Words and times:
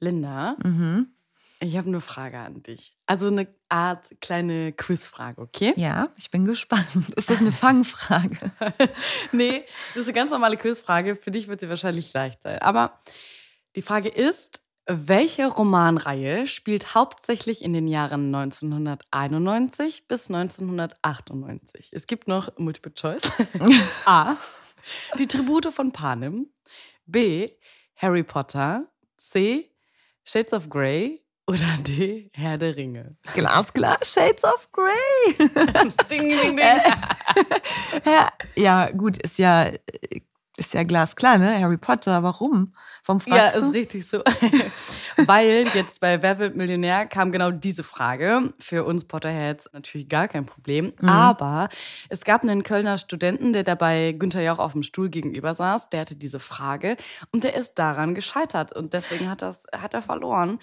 Linda, 0.00 0.56
ich 1.60 1.76
habe 1.76 1.88
eine 1.88 2.00
Frage 2.00 2.38
an 2.38 2.62
dich. 2.62 2.96
Also 3.06 3.26
eine 3.26 3.48
Art 3.68 4.08
kleine 4.20 4.72
Quizfrage, 4.72 5.40
okay? 5.40 5.72
Ja, 5.76 6.08
ich 6.16 6.30
bin 6.30 6.44
gespannt. 6.44 6.88
Ist 7.16 7.30
das 7.30 7.40
eine 7.40 7.52
Fangfrage? 7.64 8.52
nee, 9.32 9.64
das 9.94 10.02
ist 10.02 10.06
eine 10.06 10.12
ganz 10.14 10.30
normale 10.30 10.56
Quizfrage. 10.56 11.16
Für 11.16 11.30
dich 11.32 11.48
wird 11.48 11.60
sie 11.60 11.68
wahrscheinlich 11.68 12.12
leicht 12.12 12.42
sein. 12.42 12.60
Aber 12.60 12.96
die 13.74 13.82
Frage 13.82 14.08
ist, 14.08 14.62
welche 14.86 15.46
Romanreihe 15.48 16.46
spielt 16.46 16.94
hauptsächlich 16.94 17.62
in 17.62 17.72
den 17.72 17.88
Jahren 17.88 18.34
1991 18.34 20.08
bis 20.08 20.28
1998? 20.30 21.90
Es 21.92 22.06
gibt 22.06 22.28
noch 22.28 22.56
Multiple 22.56 22.94
Choice. 22.94 23.30
A. 24.06 24.36
Die 25.18 25.26
Tribute 25.26 25.72
von 25.74 25.92
Panem. 25.92 26.46
B. 27.04 27.50
Harry 27.96 28.22
Potter. 28.22 28.86
C. 29.18 29.68
Shades 30.30 30.52
of 30.52 30.68
Grey. 30.68 31.22
Oder 31.46 31.78
D. 31.86 32.30
Herr 32.34 32.58
der 32.58 32.76
Ringe. 32.76 33.16
Glasklar, 33.32 33.96
Shades 34.02 34.44
of 34.44 34.70
Grey. 34.72 34.92
Ding, 36.10 36.28
ding, 36.28 36.54
ding. 36.54 36.58
ja, 38.04 38.28
ja, 38.54 38.90
gut, 38.90 39.16
ist 39.22 39.38
ja, 39.38 39.70
ist 40.68 40.74
ja 40.74 40.82
glasklar, 40.82 41.38
ne? 41.38 41.58
Harry 41.60 41.78
Potter, 41.78 42.22
warum? 42.22 42.72
Warum 43.06 43.22
Ja, 43.26 43.36
fragst 43.36 43.56
ist 43.56 43.62
du? 43.62 43.70
richtig 43.70 44.06
so. 44.06 44.18
Weil 45.16 45.66
jetzt 45.74 46.00
bei 46.00 46.22
Wer 46.22 46.38
wird 46.38 46.56
Millionär 46.56 47.06
kam 47.06 47.32
genau 47.32 47.50
diese 47.50 47.82
Frage. 47.82 48.52
Für 48.58 48.84
uns 48.84 49.06
Potterheads 49.06 49.70
natürlich 49.72 50.08
gar 50.08 50.28
kein 50.28 50.44
Problem. 50.44 50.92
Mhm. 51.00 51.08
Aber 51.08 51.68
es 52.10 52.24
gab 52.24 52.42
einen 52.42 52.62
Kölner 52.62 52.98
Studenten, 52.98 53.52
der 53.52 53.64
dabei 53.64 54.12
Günther 54.12 54.42
Jauch 54.42 54.58
auf 54.58 54.72
dem 54.72 54.82
Stuhl 54.82 55.08
gegenüber 55.08 55.54
saß. 55.54 55.88
Der 55.88 56.00
hatte 56.02 56.16
diese 56.16 56.38
Frage 56.38 56.96
und 57.32 57.44
der 57.44 57.54
ist 57.56 57.78
daran 57.78 58.14
gescheitert. 58.14 58.76
Und 58.76 58.92
deswegen 58.92 59.30
hat, 59.30 59.42
das, 59.42 59.64
hat 59.74 59.94
er 59.94 60.02
verloren. 60.02 60.58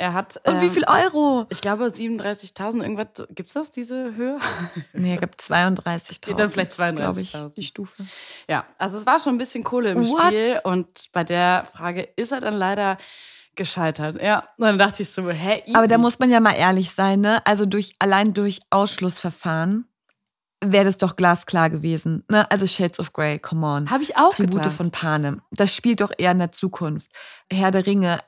Er 0.00 0.12
hat. 0.12 0.40
Und 0.46 0.60
wie 0.60 0.66
ähm, 0.66 0.72
viel 0.72 0.84
Euro? 0.84 1.46
Ich 1.50 1.60
glaube 1.60 1.86
37.000, 1.86 2.82
irgendwas. 2.82 3.26
Gibt's 3.30 3.52
das, 3.52 3.72
diese 3.72 4.14
Höhe? 4.14 4.38
Nee, 4.92 5.14
er 5.14 5.18
gibt 5.18 5.40
32.000. 5.40 6.34
Dann 6.36 6.50
vielleicht 6.50 6.76
glaube 6.76 7.20
ich, 7.20 7.34
32.000. 7.34 7.54
die 7.54 7.62
Stufe. 7.62 8.06
Ja, 8.48 8.64
also 8.78 8.96
es 8.96 9.06
war 9.06 9.18
schon 9.18 9.34
ein 9.34 9.38
bisschen 9.38 9.64
Kohle 9.64 9.90
im 9.90 10.08
What? 10.08 10.26
Spiel 10.26 10.60
und 10.64 11.12
bei 11.12 11.24
der 11.24 11.66
Frage 11.72 12.08
ist 12.16 12.32
er 12.32 12.40
dann 12.40 12.54
leider 12.54 12.96
gescheitert. 13.56 14.22
Ja, 14.22 14.44
und 14.56 14.66
dann 14.66 14.78
dachte 14.78 15.02
ich 15.02 15.10
so, 15.10 15.28
hä, 15.28 15.62
easy. 15.66 15.76
Aber 15.76 15.88
da 15.88 15.98
muss 15.98 16.18
man 16.18 16.30
ja 16.30 16.40
mal 16.40 16.54
ehrlich 16.54 16.92
sein, 16.92 17.20
ne? 17.20 17.44
Also 17.44 17.66
durch, 17.66 17.94
allein 17.98 18.32
durch 18.32 18.60
Ausschlussverfahren 18.70 19.88
wäre 20.64 20.84
das 20.84 20.98
doch 20.98 21.16
glasklar 21.16 21.70
gewesen. 21.70 22.24
Ne? 22.28 22.50
Also 22.50 22.66
Shades 22.66 22.98
of 22.98 23.12
Grey, 23.12 23.38
come 23.38 23.66
on. 23.66 23.90
Habe 23.90 24.02
ich 24.02 24.16
auch 24.16 24.30
Tribute 24.30 24.62
gedacht. 24.62 24.74
von 24.74 24.90
Panem. 24.90 25.42
Das 25.50 25.74
spielt 25.74 26.00
doch 26.00 26.12
eher 26.16 26.32
in 26.32 26.38
der 26.38 26.52
Zukunft. 26.52 27.10
Herr 27.50 27.70
der 27.70 27.86
Ringe, 27.86 28.20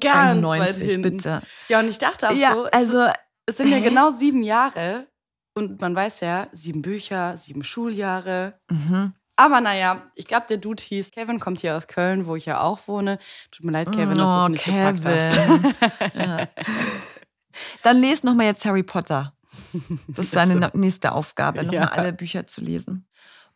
Ganz 0.00 0.42
weit 0.44 0.60
91, 0.60 0.90
hinten. 0.90 1.02
bitte. 1.02 1.42
Ja, 1.68 1.80
und 1.80 1.88
ich 1.88 1.98
dachte 1.98 2.28
auch 2.30 2.34
Ja, 2.34 2.52
so, 2.52 2.66
es, 2.66 2.72
also, 2.72 3.06
es 3.46 3.56
sind 3.56 3.70
ja 3.70 3.80
genau 3.80 4.10
sieben 4.10 4.42
Jahre 4.42 5.06
und 5.54 5.80
man 5.80 5.94
weiß 5.94 6.20
ja, 6.20 6.48
sieben 6.52 6.82
Bücher, 6.82 7.36
sieben 7.36 7.64
Schuljahre. 7.64 8.54
Mhm. 8.70 9.14
Aber 9.36 9.60
naja, 9.60 10.02
ich 10.14 10.26
glaube, 10.26 10.46
der 10.48 10.58
Dude 10.58 10.82
hieß 10.82 11.10
Kevin, 11.10 11.40
kommt 11.40 11.60
hier 11.60 11.76
aus 11.76 11.86
Köln, 11.88 12.26
wo 12.26 12.36
ich 12.36 12.46
ja 12.46 12.60
auch 12.60 12.86
wohne. 12.86 13.18
Tut 13.50 13.64
mir 13.64 13.72
leid, 13.72 13.90
Kevin, 13.90 14.16
dass 14.16 14.18
du 14.18 14.24
oh, 14.24 14.44
es 14.44 14.48
nicht 14.50 14.64
gepackt 14.64 15.04
hast. 15.04 15.34
Kevin. 15.36 15.74
ja. 16.14 16.48
Dann 17.82 17.96
lest 17.98 18.24
noch 18.24 18.34
mal 18.34 18.44
jetzt 18.46 18.64
Harry 18.64 18.82
Potter. 18.82 19.34
Das 20.08 20.26
ist 20.26 20.32
seine 20.32 20.70
nächste 20.74 21.12
Aufgabe, 21.12 21.62
noch 21.64 21.72
Ja. 21.72 21.84
alle 21.84 22.12
Bücher 22.12 22.46
zu 22.46 22.60
lesen. 22.62 23.06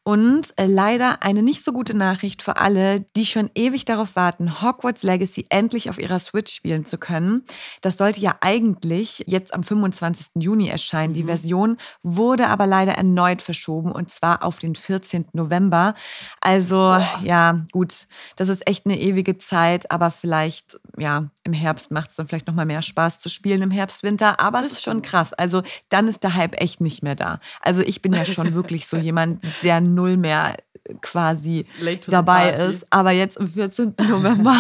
Und 0.07 0.55
äh, 0.55 0.67
leider 0.67 1.25
eine 1.25 1.43
nicht 1.43 1.65
so 1.65 1.73
gute 1.73 1.97
Nachricht 1.97 2.41
für 2.41 2.59
alle, 2.59 3.01
die 3.17 3.27
schon 3.27 3.51
ewig 3.57 3.87
darauf 3.87 4.15
warten, 4.15 4.63
Hogwarts 4.63 5.03
Legacy 5.03 5.47
endlich 5.49 5.91
auf 5.91 5.99
ihrer 5.99 6.21
Switch 6.21 6.55
spielen 6.55 6.85
zu 6.85 6.97
können. 6.97 7.43
Das 7.81 7.99
sollte 7.99 8.21
ja 8.21 8.37
eigentlich 8.41 9.25
jetzt 9.27 9.53
am 9.53 9.65
25. 9.65 10.41
Juni 10.41 10.69
erscheinen. 10.69 11.13
Die 11.13 11.25
Version 11.25 11.77
wurde 12.05 12.47
aber 12.47 12.67
leider 12.67 12.93
erneut 12.93 13.43
verschoben 13.43 13.91
und 13.91 14.09
zwar 14.09 14.45
auf 14.45 14.61
den 14.61 14.77
14. 14.77 15.27
November. 15.33 15.97
Also 16.41 16.97
ja, 17.25 17.65
gut, 17.73 18.07
das 18.37 18.49
ist 18.49 18.69
echt 18.69 18.87
eine 18.87 19.01
ewige 19.01 19.39
Zeit, 19.39 19.91
aber 19.91 20.13
vielleicht, 20.13 20.79
ja, 20.97 21.31
im 21.43 21.53
Herbst 21.53 21.91
macht 21.91 22.11
es 22.11 22.17
dann 22.17 22.29
vielleicht 22.29 22.47
noch 22.47 22.55
mal 22.55 22.65
mehr 22.65 22.83
Spaß 22.83 23.19
zu 23.19 23.29
spielen 23.29 23.61
im 23.61 23.73
Herbst, 23.73 24.05
Winter. 24.05 24.39
Aber 24.39 24.61
es 24.61 24.71
ist 24.71 24.85
schon 24.85 25.03
krass. 25.03 25.33
Also 25.33 25.65
dann 25.89 26.07
ist 26.07 26.23
der 26.23 26.35
Hype 26.35 26.61
echt 26.61 26.81
nicht 26.81 27.03
mehr 27.03 27.17
da. 27.17 27.41
Also 27.61 27.83
ich 27.83 28.03
bin 28.03 28.13
ja 28.13 28.25
schon 28.25 28.55
wirklich 28.55 28.87
so 28.87 28.97
jemand, 28.97 29.43
der 29.65 29.81
null 29.97 30.17
mehr 30.17 30.55
quasi 31.01 31.67
dabei 32.07 32.51
ist. 32.51 32.87
Aber 32.91 33.11
jetzt 33.11 33.41
am 33.41 33.49
14. 33.49 33.95
November, 34.09 34.55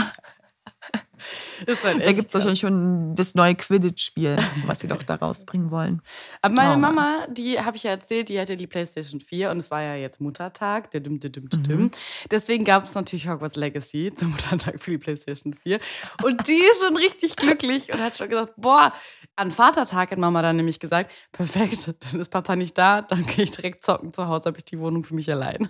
da 1.82 1.90
echt 1.90 2.16
gibt 2.16 2.28
es 2.28 2.34
wahrscheinlich 2.34 2.60
schon 2.60 3.14
das 3.14 3.34
neue 3.34 3.54
Quidditch-Spiel, 3.54 4.36
was 4.66 4.80
sie 4.80 4.88
doch 4.88 5.02
da 5.02 5.14
rausbringen 5.16 5.70
wollen. 5.70 6.02
Aber 6.42 6.54
meine 6.54 6.74
Oh. 6.76 6.78
Mama, 6.78 7.26
die 7.30 7.58
habe 7.60 7.76
ich 7.76 7.84
ja 7.84 7.90
erzählt, 7.92 8.28
die 8.28 8.38
hatte 8.38 8.56
die 8.56 8.66
PlayStation 8.66 9.20
4 9.20 9.50
und 9.50 9.58
es 9.58 9.70
war 9.70 9.82
ja 9.82 9.94
jetzt 9.94 10.20
Muttertag. 10.20 10.88
Mhm. 10.92 11.90
Deswegen 12.30 12.64
gab 12.64 12.84
es 12.84 12.94
natürlich 12.94 13.28
Hogwarts 13.28 13.56
Legacy 13.56 14.12
zum 14.14 14.30
Muttertag 14.32 14.80
für 14.80 14.90
die 14.92 14.98
PlayStation 14.98 15.54
4. 15.54 15.80
Und 16.22 16.46
die 16.48 16.52
ist 16.70 16.82
schon 16.82 16.96
richtig 16.96 17.36
glücklich 17.36 17.92
und 17.92 18.00
hat 18.00 18.18
schon 18.18 18.28
gesagt: 18.28 18.54
Boah, 18.56 18.92
an 19.36 19.50
Vatertag 19.50 20.10
hat 20.10 20.18
Mama 20.18 20.42
dann 20.42 20.56
nämlich 20.56 20.80
gesagt: 20.80 21.10
Perfekt, 21.32 21.94
dann 22.00 22.20
ist 22.20 22.30
Papa 22.30 22.56
nicht 22.56 22.76
da, 22.76 23.02
dann 23.02 23.24
gehe 23.26 23.44
ich 23.44 23.50
direkt 23.50 23.84
zocken. 23.84 24.12
Zu 24.12 24.26
Hause 24.28 24.46
habe 24.46 24.58
ich 24.58 24.64
die 24.64 24.78
Wohnung 24.78 25.04
für 25.04 25.14
mich 25.14 25.30
allein. 25.30 25.68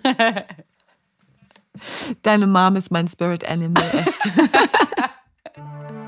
Deine 2.23 2.47
Mom 2.47 2.75
ist 2.75 2.91
mein 2.91 3.07
Spirit 3.07 3.47
Animal, 3.47 3.83
echt. 3.93 4.29
Und 5.57 6.06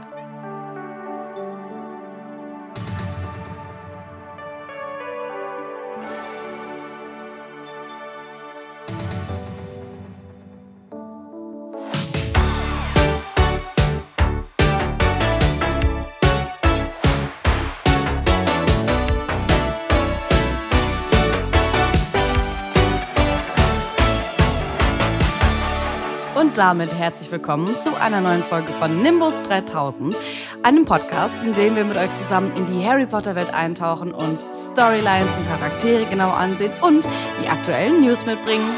damit 26.60 26.94
herzlich 26.94 27.32
willkommen 27.32 27.74
zu 27.78 27.96
einer 28.02 28.20
neuen 28.20 28.44
Folge 28.44 28.68
von 28.74 29.02
Nimbus 29.02 29.34
3000, 29.44 30.14
einem 30.62 30.84
Podcast, 30.84 31.42
in 31.42 31.54
dem 31.54 31.78
wir 31.78 31.86
mit 31.86 31.96
euch 31.96 32.14
zusammen 32.18 32.52
in 32.58 32.66
die 32.66 32.86
Harry 32.86 33.06
Potter 33.06 33.34
Welt 33.36 33.54
eintauchen, 33.54 34.12
uns 34.12 34.44
Storylines 34.54 35.30
und 35.38 35.48
Charaktere 35.48 36.04
genau 36.10 36.32
ansehen 36.32 36.74
und 36.82 37.06
die 37.42 37.48
aktuellen 37.48 38.02
News 38.02 38.26
mitbringen. 38.26 38.70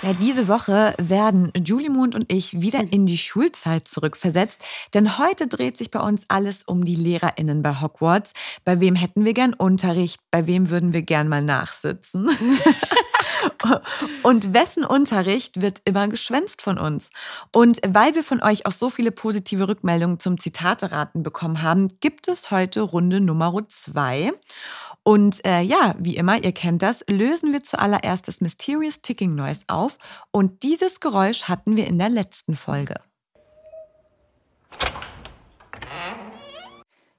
Ja, 0.00 0.14
diese 0.14 0.48
Woche 0.48 0.94
werden 0.96 1.52
Julie 1.62 1.90
Mond 1.90 2.14
und 2.14 2.32
ich 2.32 2.62
wieder 2.62 2.80
in 2.90 3.04
die 3.04 3.18
Schulzeit 3.18 3.86
zurückversetzt, 3.86 4.62
denn 4.94 5.18
heute 5.18 5.46
dreht 5.46 5.76
sich 5.76 5.90
bei 5.90 6.00
uns 6.00 6.24
alles 6.28 6.62
um 6.64 6.86
die 6.86 6.96
LehrerInnen 6.96 7.62
bei 7.62 7.82
Hogwarts. 7.82 8.32
Bei 8.64 8.80
wem 8.80 8.94
hätten 8.94 9.26
wir 9.26 9.34
gern 9.34 9.52
Unterricht? 9.52 10.22
Bei 10.30 10.46
wem 10.46 10.70
würden 10.70 10.94
wir 10.94 11.02
gern 11.02 11.28
mal 11.28 11.42
nachsitzen? 11.42 12.30
Und 14.22 14.54
wessen 14.54 14.84
Unterricht 14.84 15.60
wird 15.60 15.80
immer 15.84 16.08
geschwänzt 16.08 16.62
von 16.62 16.78
uns? 16.78 17.10
Und 17.54 17.80
weil 17.86 18.14
wir 18.14 18.22
von 18.22 18.42
euch 18.42 18.66
auch 18.66 18.72
so 18.72 18.90
viele 18.90 19.12
positive 19.12 19.68
Rückmeldungen 19.68 20.20
zum 20.20 20.38
Zitate-Raten 20.38 21.22
bekommen 21.22 21.62
haben, 21.62 21.88
gibt 22.00 22.28
es 22.28 22.50
heute 22.50 22.80
Runde 22.80 23.20
Nummer 23.20 23.52
zwei. 23.68 24.32
Und 25.02 25.44
äh, 25.46 25.60
ja, 25.60 25.94
wie 25.98 26.16
immer, 26.16 26.42
ihr 26.42 26.52
kennt 26.52 26.82
das, 26.82 27.04
lösen 27.08 27.52
wir 27.52 27.62
zuallererst 27.62 28.26
das 28.26 28.40
Mysterious 28.40 29.00
Ticking 29.02 29.34
Noise 29.34 29.60
auf. 29.68 29.98
Und 30.30 30.62
dieses 30.62 31.00
Geräusch 31.00 31.44
hatten 31.44 31.76
wir 31.76 31.86
in 31.86 31.98
der 31.98 32.08
letzten 32.08 32.56
Folge. 32.56 32.96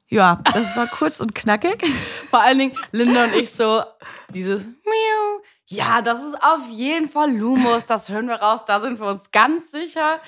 Ja, 0.10 0.42
das 0.54 0.76
war 0.78 0.88
kurz 0.88 1.20
und 1.20 1.36
knackig. 1.36 1.84
Vor 2.30 2.42
allen 2.42 2.60
Dingen 2.60 2.78
Linda 2.92 3.26
und 3.26 3.36
ich 3.36 3.52
so, 3.52 3.84
dieses 4.30 4.68
Miau. 4.68 5.27
Ja, 5.70 6.02
das 6.02 6.24
ist 6.24 6.42
auf 6.42 6.68
jeden 6.70 7.10
Fall 7.10 7.32
Lumos, 7.36 7.86
das 7.86 8.10
hören 8.10 8.28
wir 8.28 8.36
raus, 8.36 8.64
da 8.66 8.80
sind 8.80 9.00
wir 9.00 9.08
uns 9.08 9.32
ganz 9.32 9.72
sicher. 9.72 10.22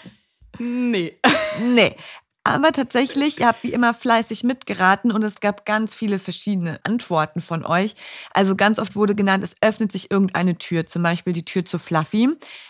Nee. 0.57 1.18
Nee, 1.62 1.95
aber 2.44 2.71
tatsächlich, 2.71 3.39
ihr 3.39 3.47
habt 3.47 3.63
wie 3.63 3.74
immer 3.74 3.94
fleißig 3.94 4.44
mitgeraten 4.44 5.12
und 5.12 5.24
es 5.24 5.39
gab 5.39 5.65
ganz 5.65 5.94
viele 5.94 6.19
verschiedene 6.19 6.80
Antworten 6.83 7.41
von 7.41 7.65
euch. 7.65 7.95
Also 8.33 8.56
ganz 8.56 8.80
oft 8.80 8.95
wurde 8.95 9.13
genannt, 9.13 9.44
es 9.44 9.56
öffnet 9.62 9.91
sich 9.91 10.09
irgendeine 10.09 10.57
Tür, 10.57 10.86
zum 10.86 11.03
Beispiel 11.03 11.33
die 11.33 11.45
Tür 11.45 11.65
zu 11.65 11.77
Fluffy. 11.77 12.30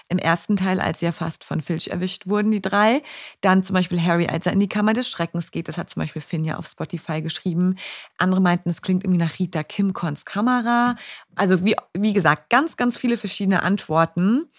Im 0.10 0.18
ersten 0.18 0.57
Teil, 0.57 0.80
als 0.81 1.00
sie 1.00 1.06
ja 1.06 1.12
fast 1.12 1.44
von 1.44 1.62
Filch 1.62 1.89
erwischt 1.89 2.27
wurden, 2.27 2.50
die 2.51 2.62
drei. 2.62 3.04
Dann 3.42 3.62
zum 3.62 3.75
Beispiel 3.75 4.01
Harry, 4.01 4.27
als 4.27 4.48
er 4.48 4.54
in 4.54 4.60
die 4.60 4.68
Kammer 4.68 4.94
des 4.94 5.07
Schreckens 5.07 5.51
geht. 5.51 5.68
Das 5.68 5.77
hat 5.77 5.89
zum 5.89 6.01
Beispiel 6.01 6.21
Finn 6.21 6.44
ja 6.44 6.57
auf 6.57 6.66
Spotify 6.66 7.21
geschrieben. 7.21 7.75
Andere 8.18 8.42
meinten, 8.42 8.69
es 8.69 8.81
klingt 8.81 9.04
irgendwie 9.04 9.24
nach 9.24 9.38
Rita 9.38 9.62
Kimcons 9.63 10.25
Kamera. 10.25 10.95
Also 11.36 11.63
wie, 11.63 11.75
wie 11.94 12.13
gesagt, 12.13 12.50
ganz, 12.50 12.75
ganz 12.75 12.98
viele 12.98 13.18
verschiedene 13.18 13.62
Antworten. 13.62 14.50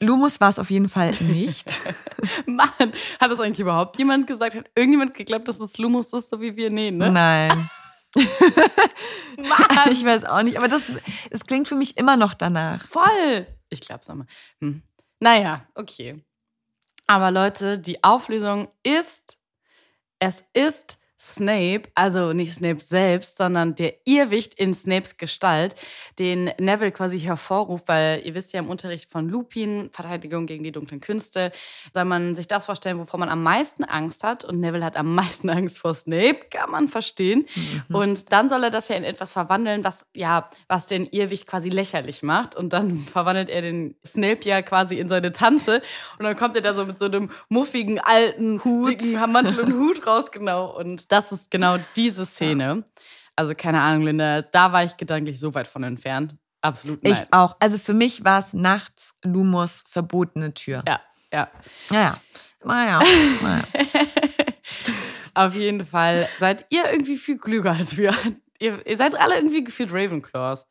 Lumus 0.00 0.40
war 0.40 0.48
es 0.48 0.58
auf 0.58 0.70
jeden 0.70 0.88
Fall 0.88 1.12
nicht. 1.20 1.80
Mann, 2.46 2.92
hat 3.20 3.30
das 3.30 3.40
eigentlich 3.40 3.60
überhaupt 3.60 3.98
jemand 3.98 4.26
gesagt? 4.26 4.56
Hat 4.56 4.70
irgendjemand 4.74 5.14
geglaubt, 5.14 5.48
dass 5.48 5.60
es 5.60 5.78
Lumus 5.78 6.12
ist, 6.12 6.30
so 6.30 6.40
wie 6.40 6.56
wir 6.56 6.70
nähen, 6.70 6.98
ne? 6.98 7.10
Nein. 7.10 7.48
Mann. 7.48 7.70
Ich 9.90 10.04
weiß 10.04 10.24
auch 10.24 10.42
nicht, 10.42 10.58
aber 10.58 10.68
das, 10.68 10.92
das 11.30 11.44
klingt 11.44 11.66
für 11.66 11.74
mich 11.74 11.96
immer 11.96 12.16
noch 12.16 12.34
danach. 12.34 12.86
Voll. 12.86 13.46
Ich 13.70 13.80
glaub's 13.80 14.08
auch 14.10 14.14
mal. 14.14 14.26
Hm. 14.60 14.82
Naja, 15.18 15.66
okay. 15.74 16.22
Aber 17.06 17.30
Leute, 17.30 17.78
die 17.78 18.04
Auflösung 18.04 18.68
ist, 18.82 19.38
es 20.18 20.44
ist 20.52 20.98
Snape, 21.22 21.82
also 21.94 22.32
nicht 22.32 22.52
Snape 22.52 22.80
selbst, 22.80 23.36
sondern 23.36 23.76
der 23.76 23.94
Irrwicht 24.04 24.54
in 24.54 24.74
Snapes 24.74 25.18
Gestalt, 25.18 25.76
den 26.18 26.50
Neville 26.58 26.90
quasi 26.90 27.20
hervorruft, 27.20 27.86
weil 27.86 28.22
ihr 28.24 28.34
wisst 28.34 28.52
ja 28.52 28.58
im 28.58 28.68
Unterricht 28.68 29.08
von 29.10 29.28
Lupin, 29.28 29.88
Verteidigung 29.92 30.46
gegen 30.46 30.64
die 30.64 30.72
dunklen 30.72 31.00
Künste, 31.00 31.52
soll 31.94 32.06
man 32.06 32.34
sich 32.34 32.48
das 32.48 32.66
vorstellen, 32.66 32.98
wovor 32.98 33.20
man 33.20 33.28
am 33.28 33.40
meisten 33.40 33.84
Angst 33.84 34.24
hat. 34.24 34.44
Und 34.44 34.58
Neville 34.58 34.84
hat 34.84 34.96
am 34.96 35.14
meisten 35.14 35.48
Angst 35.50 35.78
vor 35.78 35.94
Snape, 35.94 36.40
kann 36.50 36.70
man 36.70 36.88
verstehen. 36.88 37.46
Mhm. 37.54 37.94
Und 37.94 38.32
dann 38.32 38.48
soll 38.48 38.64
er 38.64 38.70
das 38.70 38.88
ja 38.88 38.96
in 38.96 39.04
etwas 39.04 39.32
verwandeln, 39.32 39.84
was 39.84 40.06
ja, 40.16 40.50
was 40.66 40.88
den 40.88 41.06
Irrwicht 41.06 41.46
quasi 41.46 41.68
lächerlich 41.68 42.24
macht. 42.24 42.56
Und 42.56 42.72
dann 42.72 42.96
verwandelt 43.12 43.48
er 43.48 43.62
den 43.62 43.94
Snape 44.04 44.40
ja 44.42 44.60
quasi 44.62 44.98
in 44.98 45.08
seine 45.08 45.30
Tante. 45.30 45.82
Und 46.18 46.24
dann 46.24 46.36
kommt 46.36 46.56
er 46.56 46.62
da 46.62 46.74
so 46.74 46.84
mit 46.84 46.98
so 46.98 47.04
einem 47.04 47.30
muffigen, 47.48 48.00
alten, 48.00 48.64
Hut. 48.64 48.88
dicken 48.88 49.30
Mantel 49.30 49.60
und 49.60 49.72
Hut 49.74 50.04
raus, 50.04 50.32
genau. 50.32 50.76
Und 50.76 51.11
das 51.12 51.30
ist 51.30 51.50
genau 51.50 51.76
diese 51.94 52.24
Szene. 52.24 52.84
Also 53.36 53.54
keine 53.54 53.80
Ahnung, 53.82 54.04
Linda, 54.04 54.40
da 54.40 54.72
war 54.72 54.82
ich 54.82 54.96
gedanklich 54.96 55.38
so 55.38 55.54
weit 55.54 55.66
von 55.66 55.82
entfernt. 55.82 56.36
Absolut 56.62 57.02
nein. 57.02 57.12
Ich 57.12 57.32
auch. 57.32 57.56
Also 57.60 57.76
für 57.76 57.92
mich 57.92 58.24
war 58.24 58.40
es 58.40 58.54
nachts 58.54 59.18
Lumos 59.22 59.84
verbotene 59.86 60.54
Tür. 60.54 60.82
Ja, 60.88 61.00
ja. 61.30 61.50
Naja, 61.90 62.18
naja. 62.64 63.00
naja. 63.42 63.64
Auf 65.34 65.54
jeden 65.54 65.84
Fall 65.84 66.28
seid 66.38 66.66
ihr 66.70 66.90
irgendwie 66.90 67.16
viel 67.16 67.38
klüger 67.38 67.72
als 67.72 67.96
wir. 67.96 68.14
Ihr, 68.58 68.86
ihr 68.86 68.96
seid 68.96 69.14
alle 69.14 69.36
irgendwie 69.36 69.64
gefühlt 69.64 69.90
Ravenclaws 69.92 70.66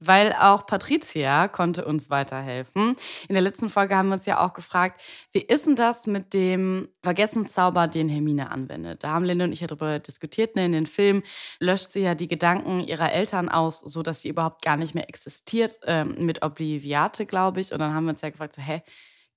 weil 0.00 0.32
auch 0.32 0.66
Patricia 0.66 1.48
konnte 1.48 1.84
uns 1.84 2.10
weiterhelfen. 2.10 2.94
In 3.28 3.34
der 3.34 3.42
letzten 3.42 3.70
Folge 3.70 3.96
haben 3.96 4.08
wir 4.08 4.14
uns 4.14 4.26
ja 4.26 4.44
auch 4.44 4.52
gefragt, 4.52 5.00
wie 5.32 5.40
ist 5.40 5.66
denn 5.66 5.76
das 5.76 6.06
mit 6.06 6.34
dem 6.34 6.88
Vergessenszauber, 7.02 7.88
den 7.88 8.08
Hermine 8.08 8.50
anwendet? 8.50 9.02
Da 9.02 9.10
haben 9.10 9.24
Linda 9.24 9.44
und 9.44 9.52
ich 9.52 9.60
ja 9.60 9.66
darüber 9.66 9.98
diskutiert. 9.98 10.56
Ne? 10.56 10.66
In 10.66 10.72
den 10.72 10.86
Film 10.86 11.22
löscht 11.58 11.90
sie 11.90 12.00
ja 12.00 12.14
die 12.14 12.28
Gedanken 12.28 12.80
ihrer 12.80 13.12
Eltern 13.12 13.48
aus, 13.48 13.80
sodass 13.80 14.22
sie 14.22 14.28
überhaupt 14.28 14.62
gar 14.62 14.76
nicht 14.76 14.94
mehr 14.94 15.08
existiert, 15.08 15.80
ähm, 15.84 16.14
mit 16.18 16.42
Obliviate, 16.44 17.26
glaube 17.26 17.60
ich. 17.60 17.72
Und 17.72 17.80
dann 17.80 17.94
haben 17.94 18.04
wir 18.04 18.10
uns 18.10 18.20
ja 18.20 18.30
gefragt, 18.30 18.54
so, 18.54 18.62
hä, 18.62 18.82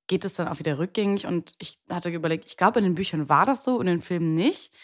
geht 0.07 0.25
es 0.25 0.33
dann 0.33 0.47
auch 0.47 0.59
wieder 0.59 0.77
rückgängig? 0.77 1.25
Und 1.25 1.55
ich 1.59 1.79
hatte 1.89 2.09
überlegt, 2.09 2.45
ich 2.45 2.57
glaube, 2.57 2.79
in 2.79 2.85
den 2.85 2.95
Büchern 2.95 3.29
war 3.29 3.45
das 3.45 3.63
so, 3.63 3.79
in 3.79 3.87
den 3.87 4.01
Filmen 4.01 4.35
nicht 4.35 4.75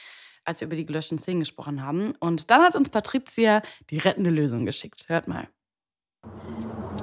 als 0.48 0.62
wir 0.62 0.68
über 0.68 0.78
die 0.78 0.86
gelöschten 0.86 1.20
Szenen 1.20 1.42
gesprochen 1.42 1.84
haben. 1.84 2.14
Und 2.22 2.50
dann 2.52 2.62
hat 2.62 2.74
uns 2.74 2.90
Patricia 2.90 3.62
die 3.90 3.98
rettende 3.98 4.30
Lösung 4.30 4.66
geschickt. 4.66 5.10
Hört 5.10 5.28
mal. 5.28 5.50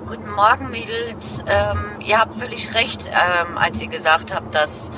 Guten 0.07 0.31
Morgen, 0.33 0.71
Mädels. 0.71 1.43
Ähm, 1.47 1.99
ihr 2.05 2.19
habt 2.19 2.35
völlig 2.35 2.75
recht, 2.75 3.01
ähm, 3.07 3.57
als 3.57 3.81
ihr 3.81 3.89
gesagt 3.89 4.35
habt, 4.35 4.55
dass 4.55 4.91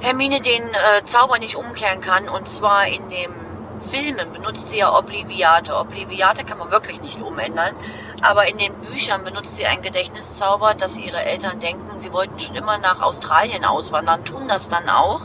Hermine 0.00 0.40
den 0.40 0.62
äh, 0.62 1.04
Zauber 1.04 1.38
nicht 1.38 1.54
umkehren 1.54 2.00
kann. 2.00 2.28
Und 2.28 2.48
zwar 2.48 2.88
in 2.88 3.08
dem 3.10 3.32
Filmen 3.78 4.32
benutzt 4.32 4.70
sie 4.70 4.78
ja 4.78 4.92
Obliviate. 4.98 5.76
Obliviate 5.78 6.44
kann 6.44 6.58
man 6.58 6.72
wirklich 6.72 7.02
nicht 7.02 7.20
umändern. 7.20 7.76
Aber 8.20 8.48
in 8.48 8.58
den 8.58 8.74
Büchern 8.74 9.22
benutzt 9.22 9.54
sie 9.56 9.64
einen 9.64 9.82
Gedächtniszauber, 9.82 10.74
dass 10.74 10.98
ihre 10.98 11.22
Eltern 11.22 11.60
denken, 11.60 12.00
sie 12.00 12.12
wollten 12.12 12.40
schon 12.40 12.56
immer 12.56 12.78
nach 12.78 13.00
Australien 13.00 13.64
auswandern, 13.64 14.24
tun 14.24 14.48
das 14.48 14.68
dann 14.68 14.88
auch. 14.88 15.20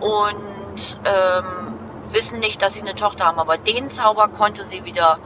Und 0.00 1.00
ähm, 1.06 1.74
wissen 2.06 2.40
nicht, 2.40 2.60
dass 2.60 2.74
sie 2.74 2.82
eine 2.82 2.94
Tochter 2.94 3.24
haben. 3.24 3.38
Aber 3.38 3.56
den 3.56 3.88
Zauber 3.88 4.28
konnte 4.28 4.62
sie 4.62 4.84
wieder 4.84 5.18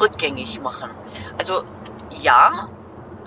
rückgängig 0.00 0.60
machen. 0.60 0.90
Also 1.38 1.64
ja, 2.20 2.68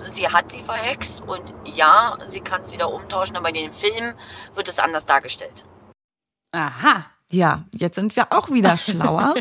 sie 0.04 0.28
hat 0.28 0.52
sie 0.52 0.62
verhext 0.62 1.20
und 1.22 1.42
ja, 1.64 2.16
sie 2.26 2.40
kann 2.40 2.62
es 2.62 2.72
wieder 2.72 2.92
umtauschen, 2.92 3.36
aber 3.36 3.48
in 3.48 3.54
den 3.54 3.72
Filmen 3.72 4.14
wird 4.54 4.68
es 4.68 4.78
anders 4.78 5.06
dargestellt. 5.06 5.64
Aha. 6.52 7.06
Ja, 7.30 7.64
jetzt 7.74 7.94
sind 7.94 8.14
wir 8.14 8.32
auch 8.32 8.50
wieder 8.50 8.76
schlauer. 8.76 9.34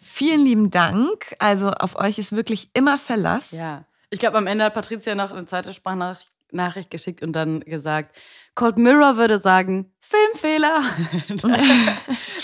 Vielen 0.00 0.44
lieben 0.44 0.66
Dank. 0.68 1.34
Also 1.38 1.70
auf 1.70 1.96
euch 1.96 2.18
ist 2.18 2.34
wirklich 2.34 2.70
immer 2.74 2.98
Verlass. 2.98 3.50
Ja. 3.52 3.84
Ich 4.10 4.18
glaube, 4.18 4.38
am 4.38 4.46
Ende 4.46 4.64
hat 4.64 4.74
Patricia 4.74 5.14
noch 5.14 5.30
eine 5.30 5.46
zweite 5.46 5.72
Sprachnachricht 5.72 6.90
geschickt 6.90 7.22
und 7.22 7.32
dann 7.32 7.60
gesagt, 7.60 8.16
Cold 8.54 8.76
Mirror 8.76 9.16
würde 9.16 9.38
sagen, 9.38 9.90
Filmfehler. 10.00 10.82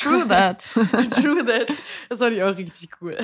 True 0.00 0.26
that. 0.28 0.62
True 1.11 1.45
that. 1.45 1.69
Das 2.09 2.19
fand 2.19 2.35
ich 2.35 2.43
auch 2.43 2.57
richtig 2.57 2.90
cool. 3.02 3.19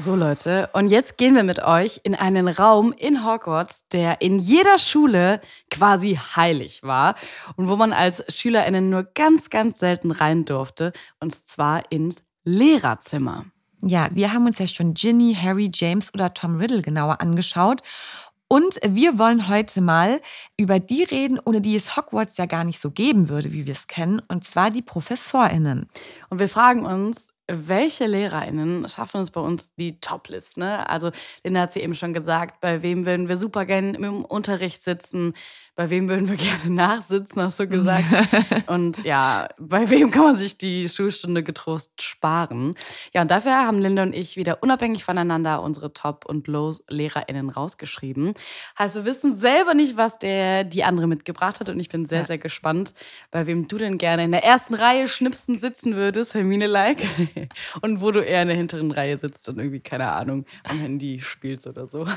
So 0.00 0.16
Leute, 0.16 0.70
und 0.72 0.86
jetzt 0.86 1.18
gehen 1.18 1.34
wir 1.34 1.42
mit 1.42 1.62
euch 1.62 2.00
in 2.04 2.14
einen 2.14 2.48
Raum 2.48 2.94
in 2.96 3.22
Hogwarts, 3.22 3.86
der 3.92 4.22
in 4.22 4.38
jeder 4.38 4.78
Schule 4.78 5.42
quasi 5.70 6.14
heilig 6.14 6.82
war 6.82 7.16
und 7.56 7.68
wo 7.68 7.76
man 7.76 7.92
als 7.92 8.24
Schülerinnen 8.34 8.88
nur 8.88 9.02
ganz, 9.02 9.50
ganz 9.50 9.78
selten 9.78 10.10
rein 10.10 10.46
durfte, 10.46 10.94
und 11.18 11.34
zwar 11.46 11.92
ins 11.92 12.22
Lehrerzimmer. 12.44 13.44
Ja, 13.82 14.08
wir 14.12 14.32
haben 14.32 14.46
uns 14.46 14.58
ja 14.58 14.66
schon 14.66 14.94
Ginny, 14.94 15.36
Harry, 15.38 15.70
James 15.70 16.14
oder 16.14 16.32
Tom 16.32 16.56
Riddle 16.56 16.80
genauer 16.80 17.20
angeschaut. 17.20 17.82
Und 18.48 18.80
wir 18.82 19.18
wollen 19.18 19.48
heute 19.48 19.82
mal 19.82 20.22
über 20.56 20.80
die 20.80 21.02
reden, 21.02 21.38
ohne 21.44 21.60
die 21.60 21.76
es 21.76 21.94
Hogwarts 21.94 22.38
ja 22.38 22.46
gar 22.46 22.64
nicht 22.64 22.80
so 22.80 22.90
geben 22.90 23.28
würde, 23.28 23.52
wie 23.52 23.66
wir 23.66 23.74
es 23.74 23.86
kennen, 23.86 24.22
und 24.28 24.46
zwar 24.46 24.70
die 24.70 24.82
ProfessorInnen. 24.82 25.90
Und 26.30 26.38
wir 26.38 26.48
fragen 26.48 26.86
uns, 26.86 27.28
welche 27.52 28.06
LehrerInnen 28.06 28.88
schaffen 28.88 29.20
es 29.20 29.30
bei 29.30 29.40
uns 29.40 29.74
die 29.74 30.00
Top-List? 30.00 30.58
Ne? 30.58 30.88
Also, 30.88 31.10
Linda 31.44 31.62
hat 31.62 31.72
sie 31.72 31.80
eben 31.80 31.94
schon 31.94 32.12
gesagt, 32.12 32.60
bei 32.60 32.82
wem 32.82 33.06
würden 33.06 33.28
wir 33.28 33.36
super 33.36 33.64
gerne 33.64 33.96
im 33.96 34.24
Unterricht 34.24 34.82
sitzen? 34.82 35.34
Bei 35.76 35.90
wem 35.90 36.08
würden 36.08 36.28
wir 36.28 36.36
gerne 36.36 36.70
nachsitzen, 36.70 37.42
hast 37.42 37.60
du 37.60 37.68
gesagt. 37.68 38.04
und 38.66 39.04
ja, 39.04 39.48
bei 39.58 39.88
wem 39.90 40.10
kann 40.10 40.22
man 40.22 40.36
sich 40.36 40.58
die 40.58 40.88
Schulstunde 40.88 41.42
getrost 41.42 42.02
sparen? 42.02 42.74
Ja, 43.12 43.22
und 43.22 43.30
dafür 43.30 43.52
haben 43.52 43.78
Linda 43.78 44.02
und 44.02 44.14
ich 44.14 44.36
wieder 44.36 44.62
unabhängig 44.62 45.04
voneinander 45.04 45.62
unsere 45.62 45.92
Top- 45.92 46.26
und 46.26 46.46
Low-LehrerInnen 46.46 47.50
rausgeschrieben. 47.50 48.34
Heißt, 48.78 48.96
wir 48.96 49.04
wissen 49.04 49.34
selber 49.34 49.74
nicht, 49.74 49.96
was 49.96 50.18
der 50.18 50.64
die 50.64 50.84
andere 50.84 51.06
mitgebracht 51.06 51.60
hat 51.60 51.68
und 51.68 51.80
ich 51.80 51.88
bin 51.88 52.06
sehr, 52.06 52.20
ja. 52.20 52.24
sehr 52.26 52.38
gespannt, 52.38 52.94
bei 53.30 53.46
wem 53.46 53.68
du 53.68 53.78
denn 53.78 53.98
gerne 53.98 54.24
in 54.24 54.32
der 54.32 54.44
ersten 54.44 54.74
Reihe 54.74 55.08
schnipsen 55.08 55.58
sitzen 55.58 55.96
würdest, 55.96 56.34
Hermine-like. 56.34 57.06
und 57.82 58.00
wo 58.00 58.10
du 58.10 58.20
eher 58.20 58.42
in 58.42 58.48
der 58.48 58.56
hinteren 58.56 58.90
Reihe 58.90 59.18
sitzt 59.18 59.48
und 59.48 59.58
irgendwie, 59.58 59.80
keine 59.80 60.12
Ahnung, 60.12 60.44
am 60.64 60.78
Handy 60.78 61.20
spielst 61.20 61.66
oder 61.66 61.86
so. 61.86 62.06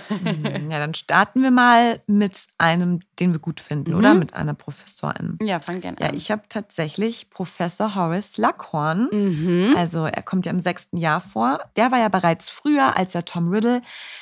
Ja, 0.70 0.80
dann 0.80 0.94
starten 0.94 1.44
wir 1.44 1.52
mal 1.52 2.02
mit 2.08 2.48
einem, 2.58 3.00
den 3.20 3.34
wir 3.34 3.40
gut 3.44 3.60
finden, 3.60 3.92
mhm. 3.92 3.98
oder? 3.98 4.14
Mit 4.16 4.34
einer 4.34 4.56
Professorin. 4.56 5.38
Ja, 5.42 5.60
fang 5.60 5.82
gerne 5.82 6.00
an. 6.00 6.04
Ja, 6.04 6.14
ich 6.16 6.32
habe 6.32 6.42
tatsächlich 6.50 7.30
Professor 7.30 7.94
Horace 7.94 8.38
Luckhorn. 8.38 9.10
Mhm. 9.12 9.76
Also 9.78 10.06
er 10.06 10.24
kommt 10.24 10.48
ja 10.48 10.52
im 10.52 10.62
sechsten 10.62 10.98
Jahr 10.98 11.22
vor. 11.22 11.60
Der 11.76 11.92
war 11.92 12.00
ja 12.00 12.10
bereits 12.10 12.50
früher, 12.50 12.98
als 12.98 13.14
er 13.14 13.26
Tom 13.26 13.50
Riddle 13.50 13.82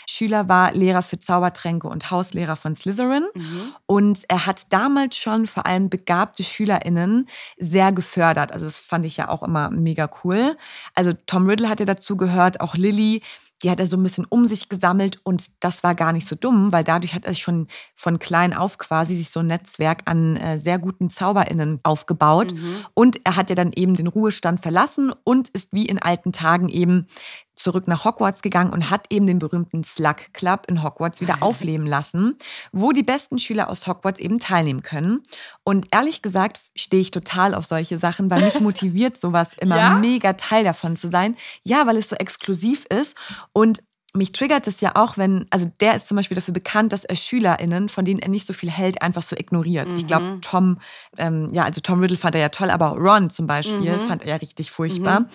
Schüler 0.10 0.50
war, 0.50 0.74
Lehrer 0.74 1.04
für 1.04 1.20
Zaubertränke 1.20 1.88
und 1.88 2.12
Hauslehrer 2.12 2.58
von 2.58 2.76
Slytherin. 2.76 3.26
Mhm. 3.34 3.62
Und 3.86 4.24
er 4.28 4.46
hat 4.46 4.74
damals 4.74 5.16
schon 5.16 5.48
vor 5.48 5.66
allem 5.66 5.90
begabte 5.90 6.44
SchülerInnen 6.44 7.28
sehr 7.58 7.92
gefördert. 7.92 8.52
Also 8.52 8.66
das 8.66 8.80
fand 8.80 9.06
ich 9.06 9.18
ja 9.18 9.30
auch 9.30 9.44
immer 9.44 9.70
mega 9.70 10.10
cool. 10.24 10.58
Also 10.96 11.14
Tom 11.28 11.48
Riddle 11.48 11.70
hat 11.70 11.80
ja 11.80 11.86
dazu 11.86 12.18
gehört, 12.18 12.60
auch 12.60 12.76
Lilly, 12.76 13.22
die 13.64 13.70
hat 13.70 13.80
er 13.80 13.86
so 13.86 13.98
ein 13.98 14.04
bisschen 14.04 14.26
um 14.28 14.46
sich 14.46 14.70
gesammelt 14.70 15.20
und 15.24 15.52
das 15.60 15.84
war 15.84 15.96
gar 15.96 16.14
nicht 16.14 16.28
so 16.28 16.36
dumm, 16.36 16.72
weil 16.72 16.84
dadurch 16.84 17.14
hat 17.14 17.26
er 17.26 17.34
sich 17.34 17.44
schon 17.44 17.68
von 17.96 18.20
klein 18.20 18.54
auf 18.54 18.78
quasi 18.78 19.16
sich 19.16 19.30
so 19.30 19.40
ein 19.42 19.48
Netzwerk 19.48 20.02
an 20.06 20.36
äh, 20.38 20.60
sehr 20.60 20.80
guten 20.80 21.10
ZauberInnen 21.10 21.80
aufgebaut. 21.84 22.54
Mhm. 22.54 22.76
Und 22.94 23.22
er 23.24 23.36
hat 23.36 23.50
ja 23.50 23.56
dann 23.56 23.72
eben 23.76 23.96
den 23.96 24.08
Ruhestand 24.08 24.62
verlassen 24.62 25.14
und 25.24 25.50
ist 25.50 25.74
wie 25.74 25.86
in 25.86 26.00
alten 26.00 26.32
Tagen 26.32 26.70
eben 26.70 27.06
zurück 27.54 27.88
nach 27.88 28.06
Hogwarts 28.06 28.42
gegangen 28.42 28.74
und 28.74 28.90
hat 28.90 29.06
eben 29.10 29.28
den 29.28 29.40
berühmten 29.40 29.84
Slug 29.84 30.34
Club 30.34 30.66
in 30.68 30.84
Hogwarts 30.84 31.22
wieder 31.22 31.38
aufleben 31.42 31.86
lassen, 31.86 32.38
wo 32.72 32.92
die 32.92 33.04
besten 33.04 33.40
Schüler 33.40 33.70
aus 33.70 33.88
Hogwarts 33.88 34.20
eben 34.20 34.40
teilnehmen 34.40 34.82
können. 34.82 35.22
Und 35.64 35.88
ehrlich 35.92 36.22
gesagt 36.22 36.60
stehe 36.76 37.02
ich 37.02 37.12
total 37.12 37.54
auf 37.54 37.66
solche 37.66 37.98
Sachen, 37.98 38.30
weil 38.30 38.44
mich 38.44 38.60
motiviert 38.62 39.20
sowas 39.20 39.50
immer 39.60 39.78
Ja? 39.78 39.98
mega 39.98 40.34
Teil 40.34 40.64
davon 40.64 40.96
zu 40.96 41.10
sein. 41.10 41.36
Ja, 41.64 41.86
weil 41.88 41.98
es 41.98 42.10
so 42.10 42.16
exklusiv 42.16 42.86
ist 42.90 43.16
und 43.54 43.82
mich 44.14 44.34
triggert 44.34 44.68
es 44.68 44.82
ja 44.82 44.96
auch, 44.96 45.18
wenn, 45.18 45.46
also 45.52 45.72
der 45.80 45.96
ist 45.96 46.08
zum 46.08 46.18
Beispiel 46.18 46.36
dafür 46.36 46.54
bekannt, 46.54 46.92
dass 46.92 47.06
er 47.06 47.16
SchülerInnen, 47.16 47.88
von 47.88 48.04
denen 48.04 48.20
er 48.20 48.28
nicht 48.28 48.46
so 48.46 48.54
viel 48.54 48.70
hält, 48.70 49.02
einfach 49.02 49.22
so 49.22 49.38
ignoriert. 49.38 49.94
Ich 49.94 50.06
glaube, 50.06 50.40
Tom, 50.42 50.80
ähm, 51.18 51.50
ja, 51.54 51.64
also 51.64 51.80
Tom 51.80 52.02
Riddle 52.02 52.18
fand 52.18 52.36
er 52.36 52.42
ja 52.42 52.50
toll, 52.50 52.70
aber 52.70 52.98
Ron 52.98 53.30
zum 53.30 53.48
Beispiel 53.48 54.00
fand 54.00 54.24
er 54.24 54.30
ja 54.30 54.36
richtig 54.36 54.70
furchtbar. 54.72 55.26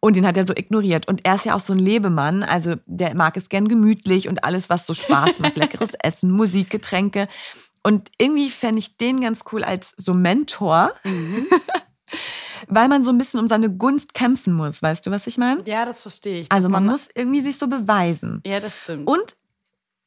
Und 0.00 0.16
den 0.16 0.26
hat 0.26 0.36
er 0.36 0.46
so 0.46 0.54
ignoriert. 0.56 1.06
Und 1.06 1.24
er 1.24 1.36
ist 1.36 1.44
ja 1.44 1.54
auch 1.54 1.60
so 1.60 1.72
ein 1.72 1.78
Lebemann, 1.78 2.42
also 2.42 2.74
der 2.86 3.14
mag 3.14 3.36
es 3.36 3.48
gern 3.48 3.68
gemütlich 3.68 4.28
und 4.28 4.42
alles, 4.44 4.70
was 4.70 4.86
so 4.86 4.94
Spaß 4.94 5.38
macht. 5.38 5.56
Leckeres 5.56 5.90
Essen, 6.02 6.32
Musik, 6.32 6.70
Getränke. 6.70 7.28
Und 7.84 8.10
irgendwie 8.18 8.50
fände 8.50 8.80
ich 8.80 8.96
den 8.96 9.20
ganz 9.20 9.44
cool 9.52 9.62
als 9.62 9.94
so 9.96 10.14
Mentor. 10.14 10.90
Weil 12.68 12.88
man 12.88 13.02
so 13.02 13.10
ein 13.10 13.18
bisschen 13.18 13.40
um 13.40 13.48
seine 13.48 13.70
Gunst 13.70 14.14
kämpfen 14.14 14.52
muss, 14.52 14.82
weißt 14.82 15.06
du, 15.06 15.10
was 15.10 15.26
ich 15.26 15.38
meine? 15.38 15.62
Ja, 15.66 15.84
das 15.84 16.00
verstehe 16.00 16.40
ich. 16.40 16.52
Also 16.52 16.68
dass 16.68 16.72
man 16.72 16.86
muss 16.86 17.08
irgendwie 17.14 17.40
sich 17.40 17.58
so 17.58 17.66
beweisen. 17.68 18.42
Ja, 18.46 18.60
das 18.60 18.78
stimmt. 18.82 19.08
Und 19.08 19.36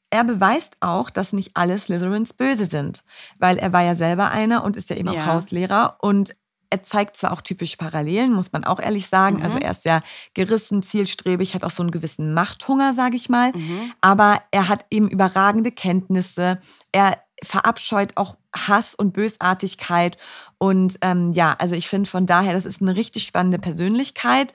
er 0.09 0.23
beweist 0.23 0.77
auch, 0.79 1.09
dass 1.09 1.33
nicht 1.33 1.51
alle 1.53 1.77
Slytherins 1.77 2.33
böse 2.33 2.65
sind, 2.65 3.03
weil 3.37 3.57
er 3.57 3.73
war 3.73 3.83
ja 3.83 3.95
selber 3.95 4.31
einer 4.31 4.63
und 4.63 4.75
ist 4.75 4.89
ja 4.89 4.95
eben 4.95 5.11
Ja. 5.11 5.21
auch 5.21 5.25
Hauslehrer 5.27 5.97
und 6.01 6.35
er 6.71 6.83
zeigt 6.83 7.17
zwar 7.17 7.31
auch 7.31 7.41
typische 7.41 7.77
Parallelen, 7.77 8.31
muss 8.33 8.51
man 8.51 8.63
auch 8.63 8.79
ehrlich 8.79 9.07
sagen. 9.07 9.37
Mhm. 9.37 9.41
Also 9.43 9.57
er 9.57 9.71
ist 9.71 9.83
sehr 9.83 10.03
gerissen, 10.35 10.83
zielstrebig, 10.83 11.55
hat 11.55 11.63
auch 11.63 11.71
so 11.71 11.81
einen 11.81 11.91
gewissen 11.91 12.33
Machthunger, 12.33 12.93
sage 12.93 13.15
ich 13.15 13.27
mal. 13.27 13.51
Mhm. 13.53 13.91
Aber 14.01 14.39
er 14.51 14.67
hat 14.67 14.85
eben 14.91 15.07
überragende 15.09 15.71
Kenntnisse. 15.71 16.59
Er 16.91 17.17
verabscheut 17.43 18.17
auch 18.17 18.35
Hass 18.55 18.95
und 18.95 19.13
Bösartigkeit. 19.13 20.17
Und 20.57 20.97
ähm, 21.01 21.31
ja, 21.31 21.55
also 21.59 21.75
ich 21.75 21.87
finde 21.87 22.09
von 22.09 22.25
daher, 22.25 22.53
das 22.53 22.65
ist 22.65 22.81
eine 22.81 22.95
richtig 22.95 23.23
spannende 23.23 23.59
Persönlichkeit. 23.59 24.53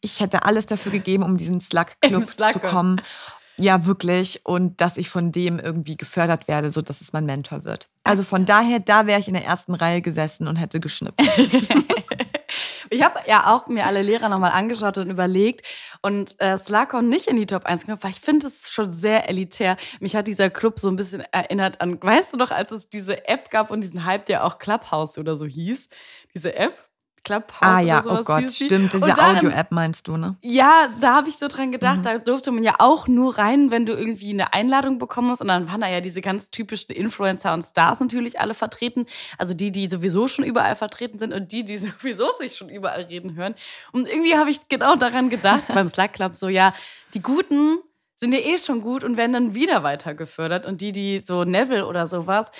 Ich 0.00 0.20
hätte 0.20 0.44
alles 0.44 0.66
dafür 0.66 0.92
gegeben, 0.92 1.22
um 1.22 1.36
diesen 1.36 1.60
Slug-Club 1.60 2.24
zu 2.24 2.58
kommen. 2.60 3.00
Ja, 3.60 3.86
wirklich. 3.86 4.40
Und 4.44 4.80
dass 4.80 4.96
ich 4.96 5.10
von 5.10 5.32
dem 5.32 5.58
irgendwie 5.58 5.96
gefördert 5.96 6.46
werde, 6.46 6.70
so 6.70 6.80
dass 6.80 7.00
es 7.00 7.12
mein 7.12 7.26
Mentor 7.26 7.64
wird. 7.64 7.88
Also 8.04 8.22
von 8.22 8.46
daher, 8.46 8.78
da 8.78 9.06
wäre 9.06 9.18
ich 9.18 9.26
in 9.26 9.34
der 9.34 9.44
ersten 9.44 9.74
Reihe 9.74 10.00
gesessen 10.00 10.46
und 10.46 10.56
hätte 10.56 10.78
geschnippt. 10.78 11.20
Ich 12.90 13.02
habe 13.02 13.20
ja 13.26 13.54
auch 13.54 13.66
mir 13.66 13.86
alle 13.86 14.02
Lehrer 14.02 14.28
nochmal 14.28 14.52
angeschaut 14.52 14.98
und 14.98 15.10
überlegt 15.10 15.62
und 16.02 16.40
äh, 16.40 16.56
Slakon 16.56 17.08
nicht 17.08 17.26
in 17.28 17.36
die 17.36 17.46
Top 17.46 17.66
1 17.66 17.82
gekommen, 17.82 18.02
weil 18.02 18.10
ich 18.10 18.20
finde 18.20 18.46
es 18.46 18.72
schon 18.72 18.92
sehr 18.92 19.28
elitär. 19.28 19.76
Mich 20.00 20.16
hat 20.16 20.26
dieser 20.26 20.50
Club 20.50 20.78
so 20.78 20.88
ein 20.88 20.96
bisschen 20.96 21.22
erinnert 21.32 21.80
an, 21.80 22.02
weißt 22.02 22.34
du 22.34 22.36
noch, 22.38 22.50
als 22.50 22.70
es 22.70 22.88
diese 22.88 23.28
App 23.28 23.50
gab 23.50 23.70
und 23.70 23.82
diesen 23.82 24.04
Hype, 24.04 24.26
der 24.26 24.44
auch 24.44 24.58
Clubhouse 24.58 25.18
oder 25.18 25.36
so 25.36 25.44
hieß, 25.46 25.88
diese 26.34 26.54
App? 26.54 26.87
Clubhouse 27.28 27.60
Ah 27.60 27.80
ja, 27.80 28.00
oder 28.00 28.02
sowas 28.04 28.20
oh 28.20 28.24
Gott, 28.24 28.50
stimmt. 28.50 28.92
Diese 28.92 29.18
Audio-App 29.18 29.70
meinst 29.70 30.08
du, 30.08 30.16
ne? 30.16 30.36
Ja, 30.40 30.88
da 31.00 31.14
habe 31.16 31.28
ich 31.28 31.36
so 31.36 31.46
dran 31.48 31.68
Mhm. 31.68 31.72
gedacht, 31.72 32.00
da 32.04 32.18
durfte 32.18 32.50
man 32.50 32.62
ja 32.62 32.74
auch 32.78 33.06
nur 33.06 33.36
rein, 33.38 33.70
wenn 33.70 33.84
du 33.86 33.92
irgendwie 33.92 34.32
eine 34.32 34.52
Einladung 34.54 34.98
bekommen 34.98 35.30
hast. 35.30 35.40
Und 35.42 35.48
dann 35.48 35.68
waren 35.70 35.80
da 35.80 35.88
ja 35.88 36.00
diese 36.00 36.20
ganz 36.20 36.50
typischen 36.50 36.92
Influencer 36.94 37.52
und 37.52 37.62
Stars 37.62 38.00
natürlich 38.00 38.40
alle 38.40 38.54
vertreten. 38.54 39.06
Also 39.36 39.54
die, 39.54 39.70
die 39.70 39.88
sowieso 39.88 40.26
schon 40.28 40.44
überall 40.44 40.76
vertreten 40.76 41.18
sind 41.18 41.32
und 41.32 41.52
die, 41.52 41.64
die 41.64 41.76
sowieso 41.78 42.30
sich 42.30 42.56
schon 42.56 42.68
überall 42.68 43.02
reden 43.02 43.34
hören. 43.36 43.54
Und 43.92 44.08
irgendwie 44.08 44.36
habe 44.36 44.50
ich 44.50 44.68
genau 44.68 44.96
daran 44.96 45.30
gedacht 45.30 45.62
beim 45.74 45.88
Slack 45.88 46.14
Club 46.14 46.34
so, 46.34 46.48
ja, 46.48 46.72
die 47.14 47.22
Guten 47.22 47.78
sind 48.18 48.34
ja 48.34 48.40
eh 48.40 48.58
schon 48.58 48.82
gut 48.82 49.04
und 49.04 49.16
werden 49.16 49.32
dann 49.32 49.54
wieder 49.54 49.84
weiter 49.84 50.12
gefördert. 50.12 50.66
Und 50.66 50.80
die, 50.80 50.90
die 50.90 51.22
so 51.24 51.44
Neville 51.44 51.86
oder 51.86 52.08
sowas, 52.08 52.50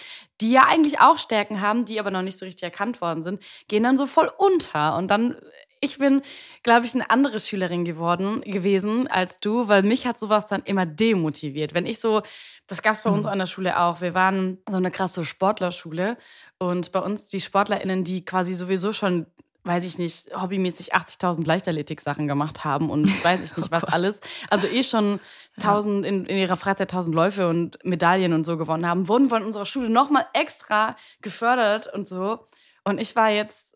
die 0.41 0.53
ja 0.53 0.63
eigentlich 0.69 1.01
auch 1.01 1.19
Stärken 1.19 1.61
haben, 1.61 1.85
die 1.85 1.99
aber 1.99 2.13
noch 2.13 2.23
nicht 2.23 2.39
so 2.39 2.47
richtig 2.47 2.63
erkannt 2.63 3.01
worden 3.01 3.25
sind, 3.25 3.43
gehen 3.67 3.83
dann 3.83 3.99
so 3.99 4.07
voll 4.07 4.31
unter. 4.39 4.97
Und 4.97 5.11
dann, 5.11 5.37
ich 5.81 5.99
bin, 5.99 6.23
glaube 6.63 6.87
ich, 6.87 6.95
eine 6.95 7.11
andere 7.11 7.41
Schülerin 7.41 7.85
geworden, 7.85 8.41
gewesen 8.43 9.09
als 9.09 9.41
du, 9.41 9.67
weil 9.67 9.83
mich 9.83 10.07
hat 10.07 10.17
sowas 10.21 10.47
dann 10.47 10.63
immer 10.63 10.87
demotiviert. 10.87 11.75
Wenn 11.75 11.87
ich 11.87 11.99
so, 11.99 12.23
das 12.69 12.81
gab 12.81 12.95
es 12.95 13.03
bei 13.03 13.11
uns 13.11 13.27
an 13.27 13.41
der 13.41 13.47
Schule 13.47 13.81
auch, 13.81 14.01
wir 14.01 14.15
waren 14.15 14.59
so 14.71 14.77
eine 14.77 14.93
krasse 14.93 15.25
Sportlerschule 15.25 16.17
und 16.59 16.93
bei 16.93 17.01
uns 17.01 17.27
die 17.27 17.41
SportlerInnen, 17.41 18.05
die 18.05 18.25
quasi 18.25 18.55
sowieso 18.55 18.93
schon 18.93 19.27
weiß 19.65 19.85
ich 19.85 19.99
nicht, 19.99 20.31
hobbymäßig 20.41 20.95
80.000 20.95 21.47
Leichtathletik-Sachen 21.47 22.27
gemacht 22.27 22.65
haben 22.65 22.91
und 22.91 23.07
weiß 23.25 23.41
ich 23.45 23.57
nicht 23.57 23.71
was 23.71 23.85
alles. 23.85 24.21
Also 24.51 24.67
eh 24.67 24.83
schon 24.83 25.21
1000 25.59 26.07
in, 26.07 26.27
in 26.27 26.39
ihrer 26.39 26.57
Freizeit 26.57 26.93
1000 26.93 27.15
Läufe 27.15 27.49
und 27.49 27.79
Medaillen 27.85 28.33
und 28.33 28.45
so 28.45 28.57
gewonnen 28.57 28.87
haben, 28.87 29.09
wurden 29.09 29.29
von 29.29 29.45
unserer 29.45 29.67
Schule 29.67 29.91
nochmal 29.91 30.27
extra 30.33 30.97
gefördert 31.21 31.93
und 31.93 32.07
so. 32.07 32.45
Und 32.85 33.01
ich 33.01 33.15
war 33.17 33.31
jetzt, 33.31 33.68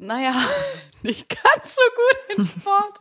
naja, 0.00 0.32
nicht 1.02 1.28
ganz 1.28 1.74
so 1.74 1.82
gut 1.94 2.38
in 2.38 2.46
Sport. 2.46 3.00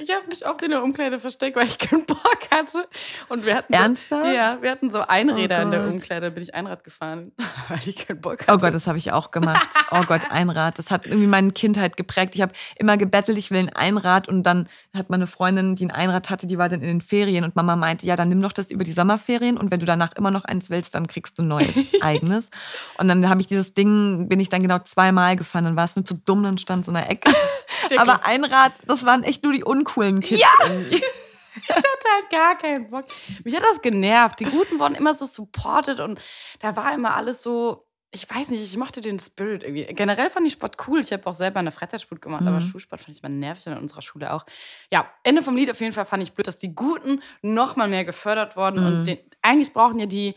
Ich 0.00 0.10
habe 0.10 0.26
mich 0.28 0.46
oft 0.46 0.62
in 0.62 0.70
der 0.70 0.82
Umkleide 0.82 1.18
versteckt, 1.18 1.56
weil 1.56 1.66
ich 1.66 1.78
keinen 1.78 2.04
Bock 2.06 2.38
hatte. 2.50 2.88
Und 3.28 3.44
wir 3.44 3.56
hatten 3.56 3.72
Ernsthaft? 3.72 4.24
So, 4.24 4.30
ja, 4.30 4.62
wir 4.62 4.70
hatten 4.70 4.90
so 4.90 5.00
Einräder 5.00 5.58
Oh 5.58 5.62
in 5.62 5.70
der. 5.70 5.88
Umkleide, 5.88 6.30
bin 6.30 6.42
ich 6.42 6.54
Einrad 6.54 6.84
gefahren, 6.84 7.32
weil 7.68 7.80
ich 7.86 8.06
keinen 8.06 8.20
Bock 8.20 8.40
hatte. 8.40 8.52
Oh 8.52 8.58
Gott, 8.58 8.74
das 8.74 8.86
habe 8.86 8.98
ich 8.98 9.12
auch 9.12 9.30
gemacht. 9.30 9.68
Oh 9.90 10.02
Gott, 10.06 10.30
Einrad. 10.30 10.78
Das 10.78 10.90
hat 10.90 11.06
irgendwie 11.06 11.26
meine 11.26 11.50
Kindheit 11.50 11.96
geprägt. 11.96 12.34
Ich 12.34 12.42
habe 12.42 12.52
immer 12.76 12.96
gebettelt, 12.96 13.38
ich 13.38 13.50
will 13.50 13.58
ein 13.58 13.74
Einrad. 13.74 14.28
Und 14.28 14.42
dann 14.44 14.68
hat 14.94 15.10
meine 15.10 15.26
Freundin, 15.26 15.76
die 15.76 15.86
ein 15.86 15.90
Einrad 15.90 16.30
hatte, 16.30 16.46
die 16.46 16.58
war 16.58 16.68
dann 16.68 16.80
in 16.80 16.88
den 16.88 17.00
Ferien. 17.00 17.44
Und 17.44 17.56
Mama 17.56 17.76
meinte, 17.76 18.06
ja, 18.06 18.16
dann 18.16 18.28
nimm 18.28 18.40
doch 18.40 18.52
das 18.52 18.70
über 18.70 18.84
die 18.84 18.92
Sommerferien. 18.92 19.56
Und 19.56 19.70
wenn 19.70 19.80
du 19.80 19.86
danach 19.86 20.12
immer 20.14 20.30
noch 20.30 20.44
eins 20.44 20.70
willst, 20.70 20.94
dann 20.94 21.06
kriegst 21.06 21.38
du 21.38 21.42
ein 21.42 21.48
neues, 21.48 22.00
eigenes. 22.00 22.50
Und 22.98 23.08
dann 23.08 23.28
habe 23.28 23.40
ich 23.40 23.46
dieses 23.46 23.72
Ding, 23.72 24.28
bin 24.28 24.40
ich 24.40 24.48
dann 24.48 24.62
genau 24.62 24.78
zweimal 24.80 25.36
gefahren. 25.36 25.64
Dann 25.64 25.76
war 25.76 25.84
es 25.84 25.96
mir 25.96 26.04
zu 26.08 26.14
dumm, 26.14 26.42
dann 26.42 26.58
stand 26.58 26.84
so 26.84 26.90
in 26.90 26.96
der 26.96 27.10
Ecke. 27.10 27.32
Aber 27.98 28.24
Einrad, 28.24 28.72
das 28.86 29.04
waren 29.06 29.22
echt 29.22 29.44
nur 29.44 29.52
die 29.52 29.62
uncoolen 29.62 30.20
Kids. 30.20 30.40
Ja. 30.40 30.52
irgendwie. 30.64 31.02
Ich 31.60 31.74
hatte 31.74 32.08
halt 32.14 32.30
gar 32.30 32.56
keinen 32.56 32.88
Bock. 32.88 33.06
Mich 33.42 33.54
hat 33.56 33.64
das 33.64 33.82
genervt. 33.82 34.38
Die 34.38 34.44
Guten 34.44 34.78
wurden 34.78 34.94
immer 34.94 35.12
so 35.12 35.26
supported 35.26 35.98
und 35.98 36.20
da 36.60 36.76
war 36.76 36.94
immer 36.94 37.16
alles 37.16 37.42
so. 37.42 37.88
Ich 38.12 38.30
weiß 38.30 38.50
nicht, 38.50 38.62
ich 38.62 38.76
mochte 38.76 39.00
den 39.00 39.18
Spirit 39.18 39.64
irgendwie. 39.64 39.84
Generell 39.92 40.30
fand 40.30 40.46
ich 40.46 40.52
Sport 40.52 40.76
cool. 40.86 41.00
Ich 41.00 41.12
habe 41.12 41.26
auch 41.26 41.34
selber 41.34 41.58
eine 41.58 41.72
Freizeitsport 41.72 42.22
gemacht, 42.22 42.46
aber 42.46 42.60
Schulsport 42.60 43.00
fand 43.00 43.16
ich 43.16 43.22
immer 43.24 43.28
nervig 43.28 43.66
und 43.66 43.72
in 43.72 43.78
unserer 43.78 44.02
Schule 44.02 44.32
auch. 44.32 44.46
Ja, 44.92 45.10
Ende 45.24 45.42
vom 45.42 45.56
Lied 45.56 45.68
auf 45.68 45.80
jeden 45.80 45.92
Fall 45.92 46.04
fand 46.04 46.22
ich 46.22 46.32
blöd, 46.32 46.46
dass 46.46 46.58
die 46.58 46.74
Guten 46.74 47.20
noch 47.42 47.74
mal 47.74 47.88
mehr 47.88 48.04
gefördert 48.04 48.56
wurden 48.56 48.86
und 48.86 49.04
den, 49.04 49.18
eigentlich 49.42 49.72
brauchen 49.72 49.98
ja 49.98 50.06
die 50.06 50.36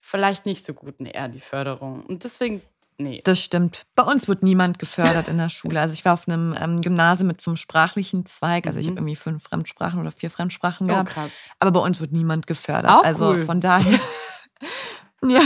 vielleicht 0.00 0.46
nicht 0.46 0.64
so 0.64 0.74
Guten 0.74 1.06
eher 1.06 1.28
die 1.28 1.40
Förderung. 1.40 2.04
Und 2.04 2.24
deswegen, 2.24 2.60
nee. 3.02 3.20
Das 3.24 3.40
stimmt. 3.40 3.82
Bei 3.94 4.02
uns 4.04 4.28
wird 4.28 4.42
niemand 4.42 4.78
gefördert 4.78 5.28
in 5.28 5.38
der 5.38 5.48
Schule. 5.48 5.80
Also 5.80 5.92
ich 5.94 6.04
war 6.04 6.14
auf 6.14 6.26
einem 6.28 6.54
ähm, 6.58 6.80
Gymnasium 6.80 7.26
mit 7.28 7.40
so 7.40 7.50
einem 7.50 7.56
sprachlichen 7.56 8.24
Zweig. 8.26 8.66
Also 8.66 8.78
ich 8.78 8.86
habe 8.86 8.96
irgendwie 8.98 9.16
fünf 9.16 9.44
Fremdsprachen 9.44 10.00
oder 10.00 10.10
vier 10.10 10.30
Fremdsprachen 10.30 10.86
Mhm. 10.86 10.90
Oh, 10.92 10.94
gehabt. 10.94 11.10
krass. 11.10 11.32
Aber 11.60 11.70
bei 11.72 11.80
uns 11.80 12.00
wird 12.00 12.12
niemand 12.12 12.46
gefördert. 12.46 12.90
Auch 12.90 13.04
also 13.04 13.26
cool. 13.30 13.40
von 13.40 13.60
daher. 13.60 13.98
ja, 15.24 15.40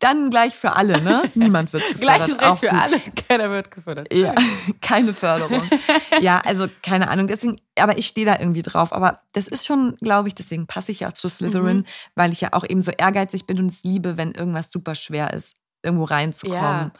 dann 0.00 0.30
gleich 0.30 0.54
für 0.56 0.72
alle, 0.74 1.00
ne? 1.00 1.22
Niemand 1.34 1.72
wird 1.72 1.82
gefördert. 1.92 2.26
Gleiches 2.26 2.38
Auch 2.40 2.50
Recht 2.50 2.58
für 2.60 2.68
gut. 2.70 2.78
alle. 2.80 3.00
Keiner 3.28 3.52
wird 3.52 3.70
gefördert. 3.70 4.12
Ja, 4.12 4.34
keine 4.80 5.14
Förderung. 5.14 5.62
ja, 6.20 6.40
also 6.44 6.66
keine 6.82 7.08
Ahnung. 7.08 7.28
Deswegen, 7.28 7.56
aber 7.78 7.98
ich 7.98 8.08
stehe 8.08 8.26
da 8.26 8.38
irgendwie 8.40 8.62
drauf. 8.62 8.92
Aber 8.92 9.20
das 9.32 9.46
ist 9.46 9.64
schon, 9.64 9.96
glaube 10.00 10.26
ich, 10.28 10.34
deswegen 10.34 10.66
passe 10.66 10.90
ich 10.90 11.00
ja 11.00 11.12
zu 11.14 11.28
Slytherin, 11.28 11.78
Mhm. 11.78 11.84
weil 12.16 12.32
ich 12.32 12.40
ja 12.40 12.48
auch 12.52 12.64
eben 12.68 12.82
so 12.82 12.90
ehrgeizig 12.90 13.46
bin 13.46 13.60
und 13.60 13.66
es 13.68 13.84
liebe, 13.84 14.16
wenn 14.16 14.32
irgendwas 14.32 14.72
super 14.72 14.96
schwer 14.96 15.32
ist, 15.34 15.54
irgendwo 15.82 16.04
reinzukommen. 16.04 16.60
Ja. 16.62 16.92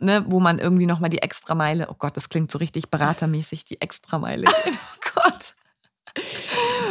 ne, 0.00 0.24
wo 0.28 0.40
man 0.40 0.58
irgendwie 0.58 0.86
nochmal 0.86 1.10
die 1.10 1.22
Extrameile, 1.22 1.88
oh 1.90 1.94
Gott, 1.98 2.16
das 2.16 2.28
klingt 2.28 2.50
so 2.50 2.58
richtig 2.58 2.90
beratermäßig, 2.90 3.64
die 3.64 3.80
Extrameile. 3.80 4.46
oh 4.66 5.10
Gott. 5.14 5.54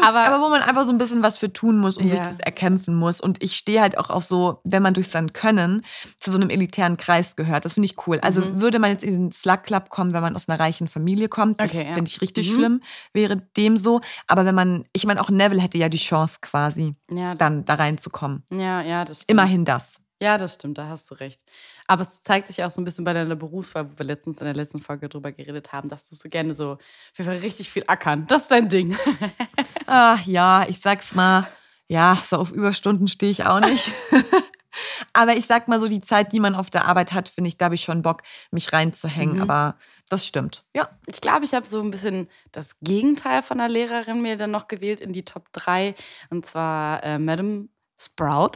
Aber, 0.02 0.26
aber, 0.26 0.44
wo 0.44 0.50
man 0.50 0.62
einfach 0.62 0.84
so 0.84 0.92
ein 0.92 0.98
bisschen 0.98 1.24
was 1.24 1.38
für 1.38 1.52
tun 1.52 1.78
muss 1.78 1.98
und 1.98 2.06
ja. 2.06 2.12
sich 2.12 2.20
das 2.20 2.40
erkämpfen 2.40 2.96
muss. 2.96 3.22
Und 3.22 3.42
ich 3.42 3.56
stehe 3.56 3.80
halt 3.80 3.98
auch 3.98 4.10
auf 4.10 4.26
so, 4.26 4.60
wenn 4.66 4.84
man 4.84 4.94
durch 4.94 5.08
sein 5.08 5.32
Können 5.32 5.82
zu 6.18 6.32
so 6.32 6.38
einem 6.38 6.50
elitären 6.50 6.98
Kreis 6.98 7.36
gehört. 7.36 7.64
Das 7.64 7.74
finde 7.74 7.86
ich 7.86 8.08
cool. 8.08 8.20
Also 8.20 8.42
mhm. 8.42 8.60
würde 8.60 8.80
man 8.80 8.92
jetzt 8.92 9.04
in 9.04 9.14
den 9.14 9.32
Slug 9.32 9.64
Club 9.64 9.90
kommen, 9.90 10.14
wenn 10.14 10.22
man 10.22 10.36
aus 10.36 10.50
einer 10.50 10.60
reichen 10.60 10.88
Familie 10.88 11.30
kommt, 11.30 11.62
das 11.62 11.74
okay, 11.74 11.88
finde 11.94 12.10
ich 12.10 12.22
richtig 12.22 12.52
mhm. 12.52 12.56
schlimm, 12.56 12.82
wäre 13.14 13.38
dem 13.56 13.78
so. 13.78 14.02
Aber 14.28 14.46
wenn 14.46 14.56
man, 14.56 14.84
ich 14.92 15.06
meine, 15.06 15.22
auch 15.22 15.30
Neville 15.30 15.62
hätte 15.62 15.78
ja 15.78 15.88
die 15.88 15.98
Chance 15.98 16.40
quasi, 16.42 16.96
ja. 17.10 17.34
dann 17.36 17.64
da 17.64 17.76
reinzukommen. 17.76 18.44
Ja, 18.52 18.82
ja, 18.82 19.06
das 19.06 19.22
stimmt. 19.22 19.32
Immerhin 19.40 19.64
das. 19.64 20.03
Ja, 20.24 20.38
das 20.38 20.54
stimmt, 20.54 20.78
da 20.78 20.88
hast 20.88 21.12
du 21.12 21.16
recht. 21.16 21.42
Aber 21.86 22.04
es 22.04 22.22
zeigt 22.22 22.48
sich 22.48 22.64
auch 22.64 22.72
so 22.72 22.80
ein 22.80 22.86
bisschen 22.86 23.04
bei 23.04 23.12
deiner 23.12 23.36
Berufswahl, 23.36 23.92
wo 23.92 24.00
wir 24.00 24.06
letztens 24.06 24.40
in 24.40 24.46
der 24.46 24.56
letzten 24.56 24.80
Folge 24.80 25.10
drüber 25.10 25.34
geredet 25.34 25.74
haben, 25.74 25.90
dass 25.90 26.08
du 26.08 26.16
so 26.16 26.30
gerne 26.30 26.56
so 26.56 26.78
Fall 27.14 27.38
richtig 27.40 27.70
viel 27.70 27.84
ackern. 27.88 28.26
Das 28.28 28.44
ist 28.44 28.52
dein 28.52 28.70
Ding. 28.70 28.96
Ach 29.86 30.26
ja, 30.26 30.66
ich 30.70 30.80
sag's 30.80 31.14
mal, 31.14 31.46
ja, 31.90 32.16
so 32.16 32.38
auf 32.38 32.54
Überstunden 32.54 33.10
stehe 33.10 33.34
ich 33.34 33.46
auch 33.46 33.60
nicht. 33.60 33.92
Aber 35.12 35.36
ich 35.36 35.46
sag 35.46 35.68
mal 35.68 35.82
so, 35.82 35.90
die 35.90 36.00
Zeit, 36.00 36.32
die 36.32 36.40
man 36.40 36.56
auf 36.56 36.70
der 36.70 36.86
Arbeit 36.86 37.12
hat, 37.12 37.28
finde 37.28 37.50
ich, 37.50 37.58
da 37.58 37.66
habe 37.66 37.76
ich 37.76 37.84
schon 37.84 38.02
Bock, 38.02 38.24
mich 38.50 38.72
reinzuhängen. 38.72 39.36
Mhm. 39.36 39.42
Aber 39.42 39.76
das 40.10 40.26
stimmt. 40.26 40.64
Ja. 40.74 40.90
Ich 41.06 41.20
glaube, 41.20 41.44
ich 41.44 41.54
habe 41.54 41.66
so 41.66 41.82
ein 41.82 41.92
bisschen 41.92 42.30
das 42.54 42.78
Gegenteil 42.82 43.42
von 43.42 43.58
der 43.58 43.68
Lehrerin 43.68 44.22
mir 44.22 44.38
dann 44.38 44.52
noch 44.52 44.70
gewählt 44.70 45.02
in 45.02 45.12
die 45.12 45.26
Top 45.26 45.52
3. 45.52 45.96
Und 46.30 46.46
zwar 46.46 47.04
äh, 47.04 47.20
Madame 47.20 47.68
Sprout. 48.06 48.52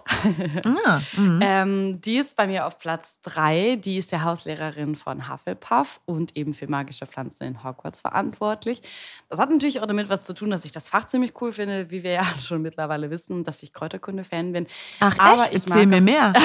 Ah, 0.85 1.01
mhm. 1.17 1.39
ähm, 1.41 2.01
die 2.01 2.17
ist 2.17 2.35
bei 2.35 2.47
mir 2.47 2.65
auf 2.65 2.77
Platz 2.77 3.19
3. 3.23 3.77
Die 3.77 3.97
ist 3.97 4.11
der 4.11 4.23
Hauslehrerin 4.23 4.95
von 4.95 5.29
Hufflepuff 5.29 6.01
und 6.05 6.35
eben 6.35 6.53
für 6.53 6.67
magische 6.67 7.05
Pflanzen 7.05 7.43
in 7.43 7.63
Hogwarts 7.63 7.99
verantwortlich. 7.99 8.81
Das 9.29 9.39
hat 9.39 9.49
natürlich 9.49 9.79
auch 9.81 9.85
damit 9.85 10.09
was 10.09 10.23
zu 10.23 10.33
tun, 10.33 10.49
dass 10.49 10.65
ich 10.65 10.71
das 10.71 10.89
Fach 10.89 11.05
ziemlich 11.05 11.33
cool 11.41 11.51
finde, 11.51 11.89
wie 11.91 12.03
wir 12.03 12.11
ja 12.11 12.25
schon 12.41 12.61
mittlerweile 12.61 13.09
wissen, 13.09 13.43
dass 13.43 13.63
ich 13.63 13.73
Kräuterkunde-Fan 13.73 14.53
bin. 14.53 14.67
Ach, 14.99 15.17
aber 15.19 15.43
echt? 15.43 15.53
Ich 15.53 15.67
Erzähl 15.67 15.85
mir 15.85 16.01
mehr. 16.01 16.33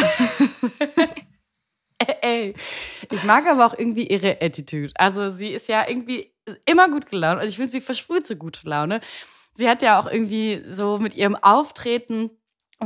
Ey, 2.21 2.55
ich 3.11 3.25
mag 3.25 3.47
aber 3.47 3.67
auch 3.67 3.79
irgendwie 3.79 4.07
ihre 4.09 4.43
Attitude. 4.43 4.93
Also 4.95 5.31
sie 5.31 5.49
ist 5.49 5.69
ja 5.69 5.89
irgendwie 5.89 6.33
immer 6.67 6.89
gut 6.89 7.11
gelaunt. 7.11 7.39
Also 7.39 7.51
ich 7.51 7.57
finde, 7.57 7.71
sie 7.71 7.81
versprüht 7.81 8.27
so 8.27 8.37
gute 8.37 8.69
Laune. 8.69 9.01
Sie 9.53 9.69
hat 9.69 9.83
ja 9.83 10.01
auch 10.01 10.11
irgendwie 10.11 10.63
so 10.69 10.97
mit 10.97 11.15
ihrem 11.15 11.37
Auftreten 11.37 12.31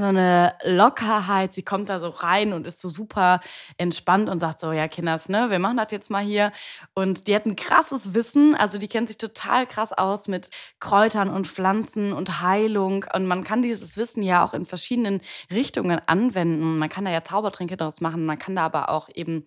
so 0.00 0.06
eine 0.06 0.54
Lockerheit. 0.64 1.54
Sie 1.54 1.62
kommt 1.62 1.88
da 1.88 2.00
so 2.00 2.08
rein 2.08 2.52
und 2.52 2.66
ist 2.66 2.80
so 2.80 2.88
super 2.88 3.40
entspannt 3.78 4.28
und 4.28 4.40
sagt 4.40 4.60
so, 4.60 4.72
ja, 4.72 4.88
Kinders, 4.88 5.28
ne, 5.28 5.50
wir 5.50 5.58
machen 5.58 5.76
das 5.76 5.90
jetzt 5.92 6.10
mal 6.10 6.22
hier. 6.22 6.52
Und 6.94 7.26
die 7.28 7.34
hat 7.34 7.46
ein 7.46 7.56
krasses 7.56 8.14
Wissen. 8.14 8.54
Also 8.54 8.78
die 8.78 8.88
kennt 8.88 9.08
sich 9.08 9.18
total 9.18 9.66
krass 9.66 9.92
aus 9.92 10.28
mit 10.28 10.50
Kräutern 10.80 11.28
und 11.28 11.46
Pflanzen 11.46 12.12
und 12.12 12.42
Heilung. 12.42 13.04
Und 13.14 13.26
man 13.26 13.44
kann 13.44 13.62
dieses 13.62 13.96
Wissen 13.96 14.22
ja 14.22 14.44
auch 14.44 14.54
in 14.54 14.64
verschiedenen 14.64 15.20
Richtungen 15.50 16.00
anwenden. 16.06 16.78
Man 16.78 16.88
kann 16.88 17.04
da 17.04 17.10
ja 17.10 17.24
Zaubertränke 17.24 17.76
daraus 17.76 18.00
machen. 18.00 18.24
Man 18.26 18.38
kann 18.38 18.56
da 18.56 18.64
aber 18.66 18.90
auch 18.90 19.08
eben 19.14 19.46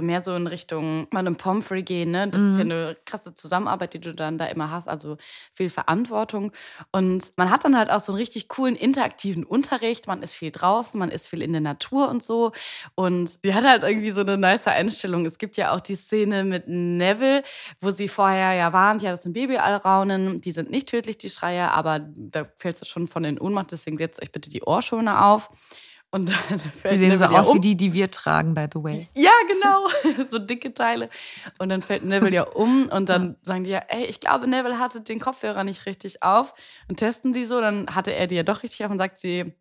so 0.00 0.06
mehr 0.06 0.22
so 0.22 0.34
in 0.34 0.46
Richtung 0.46 1.06
Madame 1.10 1.36
Pomfrey 1.36 1.82
gehen. 1.82 2.10
Ne? 2.10 2.28
Das 2.28 2.40
mhm. 2.40 2.50
ist 2.50 2.58
ja 2.58 2.64
mhm. 2.64 2.70
eine 2.70 2.96
krasse 3.04 3.34
Zusammenarbeit, 3.34 3.94
die 3.94 4.00
du 4.00 4.14
dann 4.14 4.38
da 4.38 4.46
immer 4.46 4.70
hast. 4.70 4.88
Also 4.88 5.16
viel 5.52 5.70
Verantwortung. 5.70 6.52
Und 6.90 7.32
man 7.36 7.50
hat 7.50 7.64
dann 7.64 7.76
halt 7.76 7.90
auch 7.90 8.00
so 8.00 8.12
einen 8.12 8.18
richtig 8.18 8.48
coolen 8.48 8.76
interaktiven 8.76 9.44
Unterricht. 9.44 10.06
Man 10.06 10.22
ist 10.22 10.34
viel 10.34 10.50
draußen, 10.50 10.98
man 10.98 11.10
ist 11.10 11.28
viel 11.28 11.42
in 11.42 11.52
der 11.52 11.60
Natur 11.60 12.08
und 12.08 12.22
so. 12.22 12.52
Und 12.94 13.28
sie 13.42 13.54
hat 13.54 13.64
halt 13.64 13.82
irgendwie 13.82 14.10
so 14.10 14.22
eine 14.22 14.38
nice 14.38 14.66
Einstellung. 14.66 15.26
Es 15.26 15.38
gibt 15.38 15.56
ja 15.56 15.74
auch 15.74 15.80
die 15.80 15.94
Szene 15.94 16.44
mit 16.44 16.64
Neville, 16.66 17.42
wo 17.80 17.90
sie 17.90 18.08
vorher 18.08 18.54
ja 18.54 18.72
warnt, 18.72 19.02
ja, 19.02 19.10
das 19.10 19.22
sind 19.22 19.34
Babyallraunen. 19.34 20.40
Die 20.40 20.52
sind 20.52 20.70
nicht 20.70 20.88
tödlich, 20.88 21.18
die 21.18 21.30
Schreie, 21.30 21.70
aber 21.70 22.00
da 22.00 22.46
fällt 22.56 22.80
es 22.80 22.88
schon 22.88 23.06
von 23.06 23.24
in 23.24 23.40
Ohnmacht. 23.40 23.72
Deswegen 23.72 23.98
setzt 23.98 24.22
euch 24.22 24.32
bitte 24.32 24.50
die 24.50 24.62
Ohrschoner 24.62 25.26
auf. 25.26 25.50
Und 26.12 26.28
dann 26.28 26.60
fällt 26.72 26.94
die 26.94 26.98
sehen 26.98 27.08
Neville 27.10 27.28
so 27.28 27.36
aus 27.36 27.48
um. 27.48 27.56
wie 27.56 27.60
die, 27.60 27.76
die 27.76 27.92
wir 27.92 28.10
tragen, 28.10 28.54
by 28.54 28.66
the 28.72 28.82
way. 28.82 29.08
Ja, 29.14 29.30
genau. 29.46 30.24
so 30.30 30.38
dicke 30.38 30.74
Teile. 30.74 31.08
Und 31.58 31.68
dann 31.68 31.82
fällt 31.82 32.04
Neville 32.04 32.34
ja 32.34 32.42
um 32.42 32.88
und 32.88 33.08
dann 33.08 33.36
sagen 33.42 33.64
die 33.64 33.70
ja, 33.70 33.82
ey, 33.88 34.06
ich 34.06 34.20
glaube, 34.20 34.48
Neville 34.48 34.78
hatte 34.78 35.02
den 35.02 35.20
Kopfhörer 35.20 35.62
nicht 35.62 35.86
richtig 35.86 36.22
auf. 36.22 36.54
Und 36.88 36.96
testen 36.96 37.32
die 37.32 37.44
so, 37.44 37.60
dann 37.60 37.94
hatte 37.94 38.12
er 38.12 38.26
die 38.26 38.34
ja 38.34 38.42
doch 38.42 38.62
richtig 38.62 38.84
auf 38.84 38.90
und 38.90 38.98
sagt 38.98 39.20
sie, 39.20 39.54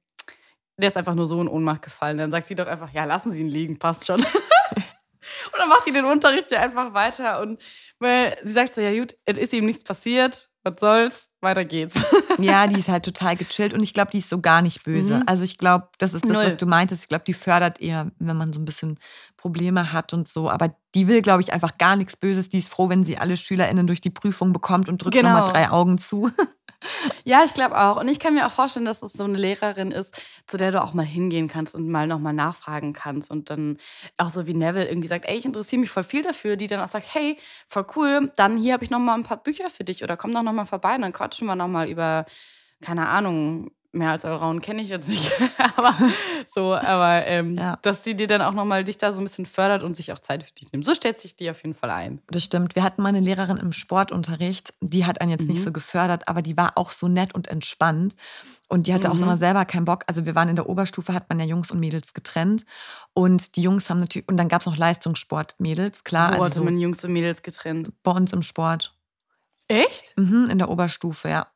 der 0.78 0.88
ist 0.88 0.98
einfach 0.98 1.16
nur 1.16 1.28
so 1.28 1.40
in 1.42 1.48
Ohnmacht 1.48 1.84
gefallen. 1.84 2.18
Dann 2.18 2.32
sagt 2.32 2.48
sie 2.48 2.56
doch 2.56 2.68
einfach, 2.68 2.92
ja, 2.94 3.06
lassen 3.06 3.32
Sie 3.32 3.42
ihn 3.42 3.50
liegen, 3.50 3.78
passt 3.78 4.08
schon. 4.08 4.20
und 4.24 5.58
dann 5.58 5.70
macht 5.70 5.86
die 5.86 5.92
den 5.92 6.06
Unterricht 6.06 6.50
ja 6.52 6.62
einfach 6.62 6.94
weiter. 6.94 7.42
Und 7.42 7.62
weil 8.00 8.38
sie 8.44 8.54
sagt 8.54 8.76
so, 8.76 8.82
ja 8.82 8.98
gut, 8.98 9.16
es 9.26 9.38
ist 9.38 9.54
ihm 9.54 9.66
nichts 9.66 9.84
passiert 9.84 10.50
was 10.64 10.80
soll's, 10.80 11.30
weiter 11.42 11.64
geht's. 11.64 11.96
ja, 12.40 12.68
die 12.68 12.80
ist 12.80 12.90
halt 12.90 13.06
total 13.06 13.36
gechillt 13.36 13.74
und 13.74 13.82
ich 13.82 13.94
glaube, 13.94 14.12
die 14.12 14.18
ist 14.18 14.30
so 14.30 14.40
gar 14.40 14.62
nicht 14.62 14.84
böse. 14.84 15.18
Mhm. 15.18 15.24
Also 15.26 15.44
ich 15.44 15.58
glaube, 15.58 15.88
das 16.00 16.14
ist 16.14 16.26
das, 16.26 16.32
Null. 16.32 16.46
was 16.46 16.58
du 16.58 16.66
meintest. 16.66 17.04
Ich 17.04 17.10
glaube, 17.10 17.24
die 17.26 17.34
fördert 17.34 17.80
eher, 17.80 18.12
wenn 18.20 18.38
man 18.38 18.52
so 18.52 18.60
ein 18.60 18.66
bisschen 18.66 19.00
Probleme 19.38 19.94
hat 19.94 20.14
und 20.14 20.28
so. 20.28 20.50
Aber 20.50 20.76
die 20.96 21.08
will, 21.08 21.22
glaube 21.22 21.42
ich, 21.42 21.54
einfach 21.54 21.78
gar 21.78 21.96
nichts 21.96 22.18
Böses. 22.18 22.50
Die 22.50 22.58
ist 22.58 22.70
froh, 22.70 22.90
wenn 22.90 23.04
sie 23.04 23.18
alle 23.18 23.38
SchülerInnen 23.38 23.88
durch 23.88 24.02
die 24.02 24.10
Prüfung 24.10 24.52
bekommt 24.52 24.90
und 24.90 25.02
drückt 25.02 25.16
genau. 25.16 25.30
nochmal 25.30 25.54
drei 25.54 25.70
Augen 25.70 25.98
zu. 25.98 26.32
Ja, 27.24 27.44
ich 27.46 27.54
glaube 27.54 27.78
auch. 27.78 27.98
Und 28.00 28.08
ich 28.08 28.20
kann 28.20 28.34
mir 28.34 28.46
auch 28.48 28.52
vorstellen, 28.52 28.86
dass 28.86 29.02
es 29.04 29.14
so 29.14 29.24
eine 29.24 29.38
Lehrerin 29.38 29.92
ist, 29.92 30.22
zu 30.48 30.58
der 30.58 30.72
du 30.72 30.82
auch 30.84 30.94
mal 30.94 31.06
hingehen 31.06 31.48
kannst 31.48 31.76
und 31.76 31.88
mal 31.90 32.08
nochmal 32.08 32.34
nachfragen 32.34 32.94
kannst. 32.94 33.32
Und 33.32 33.50
dann 33.50 33.78
auch 34.18 34.30
so 34.30 34.48
wie 34.48 34.54
Neville 34.54 34.88
irgendwie 34.88 35.08
sagt, 35.08 35.26
ey, 35.28 35.38
ich 35.38 35.46
interessiere 35.46 35.80
mich 35.82 35.90
voll 35.90 36.04
viel 36.04 36.22
dafür, 36.24 36.56
die 36.56 36.68
dann 36.68 36.80
auch 36.82 36.88
sagt, 36.88 37.14
hey, 37.14 37.38
voll 37.68 37.86
cool, 37.96 38.32
dann 38.36 38.58
hier 38.58 38.74
habe 38.74 38.84
ich 38.84 38.90
nochmal 38.90 39.18
ein 39.18 39.24
paar 39.24 39.42
Bücher 39.44 39.70
für 39.70 39.84
dich 39.84 40.04
oder 40.04 40.18
komm 40.18 40.34
doch 40.34 40.44
nochmal 40.44 40.66
vorbei 40.66 40.98
dann 40.98 41.14
quatschen 41.14 41.48
wir 41.48 41.56
nochmal 41.56 41.88
über, 41.90 42.26
keine 42.82 43.08
Ahnung, 43.08 43.72
mehr 43.92 44.12
als 44.12 44.26
Allround 44.26 44.62
kenne 44.62 44.82
ich 44.82 44.90
jetzt 44.90 45.08
nicht, 45.08 45.32
aber 45.76 45.96
so, 46.48 46.74
aber 46.74 47.26
ähm, 47.26 47.58
ja. 47.58 47.78
dass 47.82 48.04
sie 48.04 48.16
dir 48.16 48.28
dann 48.28 48.42
auch 48.42 48.54
nochmal 48.54 48.84
dich 48.84 48.98
da 48.98 49.14
so 49.14 49.22
ein 49.22 49.26
bisschen 49.26 49.46
fördert 49.46 49.84
und 49.84 49.96
sich 49.96 50.12
auch 50.14 50.20
Zeit 50.20 50.44
für 50.44 50.54
dich 50.54 50.72
nimmt. 50.72 50.86
So 50.86 50.94
stellt 50.94 51.20
sich 51.20 51.36
die 51.36 51.50
auf 51.50 51.64
jeden 51.64 51.74
Fall 51.74 51.90
ein. 51.90 52.22
Das 52.28 52.44
stimmt. 52.44 52.76
Wir 52.76 52.84
hatten 52.84 53.02
mal 53.02 53.10
eine 53.10 53.20
Lehrerin 53.20 53.58
im 53.58 53.72
Sportunterricht, 53.72 54.74
die 54.82 55.06
hat 55.06 55.22
einen 55.22 55.32
jetzt 55.32 55.44
mhm. 55.44 55.54
nicht 55.54 55.64
so 55.64 55.72
gefördert, 55.72 56.28
aber 56.28 56.42
die 56.42 56.58
war 56.58 56.74
auch 56.76 56.92
so 56.92 57.08
nett 57.08 57.34
und 57.34 57.48
entspannt. 57.48 58.16
Und 58.72 58.86
die 58.86 58.94
hatte 58.94 59.08
mhm. 59.08 59.16
auch 59.16 59.22
immer 59.22 59.38
selber 59.38 59.66
keinen 59.66 59.86
Bock. 59.86 60.04
Also 60.06 60.28
wir 60.28 60.36
waren 60.36 60.48
in 60.48 60.56
der 60.56 60.70
Oberstufe, 60.70 61.14
hat 61.14 61.28
man 61.28 61.40
ja 61.40 61.46
Jungs 61.46 61.72
und 61.72 61.80
Mädels 61.80 62.14
getrennt. 62.14 62.66
Und 63.14 63.56
die 63.56 63.64
Jungs 63.64 63.90
haben 63.90 64.00
natürlich, 64.00 64.28
und 64.30 64.38
dann 64.38 64.48
gab 64.48 64.62
es 64.62 64.68
noch 64.68 64.78
Leistungssport-Mädels, 64.78 66.04
klar. 66.04 66.30
Wo 66.30 66.44
also 66.44 66.46
hatte 66.46 66.62
man 66.62 66.78
Jungs 66.78 67.04
und 67.04 67.12
Mädels 67.12 67.42
getrennt? 67.42 67.92
Bei 68.04 68.12
uns 68.12 68.32
im 68.32 68.44
Sport. 68.44 68.94
Echt? 69.68 70.16
Mhm, 70.18 70.48
in 70.52 70.60
der 70.60 70.70
Oberstufe, 70.70 71.30
ja. 71.30 71.48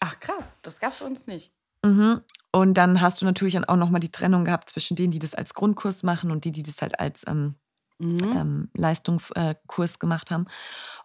Ach 0.00 0.20
krass, 0.20 0.58
das 0.60 0.78
gab 0.78 0.92
es 0.92 0.98
für 0.98 1.04
uns 1.04 1.26
nicht. 1.26 1.52
Mhm. 1.88 2.20
Und 2.50 2.74
dann 2.74 3.00
hast 3.00 3.20
du 3.20 3.26
natürlich 3.26 3.58
auch 3.68 3.76
nochmal 3.76 4.00
die 4.00 4.10
Trennung 4.10 4.44
gehabt 4.44 4.70
zwischen 4.70 4.96
denen, 4.96 5.10
die 5.10 5.18
das 5.18 5.34
als 5.34 5.54
Grundkurs 5.54 6.02
machen 6.02 6.30
und 6.30 6.44
die, 6.44 6.52
die 6.52 6.62
das 6.62 6.80
halt 6.80 6.98
als 6.98 7.24
ähm, 7.26 7.56
mhm. 7.98 8.18
ähm, 8.36 8.68
Leistungskurs 8.74 9.94
äh, 9.94 9.98
gemacht 9.98 10.30
haben. 10.30 10.46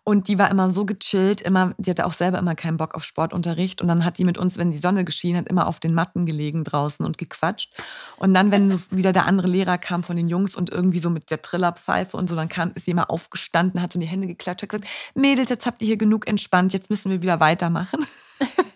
Und 0.04 0.28
die 0.28 0.38
war 0.38 0.50
immer 0.52 0.70
so 0.70 0.86
gechillt, 0.86 1.42
immer, 1.42 1.74
die 1.78 1.90
hatte 1.90 2.06
auch 2.06 2.14
selber 2.14 2.38
immer 2.40 2.56
keinen 2.56 2.78
Bock 2.78 2.96
auf 2.96 3.04
Sportunterricht. 3.04 3.82
Und 3.82 3.88
dann 3.88 4.06
hat 4.06 4.18
die 4.18 4.26
mit 4.26 4.38
uns, 4.38 4.58
wenn 4.58 4.72
die 4.72 4.78
Sonne 4.78 5.06
geschienen 5.06 5.40
hat, 5.40 5.48
immer 5.48 5.68
auf 5.68 5.80
den 5.80 5.94
Matten 5.94 6.26
gelegen 6.26 6.64
draußen 6.64 7.06
und 7.06 7.18
gequatscht. 7.18 7.74
Und 8.18 8.34
dann, 8.34 8.52
wenn 8.52 8.80
wieder 8.92 9.14
der 9.14 9.26
andere 9.26 9.48
Lehrer 9.48 9.78
kam 9.78 10.04
von 10.04 10.16
den 10.16 10.30
Jungs 10.30 10.56
und 10.56 10.70
irgendwie 10.70 11.00
so 11.00 11.10
mit 11.10 11.32
der 11.32 11.42
Trillerpfeife 11.42 12.18
und 12.18 12.30
so, 12.30 12.36
dann 12.36 12.50
kam, 12.50 12.72
ist 12.76 12.86
sie 12.86 12.92
immer 12.92 13.10
aufgestanden, 13.10 13.82
hat 13.82 13.94
so 13.94 13.98
in 13.98 14.02
die 14.02 14.08
Hände 14.08 14.28
geklatscht, 14.28 14.64
hat 14.64 14.70
gesagt, 14.70 14.90
Mädels, 15.16 15.50
jetzt 15.50 15.66
habt 15.66 15.82
ihr 15.82 15.88
hier 15.88 15.98
genug 15.98 16.28
entspannt, 16.28 16.74
jetzt 16.74 16.90
müssen 16.90 17.12
wir 17.12 17.22
wieder 17.22 17.40
weitermachen. 17.40 18.06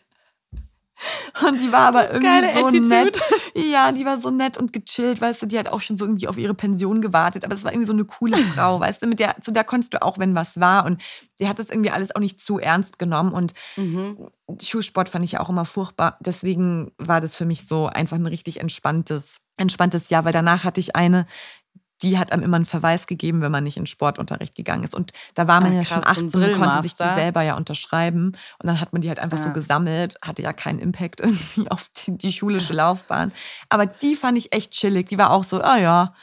Und 1.48 1.60
die 1.60 1.72
war 1.72 1.88
aber 1.88 2.12
irgendwie 2.12 2.54
so 2.54 2.66
Attitude. 2.66 2.88
nett. 2.88 3.22
Ja, 3.56 3.92
die 3.92 4.06
war 4.06 4.20
so 4.20 4.30
nett 4.32 4.58
und 4.58 4.74
gechillt, 4.74 5.22
weißt 5.22 5.42
du, 5.42 5.46
die 5.46 5.58
hat 5.58 5.68
auch 5.68 5.82
schon 5.82 5.98
so 5.98 6.06
irgendwie 6.06 6.28
auf 6.28 6.38
ihre 6.38 6.54
Pension 6.54 7.02
gewartet, 7.02 7.46
aber 7.46 7.54
es 7.54 7.64
war 7.64 7.72
irgendwie 7.72 7.88
so 7.88 7.94
eine 7.94 8.06
coole 8.06 8.38
Frau, 8.56 8.80
weißt 8.80 9.02
du, 9.02 9.08
mit 9.08 9.20
der, 9.20 9.36
zu 9.42 9.52
der 9.52 9.64
konntest 9.64 9.94
du 9.94 10.02
auch, 10.02 10.18
wenn 10.18 10.36
was 10.36 10.60
war 10.60 10.86
und 10.86 11.02
die 11.40 11.48
hat 11.48 11.60
das 11.60 11.70
irgendwie 11.70 11.92
alles 11.92 12.16
auch 12.16 12.20
nicht 12.20 12.42
zu 12.42 12.60
ernst 12.60 13.00
genommen 13.00 13.32
und 13.32 13.54
mhm. 13.76 14.30
Schulsport 14.62 15.10
fand 15.10 15.26
ich 15.26 15.34
ja 15.34 15.40
auch 15.40 15.50
immer 15.50 15.66
furchtbar, 15.66 16.18
deswegen 16.20 16.92
war 16.98 17.22
das 17.22 17.36
für 17.36 17.46
mich 17.46 17.68
so 17.68 17.88
einfach 17.88 18.18
ein 18.18 18.26
richtig 18.26 18.60
entspanntes, 18.60 19.42
entspanntes 19.58 20.10
Jahr, 20.10 20.26
weil 20.26 20.34
danach 20.34 20.64
hatte 20.64 20.80
ich 20.80 20.96
eine, 20.96 21.26
die 22.02 22.18
hat 22.18 22.32
einem 22.32 22.44
immer 22.44 22.58
einen 22.58 22.66
Verweis 22.66 23.08
gegeben, 23.08 23.42
wenn 23.42 23.52
man 23.52 23.64
nicht 23.64 23.78
in 23.78 23.86
Sportunterricht 23.86 24.56
gegangen 24.56 24.84
ist. 24.84 24.94
Und 24.94 25.12
da 25.34 25.48
war 25.48 25.62
man 25.62 25.74
ja, 25.74 25.80
ja 25.80 25.86
schon 25.86 26.06
18 26.06 26.44
und 26.44 26.54
konnte 26.54 26.82
sich 26.82 26.96
die 26.96 27.04
selber 27.04 27.42
ja 27.42 27.56
unterschreiben. 27.56 28.38
Und 28.60 28.68
dann 28.68 28.80
hat 28.80 28.94
man 28.94 29.02
die 29.02 29.10
halt 29.10 29.20
einfach 29.20 29.38
ja. 29.38 29.46
so 29.46 29.52
gesammelt, 29.52 30.18
hatte 30.22 30.42
ja 30.42 30.54
keinen 30.54 30.80
Impact 30.80 31.20
irgendwie 31.22 31.70
auf 31.70 31.90
die, 31.90 32.18
die, 32.18 32.32
schulische 32.32 32.74
Laufbahn. 32.74 33.32
Aber 33.70 33.86
die 33.86 34.16
fand 34.16 34.38
ich 34.38 34.54
echt 34.54 34.72
chillig. 34.72 35.10
Die 35.10 35.18
war 35.18 35.32
auch 35.32 35.44
so, 35.44 35.62
ah 35.62 35.78
ja, 35.78 36.14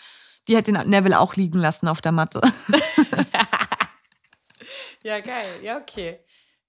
die 0.49 0.57
hat 0.57 0.67
den 0.67 0.75
Neville 0.89 1.19
auch 1.19 1.37
liegen 1.37 1.59
lassen 1.59 1.89
auf 1.89 2.01
der 2.01 2.13
Matte. 2.13 2.41
ja, 5.03 5.21
geil. 5.21 5.47
Ja, 5.63 5.79
okay. 5.79 6.21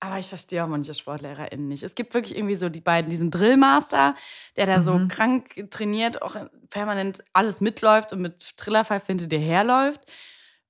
Aber 0.01 0.19
ich 0.19 0.27
verstehe 0.27 0.63
auch 0.63 0.67
manche 0.67 0.93
SportlehrerInnen 0.93 1.67
nicht. 1.67 1.81
Es 1.84 1.95
gibt 1.95 2.13
wirklich 2.13 2.38
irgendwie 2.38 2.55
so 2.55 2.69
die 2.69 2.81
beiden, 2.81 3.10
diesen 3.10 3.31
Drillmaster, 3.31 4.13
der 4.55 4.65
da 4.65 4.77
mhm. 4.77 4.81
so 4.81 5.01
krank 5.08 5.69
trainiert, 5.71 6.21
auch 6.21 6.36
permanent 6.69 7.23
alles 7.34 7.62
mitläuft 7.62 8.12
und 8.13 8.21
mit 8.21 8.58
Trillerpfeife 8.58 9.08
hinter 9.08 9.27
dir 9.27 9.39
herläuft. 9.39 10.01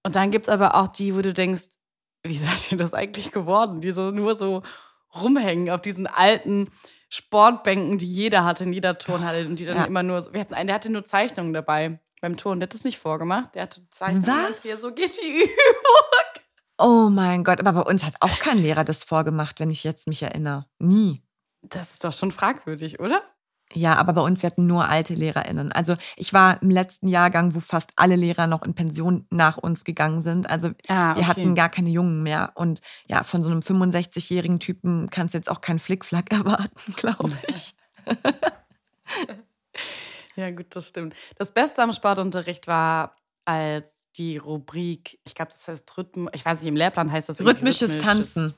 Und 0.03 0.15
dann 0.15 0.31
gibt 0.31 0.45
es 0.45 0.49
aber 0.49 0.75
auch 0.75 0.87
die, 0.87 1.15
wo 1.15 1.21
du 1.21 1.33
denkst, 1.33 1.63
wie 2.23 2.37
seid 2.37 2.71
ihr 2.71 2.77
das 2.77 2.93
eigentlich 2.93 3.31
geworden? 3.31 3.81
Die 3.81 3.91
so 3.91 4.11
nur 4.11 4.35
so 4.35 4.61
rumhängen 5.13 5.69
auf 5.69 5.81
diesen 5.81 6.07
alten 6.07 6.69
Sportbänken, 7.09 7.97
die 7.97 8.05
jeder 8.07 8.43
hatte 8.45 8.63
in 8.65 8.73
jeder 8.73 8.97
Turnhalle 8.97 9.47
und 9.47 9.59
die 9.59 9.65
dann 9.65 9.77
Ja. 9.77 9.85
immer 9.85 10.03
nur, 10.03 10.21
so- 10.21 10.33
wir 10.33 10.39
hatten 10.41 10.53
einen, 10.53 10.67
der 10.67 10.75
hatte 10.75 10.91
nur 10.91 11.05
Zeichnungen 11.05 11.53
dabei 11.53 11.99
beim 12.21 12.37
Turnen, 12.37 12.59
der 12.59 12.67
hat 12.67 12.73
das 12.73 12.83
nicht 12.83 12.99
vorgemacht, 12.99 13.55
der 13.55 13.63
hatte 13.63 13.87
Zeichnungen 13.89 14.27
Was? 14.53 14.61
hier, 14.63 14.77
so 14.77 14.91
geht 14.93 15.15
die 15.21 15.27
Übung. 15.43 15.49
Oh 16.77 17.09
mein 17.09 17.43
Gott, 17.43 17.59
aber 17.59 17.73
bei 17.73 17.89
uns 17.89 18.03
hat 18.03 18.15
auch 18.19 18.39
kein 18.39 18.57
Lehrer 18.57 18.83
das 18.83 19.03
vorgemacht, 19.03 19.59
wenn 19.59 19.71
ich 19.71 19.83
jetzt 19.83 20.07
mich 20.07 20.21
erinnere. 20.23 20.65
Nie. 20.79 21.21
Das 21.61 21.93
ist 21.93 22.03
doch 22.03 22.13
schon 22.13 22.31
fragwürdig, 22.31 22.99
oder? 22.99 23.21
Ja, 23.73 23.95
aber 23.95 24.13
bei 24.13 24.21
uns 24.21 24.43
wir 24.43 24.47
hatten 24.51 24.67
nur 24.67 24.87
alte 24.87 25.15
LehrerInnen. 25.15 25.71
Also 25.71 25.95
ich 26.17 26.33
war 26.33 26.61
im 26.61 26.69
letzten 26.69 27.07
Jahrgang, 27.07 27.55
wo 27.55 27.59
fast 27.59 27.91
alle 27.95 28.15
Lehrer 28.15 28.45
noch 28.45 28.61
in 28.61 28.75
Pension 28.75 29.25
nach 29.31 29.57
uns 29.57 29.83
gegangen 29.83 30.21
sind. 30.21 30.49
Also 30.49 30.69
Ah, 30.87 31.15
wir 31.15 31.23
okay. 31.23 31.25
hatten 31.25 31.55
gar 31.55 31.69
keine 31.69 31.89
Jungen 31.89 32.21
mehr. 32.21 32.51
Und 32.55 32.81
ja, 33.07 33.23
von 33.23 33.43
so 33.43 33.49
einem 33.49 33.61
65-jährigen 33.61 34.59
Typen 34.59 35.07
kannst 35.09 35.33
du 35.33 35.39
jetzt 35.39 35.49
auch 35.49 35.61
keinen 35.61 35.79
Flickflack 35.79 36.31
erwarten, 36.31 36.93
glaube 36.95 37.31
ich. 37.47 37.73
Ja, 40.35 40.51
gut, 40.51 40.75
das 40.75 40.89
stimmt. 40.89 41.15
Das 41.37 41.51
Beste 41.51 41.81
am 41.81 41.93
Sportunterricht 41.93 42.67
war, 42.67 43.15
als 43.45 44.04
die 44.17 44.37
Rubrik, 44.37 45.19
ich 45.25 45.35
glaube, 45.35 45.51
das 45.51 45.67
heißt 45.67 45.97
Rhythm, 45.97 46.27
ich 46.33 46.45
weiß 46.45 46.61
nicht, 46.61 46.69
im 46.69 46.75
Lehrplan 46.75 47.11
heißt 47.11 47.29
das 47.29 47.39
irgendwie 47.39 47.57
Rhythmisches 47.57 47.97
Tanzen. 47.97 48.53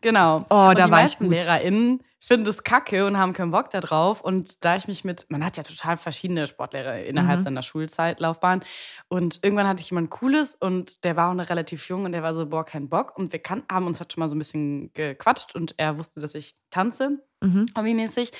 Genau. 0.00 0.44
Oh, 0.50 0.68
und 0.68 0.78
da 0.78 0.84
die 0.86 0.90
war 0.90 0.98
ich 0.98 1.04
meisten 1.04 1.28
gut. 1.28 1.38
LehrerInnen 1.38 2.02
finden 2.20 2.46
es 2.48 2.62
kacke 2.64 3.06
und 3.06 3.18
haben 3.18 3.32
keinen 3.32 3.50
Bock 3.50 3.70
da 3.70 3.80
drauf. 3.80 4.20
Und 4.20 4.64
da 4.64 4.76
ich 4.76 4.86
mich 4.88 5.04
mit, 5.04 5.26
man 5.30 5.44
hat 5.44 5.56
ja 5.56 5.62
total 5.62 5.96
verschiedene 5.96 6.46
Sportlehrer 6.46 7.02
innerhalb 7.04 7.40
Mhm. 7.40 7.44
seiner 7.44 7.62
Schulzeitlaufbahn. 7.62 8.62
Und 9.08 9.40
irgendwann 9.42 9.66
hatte 9.68 9.82
ich 9.82 9.90
jemand 9.90 10.10
Cooles 10.10 10.54
und 10.54 11.04
der 11.04 11.16
war 11.16 11.30
auch 11.30 11.34
noch 11.34 11.48
relativ 11.48 11.88
jung 11.88 12.04
und 12.04 12.12
der 12.12 12.22
war 12.22 12.34
so, 12.34 12.46
boah, 12.46 12.64
kein 12.64 12.88
Bock. 12.88 13.16
Und 13.16 13.32
wir 13.32 13.40
kan 13.40 13.62
haben 13.70 13.86
uns 13.86 14.00
halt 14.00 14.12
schon 14.12 14.20
mal 14.20 14.28
so 14.28 14.34
ein 14.34 14.38
bisschen 14.38 14.92
gequatscht 14.92 15.54
und 15.54 15.74
er 15.78 15.98
wusste, 15.98 16.20
dass 16.20 16.34
ich 16.34 16.54
tanze, 16.70 17.22
Mhm. 17.42 17.66
hobbymäßig. 17.76 18.30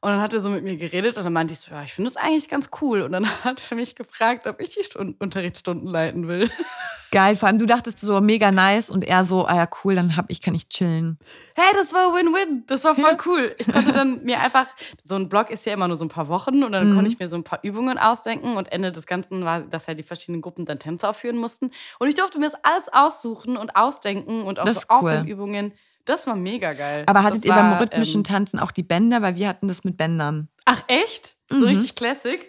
Und 0.00 0.10
dann 0.10 0.20
hat 0.20 0.32
er 0.32 0.40
so 0.40 0.48
mit 0.48 0.62
mir 0.62 0.76
geredet 0.76 1.16
und 1.16 1.24
dann 1.24 1.32
meinte 1.32 1.52
ich 1.54 1.60
so, 1.60 1.72
ja, 1.72 1.82
ich 1.82 1.92
finde 1.92 2.08
das 2.10 2.16
eigentlich 2.16 2.48
ganz 2.48 2.70
cool. 2.80 3.02
Und 3.02 3.12
dann 3.12 3.26
hat 3.44 3.62
er 3.70 3.76
mich 3.76 3.96
gefragt, 3.96 4.46
ob 4.46 4.60
ich 4.60 4.70
die 4.74 4.84
Stunden, 4.84 5.14
Unterrichtsstunden 5.18 5.88
leiten 5.88 6.28
will. 6.28 6.48
Geil, 7.10 7.36
vor 7.36 7.46
allem 7.48 7.58
du 7.58 7.64
dachtest 7.64 8.00
so 8.00 8.20
mega 8.20 8.52
nice 8.52 8.90
und 8.90 9.02
er 9.02 9.24
so, 9.24 9.46
ah 9.46 9.56
ja, 9.56 9.68
cool, 9.82 9.94
dann 9.94 10.14
hab 10.16 10.26
ich, 10.28 10.42
kann 10.42 10.54
ich 10.54 10.68
chillen. 10.68 11.18
Hey, 11.54 11.72
das 11.72 11.94
war 11.94 12.12
Win-Win. 12.14 12.64
Das 12.66 12.84
war 12.84 12.94
voll 12.94 13.16
cool. 13.24 13.56
Ich 13.56 13.72
konnte 13.72 13.92
dann 13.92 14.22
mir 14.24 14.40
einfach, 14.40 14.66
so 15.02 15.14
ein 15.14 15.30
Blog 15.30 15.48
ist 15.48 15.64
ja 15.64 15.72
immer 15.72 15.88
nur 15.88 15.96
so 15.96 16.04
ein 16.04 16.10
paar 16.10 16.28
Wochen 16.28 16.62
und 16.64 16.72
dann 16.72 16.90
Mhm. 16.90 16.94
konnte 16.96 17.10
ich 17.10 17.18
mir 17.18 17.30
so 17.30 17.36
ein 17.36 17.44
paar 17.44 17.60
Übungen 17.62 17.96
ausdenken 17.96 18.58
und 18.58 18.70
Ende 18.70 18.92
des 18.92 19.06
Ganzen 19.06 19.42
war, 19.46 19.60
dass 19.62 19.88
halt 19.88 19.98
die 19.98 20.02
verschiedenen 20.02 20.42
Gruppen 20.42 20.66
dann 20.66 20.78
Tänze 20.78 21.08
aufführen 21.08 21.38
mussten. 21.38 21.70
Und 21.98 22.08
ich 22.08 22.14
durfte 22.14 22.38
mir 22.38 22.44
das 22.50 22.62
alles 22.62 22.90
aussuchen 22.92 23.56
und 23.56 23.74
ausdenken 23.74 24.42
und 24.42 24.60
auch 24.60 24.64
Das 24.66 24.82
so 24.82 24.86
cool. 24.90 24.96
Aufwärmübungen. 24.98 25.72
Das 26.08 26.26
war 26.26 26.36
mega 26.36 26.72
geil. 26.72 27.04
Aber 27.06 27.22
hattet 27.22 27.38
das 27.40 27.44
ihr 27.46 27.52
beim 27.54 27.72
war, 27.72 27.80
rhythmischen 27.80 28.20
Ähm, 28.20 28.24
Tanzen 28.24 28.58
auch 28.58 28.70
die 28.70 28.82
Bänder? 28.82 29.20
Weil 29.22 29.36
wir 29.36 29.48
hatten 29.48 29.68
das 29.68 29.84
mit 29.84 29.96
Bändern. 29.96 30.48
ach, 30.64 30.82
echt? 30.88 31.34
So 31.50 31.56
Mhm. 31.56 31.64
richtig 31.64 31.94
Classic? 31.94 32.40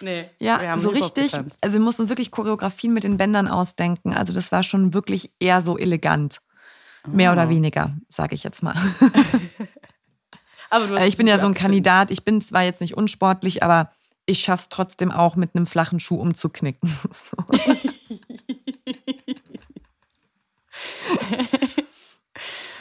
Nee. 0.00 0.28
Ja, 0.38 0.60
wir 0.60 0.70
haben 0.70 0.80
so 0.80 0.90
richtig. 0.90 1.32
getanzt. 1.32 1.58
Also 1.60 1.74
wir 1.74 1.80
mussten 1.80 2.02
uns 2.02 2.08
wirklich 2.10 2.30
Choreografien 2.30 2.92
mit 2.92 3.02
den 3.04 3.16
Bändern 3.16 3.48
ausdenken. 3.48 4.14
Also 4.14 4.32
das 4.32 4.52
war 4.52 4.62
schon 4.62 4.94
wirklich 4.94 5.32
eher 5.40 5.60
so 5.62 5.76
elegant. 5.76 6.40
Mehr 7.06 7.30
Oh. 7.30 7.32
oder 7.34 7.48
weniger, 7.48 7.96
sage 8.08 8.34
ich 8.34 8.42
jetzt 8.44 8.62
mal. 8.62 8.74
Aber 10.70 10.86
du 10.86 10.96
hast 10.98 11.06
ich 11.06 11.16
bin 11.16 11.26
ja 11.26 11.38
so 11.38 11.46
ein. 11.46 11.54
Kandidat. 11.54 12.10
Ich 12.10 12.24
bin 12.24 12.40
zwar 12.42 12.62
jetzt 12.62 12.80
nicht 12.80 12.94
unsportlich, 12.96 13.62
aber 13.62 13.90
ich 14.26 14.40
schaff's 14.40 14.68
trotzdem 14.68 15.10
auch 15.10 15.34
mit 15.36 15.56
einem 15.56 15.66
flachen 15.66 15.98
Schuh 15.98 16.16
umzuknicken. 16.20 16.90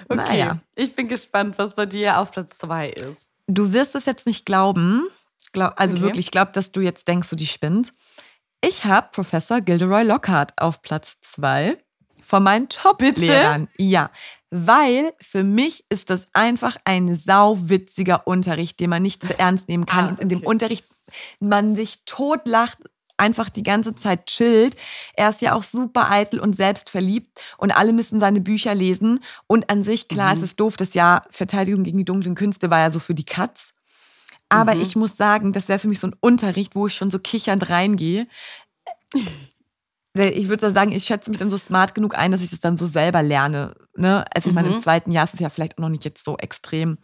Okay. 0.09 0.15
Naja. 0.15 0.57
Ich 0.75 0.93
bin 0.93 1.07
gespannt, 1.07 1.57
was 1.57 1.75
bei 1.75 1.85
dir 1.85 2.19
auf 2.19 2.31
Platz 2.31 2.57
zwei 2.57 2.89
ist. 2.89 3.31
Du 3.47 3.73
wirst 3.73 3.95
es 3.95 4.05
jetzt 4.05 4.25
nicht 4.25 4.45
glauben. 4.45 5.07
Glaub, 5.53 5.73
also 5.79 5.95
Okay. 5.95 6.03
wirklich, 6.05 6.25
ich 6.27 6.31
glaube, 6.31 6.51
dass 6.51 6.71
du 6.71 6.81
jetzt 6.81 7.07
denkst, 7.07 7.29
du 7.29 7.35
die 7.35 7.47
spinnt. 7.47 7.93
Ich 8.61 8.85
habe 8.85 9.09
Professor 9.11 9.61
Gilderoy 9.61 10.03
Lockhart 10.03 10.53
auf 10.57 10.81
Platz 10.81 11.17
zwei 11.21 11.77
von 12.21 12.43
meinen 12.43 12.67
Top-Lehrern. 12.67 13.69
Ja, 13.77 14.09
weil 14.49 15.13
für 15.21 15.43
mich 15.43 15.85
ist 15.89 16.09
das 16.09 16.25
einfach 16.33 16.75
ein 16.83 17.15
sauwitziger 17.15 18.27
Unterricht, 18.27 18.79
den 18.79 18.89
man 18.89 19.01
nicht 19.03 19.25
zu 19.25 19.37
ernst 19.37 19.69
nehmen 19.69 19.85
kann 19.85 20.05
Ah, 20.05 20.09
und 20.09 20.19
in 20.19 20.29
dem 20.29 20.39
okay. 20.39 20.47
Unterricht 20.47 20.85
man 21.39 21.75
sich 21.75 22.03
totlacht, 22.05 22.79
einfach 23.17 23.49
die 23.49 23.63
ganze 23.63 23.95
Zeit 23.95 24.27
chillt. 24.27 24.75
Er 25.13 25.29
ist 25.29 25.41
ja 25.41 25.53
auch 25.53 25.63
super 25.63 26.09
eitel 26.11 26.39
und 26.39 26.55
selbstverliebt 26.55 27.27
und 27.57 27.71
alle 27.71 27.93
müssen 27.93 28.19
seine 28.19 28.41
Bücher 28.41 28.73
lesen. 28.75 29.19
Und 29.47 29.69
an 29.69 29.83
sich, 29.83 30.07
klar, 30.07 30.31
Mhm. 30.31 30.37
es 30.37 30.43
ist 30.43 30.59
doof, 30.59 30.77
das 30.77 30.93
Jahr 30.93 31.25
Verteidigung 31.29 31.83
gegen 31.83 31.97
die 31.97 32.05
dunklen 32.05 32.35
Künste 32.35 32.69
war 32.69 32.79
ja 32.79 32.91
so 32.91 32.99
für 32.99 33.13
die 33.15 33.25
Katz. 33.25 33.73
Aber 34.49 34.75
Mhm. 34.75 34.81
ich 34.81 34.95
muss 34.95 35.17
sagen, 35.17 35.51
das 35.51 35.67
wäre 35.67 35.79
für 35.79 35.87
mich 35.89 35.99
so 35.99 36.07
ein 36.07 36.15
Unterricht, 36.21 36.75
wo 36.75 36.87
ich 36.87 36.93
schon 36.93 37.09
so 37.09 37.19
kichernd 37.19 37.69
reingehe. 37.69 38.27
Weil 40.13 40.31
Ich 40.31 40.47
würde 40.47 40.67
so 40.67 40.73
sagen, 40.73 40.91
ich 40.91 41.03
schätze 41.03 41.29
mich 41.29 41.37
dann 41.39 41.49
so 41.49 41.57
smart 41.57 41.93
genug 41.93 42.15
ein, 42.17 42.31
dass 42.31 42.41
ich 42.41 42.49
das 42.49 42.59
dann 42.59 42.77
so 42.77 42.87
selber 42.87 43.21
lerne. 43.21 43.75
Ne? 43.95 44.25
Also 44.33 44.49
ich 44.49 44.55
meine, 44.55 44.69
im 44.69 44.75
Mhm. 44.75 44.79
zweiten 44.79 45.11
Jahr 45.11 45.25
ist 45.25 45.33
es 45.35 45.39
ja 45.39 45.49
vielleicht 45.49 45.77
auch 45.77 45.81
noch 45.81 45.89
nicht 45.89 46.05
jetzt 46.05 46.23
so 46.23 46.37
extrem, 46.37 46.97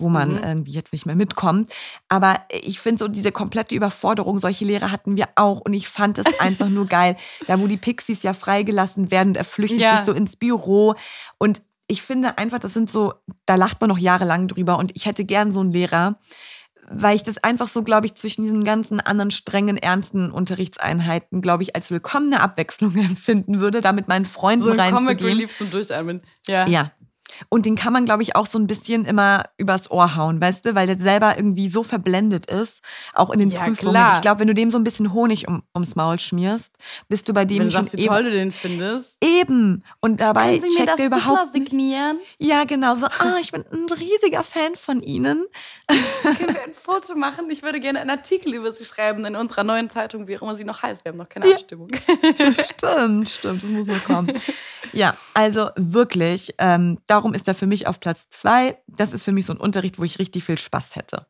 wo 0.00 0.08
man 0.08 0.32
Mhm. 0.32 0.38
irgendwie 0.42 0.72
jetzt 0.72 0.92
nicht 0.92 1.06
mehr 1.06 1.16
mitkommt. 1.16 1.72
Aber 2.08 2.40
ich 2.62 2.80
finde 2.80 2.98
so 2.98 3.08
diese 3.08 3.32
komplette 3.32 3.74
Überforderung, 3.74 4.38
solche 4.40 4.64
Lehrer 4.64 4.90
hatten 4.90 5.16
wir 5.16 5.28
auch. 5.36 5.60
Und 5.60 5.72
ich 5.74 5.88
fand 5.88 6.18
es 6.18 6.24
einfach 6.40 6.68
nur 6.68 6.86
geil. 6.86 7.16
Da, 7.46 7.60
wo 7.60 7.66
die 7.66 7.76
Pixies 7.76 8.22
ja 8.22 8.32
freigelassen 8.32 9.10
werden 9.10 9.28
und 9.30 9.36
er 9.36 9.44
flüchtet 9.44 9.80
Ja. 9.80 9.96
sich 9.96 10.06
so 10.06 10.12
ins 10.12 10.36
Büro. 10.36 10.94
Und 11.38 11.62
ich 11.86 12.02
finde 12.02 12.38
einfach, 12.38 12.58
das 12.60 12.72
sind 12.74 12.90
so, 12.90 13.14
da 13.46 13.56
lacht 13.56 13.80
man 13.80 13.88
noch 13.88 13.98
jahrelang 13.98 14.46
drüber. 14.48 14.78
Und 14.78 14.92
ich 14.94 15.06
hätte 15.06 15.24
gern 15.24 15.50
so 15.52 15.60
einen 15.60 15.72
Lehrer, 15.72 16.18
weil 16.92 17.14
ich 17.14 17.22
das 17.22 17.38
einfach 17.44 17.68
so, 17.68 17.82
glaube 17.82 18.06
ich, 18.06 18.14
zwischen 18.14 18.42
diesen 18.42 18.64
ganzen 18.64 19.00
anderen 19.00 19.30
strengen, 19.30 19.76
ernsten 19.76 20.30
Unterrichtseinheiten, 20.30 21.40
glaube 21.40 21.62
ich, 21.62 21.74
als 21.76 21.90
willkommene 21.90 22.40
Abwechslung 22.40 22.94
empfinden 22.96 23.60
würde, 23.60 23.80
da 23.80 23.92
mit 23.92 24.08
meinen 24.08 24.24
Freunden 24.24 24.64
So 24.64 24.70
ein 24.70 24.76
Comic 24.92 25.10
reinzugehen. 25.10 25.36
Relief 25.36 25.56
zum 25.58 25.70
Durchatmen. 25.70 26.22
Ja. 26.46 26.66
Ja. 26.68 26.92
Und 27.48 27.66
den 27.66 27.76
kann 27.76 27.92
man, 27.92 28.04
glaube 28.04 28.22
ich, 28.22 28.36
auch 28.36 28.46
so 28.46 28.58
ein 28.58 28.66
bisschen 28.66 29.04
immer 29.04 29.44
übers 29.56 29.90
Ohr 29.90 30.14
hauen, 30.16 30.40
weißt 30.40 30.66
du, 30.66 30.74
weil 30.74 30.86
der 30.86 30.98
selber 30.98 31.36
irgendwie 31.36 31.68
so 31.68 31.82
verblendet 31.82 32.46
ist, 32.46 32.80
auch 33.14 33.30
in 33.30 33.38
den 33.40 33.50
Ja, 33.50 33.60
Prüfungen. 33.64 33.92
klar. 33.94 34.14
Ich 34.14 34.20
glaube, 34.20 34.40
wenn 34.40 34.48
du 34.48 34.54
dem 34.54 34.70
so 34.70 34.78
ein 34.78 34.84
bisschen 34.84 35.12
Honig 35.12 35.48
um, 35.48 35.62
ums 35.74 35.96
Maul 35.96 36.18
schmierst, 36.18 36.74
bist 37.08 37.28
du 37.28 37.32
bei 37.32 37.44
dem 37.44 37.60
Wenn 37.60 37.66
du 37.66 37.72
schon 37.72 37.84
sagst, 37.84 37.96
wie 37.96 38.02
eben, 38.02 38.08
toll 38.14 38.24
du 38.24 38.30
den 38.30 38.52
findest. 38.52 39.16
eben. 39.24 39.82
Und 40.00 40.20
dabei 40.20 40.58
Können 40.58 40.60
Sie 40.62 40.68
mir 40.68 40.76
checkt 40.76 40.88
das 40.90 41.00
er 41.00 41.06
überhaupt 41.06 41.36
mal 41.36 41.44
nicht. 41.58 41.70
signieren? 41.70 42.18
Ja, 42.38 42.64
genau. 42.64 42.94
So, 42.96 43.06
ah, 43.06 43.36
ich 43.40 43.52
bin 43.52 43.64
ein 43.72 43.86
riesiger 43.90 44.42
Fan 44.42 44.74
von 44.76 45.02
Ihnen. 45.02 45.44
Können 45.88 46.54
wir 46.54 46.62
ein 46.64 46.74
Foto 46.74 47.14
machen? 47.14 47.48
Ich 47.50 47.62
würde 47.62 47.80
gerne 47.80 48.00
einen 48.00 48.10
Artikel 48.10 48.54
über 48.54 48.72
Sie 48.72 48.84
schreiben 48.84 49.24
in 49.24 49.36
unserer 49.36 49.64
neuen 49.64 49.88
Zeitung, 49.90 50.28
wie 50.28 50.36
auch 50.38 50.42
immer 50.42 50.56
sie 50.56 50.64
noch 50.64 50.82
heißt. 50.82 51.04
Wir 51.04 51.12
haben 51.12 51.18
noch 51.18 51.28
keine 51.28 51.48
Ja. 51.48 51.54
Abstimmung. 51.54 51.88
stimmt, 52.54 53.28
stimmt, 53.28 53.62
das 53.62 53.70
muss 53.70 53.86
noch 53.86 54.04
kommen. 54.04 54.32
Ja, 54.92 55.14
also 55.34 55.70
wirklich, 55.76 56.54
ähm, 56.58 56.98
darum 57.06 57.29
ist 57.34 57.48
er 57.48 57.54
für 57.54 57.66
mich 57.66 57.86
auf 57.86 58.00
Platz 58.00 58.28
zwei. 58.28 58.78
Das 58.86 59.12
ist 59.12 59.24
für 59.24 59.32
mich 59.32 59.46
so 59.46 59.52
ein 59.52 59.60
Unterricht, 59.60 59.98
wo 59.98 60.04
ich 60.04 60.18
richtig 60.18 60.44
viel 60.44 60.58
Spaß 60.58 60.96
hätte. 60.96 61.26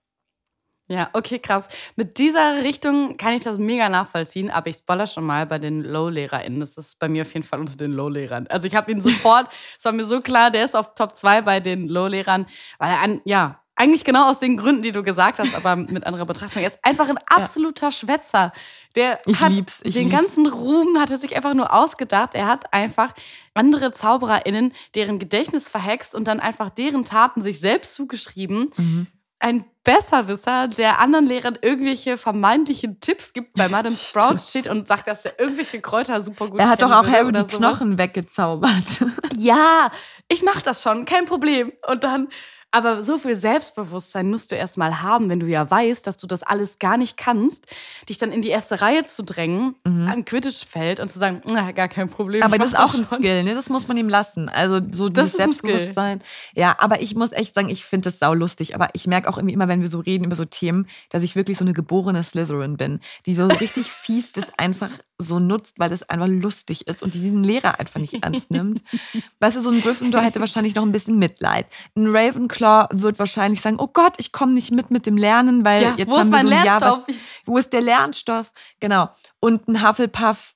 Ja, 0.90 1.08
okay, 1.12 1.38
krass. 1.38 1.68
Mit 1.94 2.18
dieser 2.18 2.64
Richtung 2.64 3.16
kann 3.16 3.34
ich 3.34 3.44
das 3.44 3.58
mega 3.58 3.88
nachvollziehen, 3.88 4.50
aber 4.50 4.70
ich 4.70 4.76
spoiler 4.78 5.06
schon 5.06 5.22
mal 5.22 5.46
bei 5.46 5.60
den 5.60 5.82
Low-LehrerInnen. 5.82 6.58
Das 6.58 6.76
ist 6.78 6.98
bei 6.98 7.08
mir 7.08 7.22
auf 7.22 7.32
jeden 7.32 7.46
Fall 7.46 7.60
unter 7.60 7.76
den 7.76 7.92
Low-Lehrern. 7.92 8.48
Also 8.48 8.66
ich 8.66 8.74
habe 8.74 8.90
ihn 8.90 9.00
sofort, 9.00 9.48
es 9.78 9.84
war 9.84 9.92
mir 9.92 10.04
so 10.04 10.20
klar, 10.20 10.50
der 10.50 10.64
ist 10.64 10.74
auf 10.74 10.94
Top 10.94 11.16
2 11.16 11.42
bei 11.42 11.60
den 11.60 11.88
Low-Lehrern, 11.88 12.44
weil 12.78 12.90
er 12.90 13.02
an, 13.02 13.20
ja, 13.24 13.60
eigentlich 13.80 14.04
genau 14.04 14.28
aus 14.28 14.38
den 14.38 14.56
Gründen, 14.56 14.82
die 14.82 14.92
du 14.92 15.02
gesagt 15.02 15.38
hast, 15.38 15.54
aber 15.54 15.74
mit 15.76 16.06
anderer 16.06 16.26
Betrachtung. 16.26 16.62
Er 16.62 16.68
ist 16.68 16.78
einfach 16.82 17.08
ein 17.08 17.18
absoluter 17.26 17.90
Schwätzer. 17.90 18.52
Der 18.94 19.18
Ich 19.26 19.40
hat 19.40 19.52
lieb's, 19.52 19.80
ich 19.84 19.94
den 19.94 20.08
lieb's. 20.10 20.14
ganzen 20.14 20.46
Ruhm 20.46 20.98
hat 21.00 21.10
er 21.10 21.18
sich 21.18 21.34
einfach 21.34 21.54
nur 21.54 21.72
ausgedacht. 21.72 22.34
Er 22.34 22.46
hat 22.46 22.72
einfach 22.74 23.12
andere 23.54 23.90
ZaubererInnen, 23.92 24.72
deren 24.94 25.18
Gedächtnis 25.18 25.68
verhext 25.68 26.14
und 26.14 26.28
dann 26.28 26.40
einfach 26.40 26.70
deren 26.70 27.04
Taten 27.04 27.40
sich 27.42 27.58
selbst 27.58 27.94
zugeschrieben 27.94 28.70
Mhm. 28.76 29.06
ein 29.38 29.64
Besserwisser, 29.82 30.68
der 30.68 30.98
anderen 31.00 31.24
Lehrern 31.24 31.58
irgendwelche 31.62 32.18
vermeintlichen 32.18 33.00
Tipps 33.00 33.32
gibt, 33.32 33.54
bei 33.54 33.68
Madame 33.70 33.96
Sprout 33.96 34.36
steht 34.46 34.66
und 34.68 34.86
sagt, 34.86 35.08
dass 35.08 35.24
er 35.24 35.40
irgendwelche 35.40 35.80
Kräuter 35.80 36.20
super 36.20 36.48
gut 36.48 36.60
Er 36.60 36.68
hat 36.68 36.82
doch 36.82 36.90
auch 36.90 37.06
Harry 37.08 37.32
die. 37.32 37.42
Knochen 37.44 37.96
weggezaubert. 37.96 39.04
Ja, 39.36 39.90
ich 40.28 40.42
mach 40.42 40.60
das 40.60 40.82
schon, 40.82 41.06
kein 41.06 41.24
Problem. 41.24 41.72
Und 41.88 42.04
dann 42.04 42.28
Aber 42.72 43.02
so 43.02 43.18
viel 43.18 43.35
Selbstbewusstsein 43.35 44.30
musst 44.30 44.52
du 44.52 44.56
erstmal 44.56 45.02
haben, 45.02 45.28
wenn 45.28 45.40
du 45.40 45.46
ja 45.46 45.68
weißt, 45.68 46.06
dass 46.06 46.16
du 46.16 46.28
das 46.28 46.44
alles 46.44 46.78
gar 46.78 46.96
nicht 46.96 47.16
kannst, 47.16 47.66
dich 48.09 48.18
dann 48.18 48.30
in 48.30 48.42
die 48.42 48.48
erste 48.48 48.80
Reihe 48.80 49.04
zu 49.04 49.24
drängen, 49.24 49.74
mhm. 49.85 50.09
am 50.09 50.24
Quidditch-Feld 50.24 51.00
und 51.00 51.09
zu 51.09 51.18
sagen, 51.18 51.42
na, 51.50 51.72
gar 51.72 51.88
kein 51.88 52.09
Problem. 52.09 52.42
Aber 52.42 52.59
das 52.59 52.68
ist 52.68 52.78
auch 52.78 52.94
ein 52.94 53.04
Skill, 53.04 53.42
ne? 53.42 53.54
Das 53.54 53.68
muss 53.68 53.88
man 53.88 53.96
ihm 53.96 54.09
lassen. 54.09 54.48
Also 54.48 54.80
so 54.88 55.09
dieses 55.09 55.33
Selbstbewusstsein. 55.33 56.20
Ja, 56.54 56.76
aber 56.78 57.02
ich 57.02 57.16
muss 57.16 57.33
echt 57.33 57.54
sagen, 57.54 57.68
ich 57.68 57.85
finde 57.85 58.11
das 58.11 58.20
sau 58.20 58.35
lustig. 58.35 58.76
Aber 58.76 58.88
ich 58.92 59.09
merke 59.09 59.28
auch 59.28 59.37
irgendwie 59.37 59.54
immer, 59.54 59.66
wenn 59.66 59.83
wir 59.83 59.88
so 59.88 59.98
reden 59.98 60.24
über 60.24 60.37
so 60.37 60.44
Themen, 60.44 60.87
dass 61.09 61.24
ich 61.24 61.35
wirklich 61.35 61.59
so 61.59 61.64
eine 61.64 61.72
geborene 61.72 62.22
Slytherin 62.22 62.76
bin, 62.76 63.00
die 63.26 63.35
so 63.35 63.46
richtig 63.46 63.87
fies 63.90 64.33
das 64.33 64.56
einfach 64.59 64.90
so 65.18 65.40
nutzt, 65.40 65.74
weil 65.78 65.90
das 65.90 66.09
einfach 66.09 66.28
lustig 66.28 66.87
ist 66.87 67.02
und 67.02 67.14
die 67.14 67.20
diesen 67.20 67.42
Lehrer 67.42 67.80
einfach 67.80 68.00
nicht 68.00 68.22
ernst 68.22 68.50
nimmt. 68.50 68.83
weißt 69.40 69.56
du, 69.56 69.61
so 69.61 69.70
ein 69.70 69.83
Gryffindor 69.83 70.22
hätte 70.22 70.40
wahrscheinlich 70.40 70.76
noch 70.76 70.85
ein 70.85 70.92
bisschen 70.92 71.18
Mitleid. 71.18 71.66
Ein 71.96 72.06
Ravenclaw 72.06 72.60
wird 72.61 73.18
wahrscheinlich 73.18 73.61
sagen, 73.61 73.77
oh 73.79 73.88
Gott, 73.88 74.14
ich 74.18 74.33
komme 74.33 74.53
nicht 74.53 74.70
mit 74.70 74.90
mit 74.90 75.07
dem 75.07 75.16
Lernen, 75.16 75.64
weil 75.64 75.83
ja, 75.83 75.94
jetzt 75.96 76.11
haben 76.11 76.31
wir 76.31 76.42
so 76.42 76.49
ein 76.49 76.64
Jahr, 76.64 76.81
was, 76.81 76.99
wo 77.44 77.59
ist 77.59 77.73
der 77.73 77.81
Lernstoff? 77.81 78.53
Genau. 78.81 79.09
Und 79.40 79.68
ein 79.68 79.87
Hufflepuff, 79.87 80.55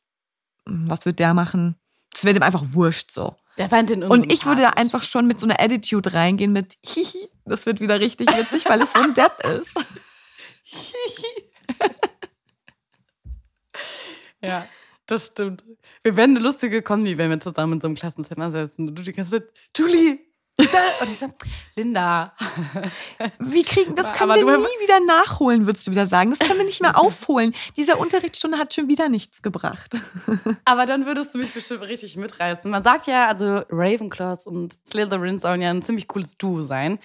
hm, 0.67 0.89
was 0.89 1.07
wird 1.07 1.19
der 1.19 1.35
machen? 1.35 1.77
Das 2.13 2.25
wird 2.25 2.37
ihm 2.37 2.43
einfach 2.43 2.63
wurscht 2.69 3.13
so. 3.13 3.37
Der 3.59 3.69
fand 3.69 3.91
den 3.91 4.03
Und 4.03 4.33
ich 4.33 4.47
würde 4.47 4.63
da 4.63 4.71
einfach 4.71 5.03
schon 5.03 5.27
mit 5.27 5.39
so 5.39 5.47
einer 5.47 5.61
Attitude 5.61 6.15
reingehen 6.15 6.53
mit 6.53 6.77
Hihi, 6.85 7.29
das 7.45 7.67
wird 7.67 7.81
wieder 7.81 8.01
richtig 8.01 8.29
witzig, 8.37 8.69
weil 8.69 8.83
es 8.83 8.93
so 8.93 9.01
ein 9.01 9.15
Depp 9.15 9.45
ist. 9.47 9.75
ja. 14.43 14.67
Das 15.07 15.27
stimmt. 15.27 15.63
Wir 16.03 16.17
werden 16.17 16.37
eine 16.37 16.45
lustige 16.45 16.81
Kombi, 16.81 17.19
wenn 17.19 17.29
wir 17.29 17.39
zusammen 17.41 17.75
in 17.75 17.81
so 17.81 17.89
einem 17.89 17.97
Klassenzimmer 17.97 18.51
sitzen. 18.51 18.89
Und 18.89 18.95
du 18.95 19.03
die 19.03 19.13
ganze 19.13 19.33
Zeit, 19.33 19.53
Julie, 19.77 20.19
und 20.57 21.11
ich 21.11 21.19
so, 21.19 21.27
Linda. 21.75 22.33
Wie 23.41 23.63
kriegen, 23.63 23.97
das 23.97 24.13
können 24.13 24.31
aber 24.31 24.41
wir 24.41 24.59
nie 24.59 24.83
wieder 24.83 25.01
nachholen, 25.01 25.67
würdest 25.67 25.87
du 25.87 25.91
wieder 25.91 26.07
sagen. 26.07 26.31
Das 26.31 26.39
können 26.39 26.59
wir 26.59 26.65
nicht 26.65 26.81
mehr 26.81 26.97
aufholen. 27.01 27.53
Diese 27.77 27.97
Unterrichtsstunde 27.97 28.57
hat 28.57 28.73
schon 28.73 28.87
wieder 28.89 29.09
nichts 29.09 29.43
gebracht. 29.43 29.97
Aber 30.65 30.87
dann 30.87 31.07
würdest 31.07 31.35
du 31.35 31.39
mich 31.39 31.53
bestimmt 31.53 31.83
richtig 31.83 32.17
mitreißen. 32.17 32.71
Man 32.71 32.85
sagt 32.85 33.09
ja, 33.09 33.27
also 33.27 33.63
Ravenclaws 33.69 34.47
und 34.47 34.75
Slytherin 34.87 35.41
sollen 35.41 35.61
ja 35.61 35.71
ein 35.71 35.83
ziemlich 35.83 36.07
cooles 36.07 36.39
Duo 36.39 36.63
sein. 36.63 37.01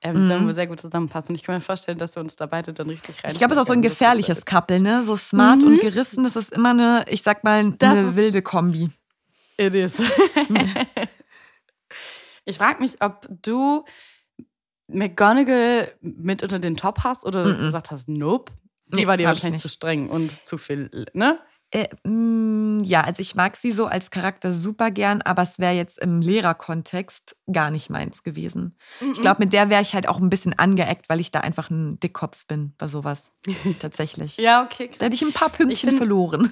Ähm, 0.00 0.22
mhm. 0.22 0.28
sollen 0.28 0.46
wir 0.46 0.54
sehr 0.54 0.66
gut 0.66 0.80
zusammenpassen. 0.80 1.34
Ich 1.34 1.42
kann 1.42 1.54
mir 1.54 1.60
vorstellen, 1.60 1.98
dass 1.98 2.16
wir 2.16 2.20
uns 2.20 2.36
da 2.36 2.46
beide 2.46 2.72
dann 2.72 2.88
richtig 2.88 3.22
rein. 3.22 3.32
Ich 3.32 3.38
glaube, 3.38 3.52
es 3.52 3.58
ist 3.58 3.64
auch 3.64 3.68
so 3.68 3.74
ein 3.74 3.82
gefährliches 3.82 4.46
Couple, 4.46 4.80
ne? 4.80 5.02
So 5.02 5.16
smart 5.16 5.60
mhm. 5.60 5.68
und 5.68 5.80
gerissen. 5.80 6.24
Das 6.24 6.36
ist 6.36 6.52
immer 6.52 6.70
eine, 6.70 7.04
ich 7.08 7.22
sag 7.22 7.44
mal, 7.44 7.60
eine 7.60 8.16
wilde 8.16 8.40
Kombi. 8.40 8.90
It 9.56 9.74
is. 9.74 9.94
Ich 12.44 12.58
frage 12.58 12.80
mich, 12.80 13.02
ob 13.02 13.28
du 13.42 13.84
McGonagall 14.88 15.94
mit 16.00 16.42
unter 16.42 16.58
den 16.58 16.76
Top 16.76 17.04
hast 17.04 17.24
oder 17.24 17.44
mm 17.44 17.48
-mm. 17.48 17.58
gesagt 17.58 17.90
hast, 17.90 18.08
nope. 18.08 18.52
Die 18.86 18.96
nee, 18.96 19.06
war 19.06 19.16
dir 19.16 19.26
wahrscheinlich 19.26 19.62
zu 19.62 19.70
streng 19.70 20.10
und 20.10 20.44
zu 20.44 20.58
viel, 20.58 21.06
ne? 21.14 21.38
Äh, 21.74 21.88
mh, 22.04 22.10
mm, 22.10 22.84
ja, 22.84 23.00
also 23.00 23.20
ich 23.20 23.34
mag 23.34 23.56
sie 23.56 23.72
so 23.72 23.86
als 23.86 24.10
Charakter 24.10 24.54
super 24.54 24.92
gern, 24.92 25.22
aber 25.22 25.42
es 25.42 25.58
wäre 25.58 25.72
jetzt 25.72 25.98
im 25.98 26.20
Lehrerkontext 26.20 27.36
gar 27.52 27.70
nicht 27.72 27.90
meins 27.90 28.22
gewesen. 28.22 28.76
Mhm. 29.00 29.12
Ich 29.12 29.20
glaube, 29.20 29.42
mit 29.42 29.52
der 29.52 29.70
wäre 29.70 29.82
ich 29.82 29.94
halt 29.94 30.08
auch 30.08 30.20
ein 30.20 30.30
bisschen 30.30 30.56
angeeckt, 30.56 31.08
weil 31.08 31.18
ich 31.18 31.32
da 31.32 31.40
einfach 31.40 31.70
ein 31.70 31.98
Dickkopf 31.98 32.46
bin 32.46 32.74
bei 32.78 32.86
sowas. 32.86 33.32
Tatsächlich. 33.80 34.36
ja, 34.36 34.62
okay. 34.62 34.88
Da 34.98 35.06
hätte 35.06 35.16
ich 35.16 35.22
ein 35.22 35.32
paar 35.32 35.48
Pünktchen 35.48 35.90
find, 35.90 35.98
verloren. 35.98 36.50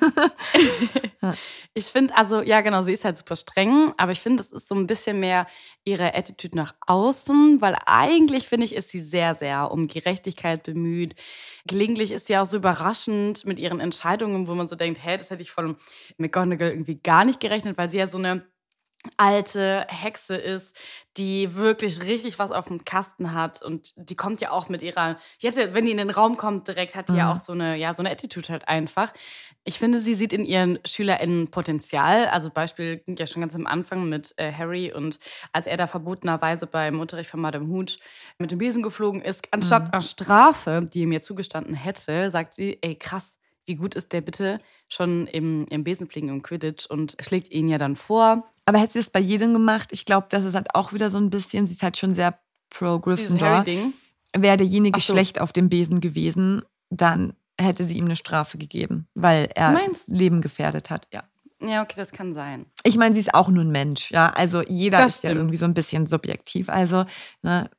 ich 1.74 1.85
finde, 1.85 2.16
also, 2.16 2.42
ja, 2.42 2.61
genau, 2.61 2.82
sie 2.82 2.92
ist 2.92 3.04
halt 3.04 3.16
super 3.16 3.37
streng, 3.37 3.92
aber 3.98 4.11
ich 4.11 4.20
finde, 4.20 4.42
es 4.42 4.50
ist 4.50 4.66
so 4.66 4.74
ein 4.74 4.88
bisschen 4.88 5.20
mehr 5.20 5.46
ihre 5.85 6.14
Attitude 6.14 6.56
nach 6.56 6.74
außen, 6.87 7.61
weil 7.61 7.76
eigentlich, 7.87 8.48
finde 8.48 8.66
ich, 8.66 8.74
ist 8.74 8.90
sie 8.90 9.00
sehr, 9.00 9.37
sehr 9.37 9.70
um 9.70 9.87
Gerechtigkeit 9.87 10.64
bemüht. 10.64 11.14
Gelegentlich 11.66 12.11
ist 12.12 12.27
sie 12.27 12.37
auch 12.37 12.46
so 12.46 12.57
überraschend 12.57 13.44
mit 13.44 13.59
ihren 13.59 13.81
Entscheidungen, 13.81 14.48
wo 14.48 14.55
man 14.55 14.66
so 14.66 14.77
denkt, 14.77 15.03
hey, 15.03 15.16
das 15.16 15.31
hätte 15.31 15.42
ich 15.42 15.51
von 15.51 15.77
McGonagall 16.16 16.70
irgendwie 16.70 16.96
gar 16.96 17.25
nicht 17.25 17.40
gerechnet, 17.40 17.79
weil 17.79 17.88
sie 17.88 17.98
ja 17.98 18.07
so 18.07 18.18
eine 18.18 18.44
alte 19.16 19.87
Hexe 19.88 20.37
ist, 20.37 20.77
die 21.16 21.55
wirklich 21.55 22.03
richtig 22.03 22.38
was 22.38 22.53
auf 22.53 22.68
dem 22.68 22.85
Kasten 22.85 23.35
hat 23.35 23.62
und 23.62 23.92
die 23.96 24.14
kommt 24.14 24.40
ja 24.40 24.51
auch 24.51 24.68
mit 24.68 24.83
ihrer, 24.83 25.18
jetzt 25.38 25.59
wenn 25.59 25.85
die 25.85 25.90
in 25.90 25.96
den 25.96 26.11
Raum 26.11 26.37
kommt 26.37 26.68
direkt, 26.68 26.94
hat 26.94 27.09
die 27.09 27.14
mhm. 27.14 27.18
ja 27.18 27.33
auch 27.33 27.37
so 27.37 27.53
eine, 27.53 27.77
ja 27.77 27.94
so 27.94 28.03
eine 28.03 28.11
Attitude 28.11 28.48
halt 28.48 28.68
einfach. 28.68 29.12
Ich 29.64 29.79
finde, 29.79 30.01
sie 30.01 30.14
sieht 30.14 30.33
in 30.33 30.44
ihren 30.44 30.81
SchülerInnen 30.85 31.48
Potenzial. 31.48 32.27
Also 32.27 32.51
Beispiel 32.51 32.98
ging 32.98 33.16
ja 33.16 33.27
schon 33.27 33.40
ganz 33.40 33.55
am 33.55 33.66
Anfang 33.66 34.09
mit 34.09 34.35
äh, 34.37 34.53
Harry 34.53 34.92
und 34.92 35.20
als 35.53 35.66
er 35.66 35.77
da 35.77 35.87
verbotenerweise 35.87 36.66
beim 36.66 36.98
Unterricht 36.98 37.31
von 37.31 37.40
Madame 37.40 37.68
Hooch 37.68 37.98
mit 38.38 38.51
dem 38.51 38.59
Besen 38.59 38.83
geflogen 38.83 39.22
ist, 39.22 39.46
anstatt 39.53 39.85
mhm. 39.85 39.90
einer 39.92 40.03
Strafe, 40.03 40.85
die 40.92 41.03
ihm 41.03 41.12
ja 41.12 41.20
zugestanden 41.20 41.75
hätte, 41.75 42.31
sagt 42.31 42.55
sie, 42.55 42.79
ey 42.83 42.96
krass, 42.96 43.38
wie 43.66 43.77
gut 43.77 43.94
ist 43.94 44.12
der 44.12 44.20
bitte 44.20 44.61
schon 44.88 45.29
im, 45.29 45.66
im 45.70 45.85
Besenfliegen 45.85 46.29
im 46.29 46.42
Quidditch 46.42 46.87
und 46.87 47.16
schlägt 47.20 47.53
ihn 47.53 47.68
ja 47.68 47.79
dann 47.79 47.94
vor. 47.94 48.51
Aber 48.64 48.79
hätte 48.79 48.94
sie 48.94 48.98
das 48.98 49.11
bei 49.11 49.20
jedem 49.20 49.53
gemacht? 49.53 49.90
Ich 49.92 50.05
glaube, 50.05 50.27
das 50.31 50.44
ist 50.44 50.55
halt 50.55 50.75
auch 50.75 50.92
wieder 50.92 51.11
so 51.11 51.18
ein 51.18 51.31
bisschen, 51.31 51.66
sie 51.66 51.75
ist 51.75 51.83
halt 51.83 51.96
schon 51.96 52.14
sehr 52.14 52.38
pro 52.70 52.98
Gryffindor. 52.98 53.64
Wäre 54.35 54.57
derjenige 54.57 55.01
so. 55.01 55.12
schlecht 55.12 55.40
auf 55.40 55.53
dem 55.53 55.68
Besen 55.68 56.01
gewesen, 56.01 56.62
dann 56.90 57.35
hätte 57.62 57.85
sie 57.85 57.96
ihm 57.96 58.05
eine 58.07 58.16
Strafe 58.16 58.59
gegeben, 58.59 59.09
weil 59.14 59.48
er 59.55 59.72
Meinst? 59.72 60.09
Leben 60.09 60.40
gefährdet 60.40 60.90
hat. 60.90 61.09
Ja. 61.12 61.25
Ja, 61.61 61.83
okay, 61.83 61.94
das 61.96 62.11
kann 62.11 62.35
sein. 62.35 62.66
Ich 62.83 62.96
meine, 62.96 63.14
sie 63.14 63.20
ist 63.20 63.35
auch 63.35 63.48
nur 63.48 63.62
ein 63.64 63.70
Mensch, 63.70 64.11
ja. 64.11 64.31
Also 64.31 64.62
jeder 64.62 64.98
das 64.98 65.12
ist 65.12 65.18
stimmt. 65.18 65.35
ja 65.35 65.38
irgendwie 65.38 65.57
so 65.57 65.64
ein 65.64 65.75
bisschen 65.75 66.07
subjektiv. 66.09 66.68
Also, 66.68 67.05
ne. 67.42 67.70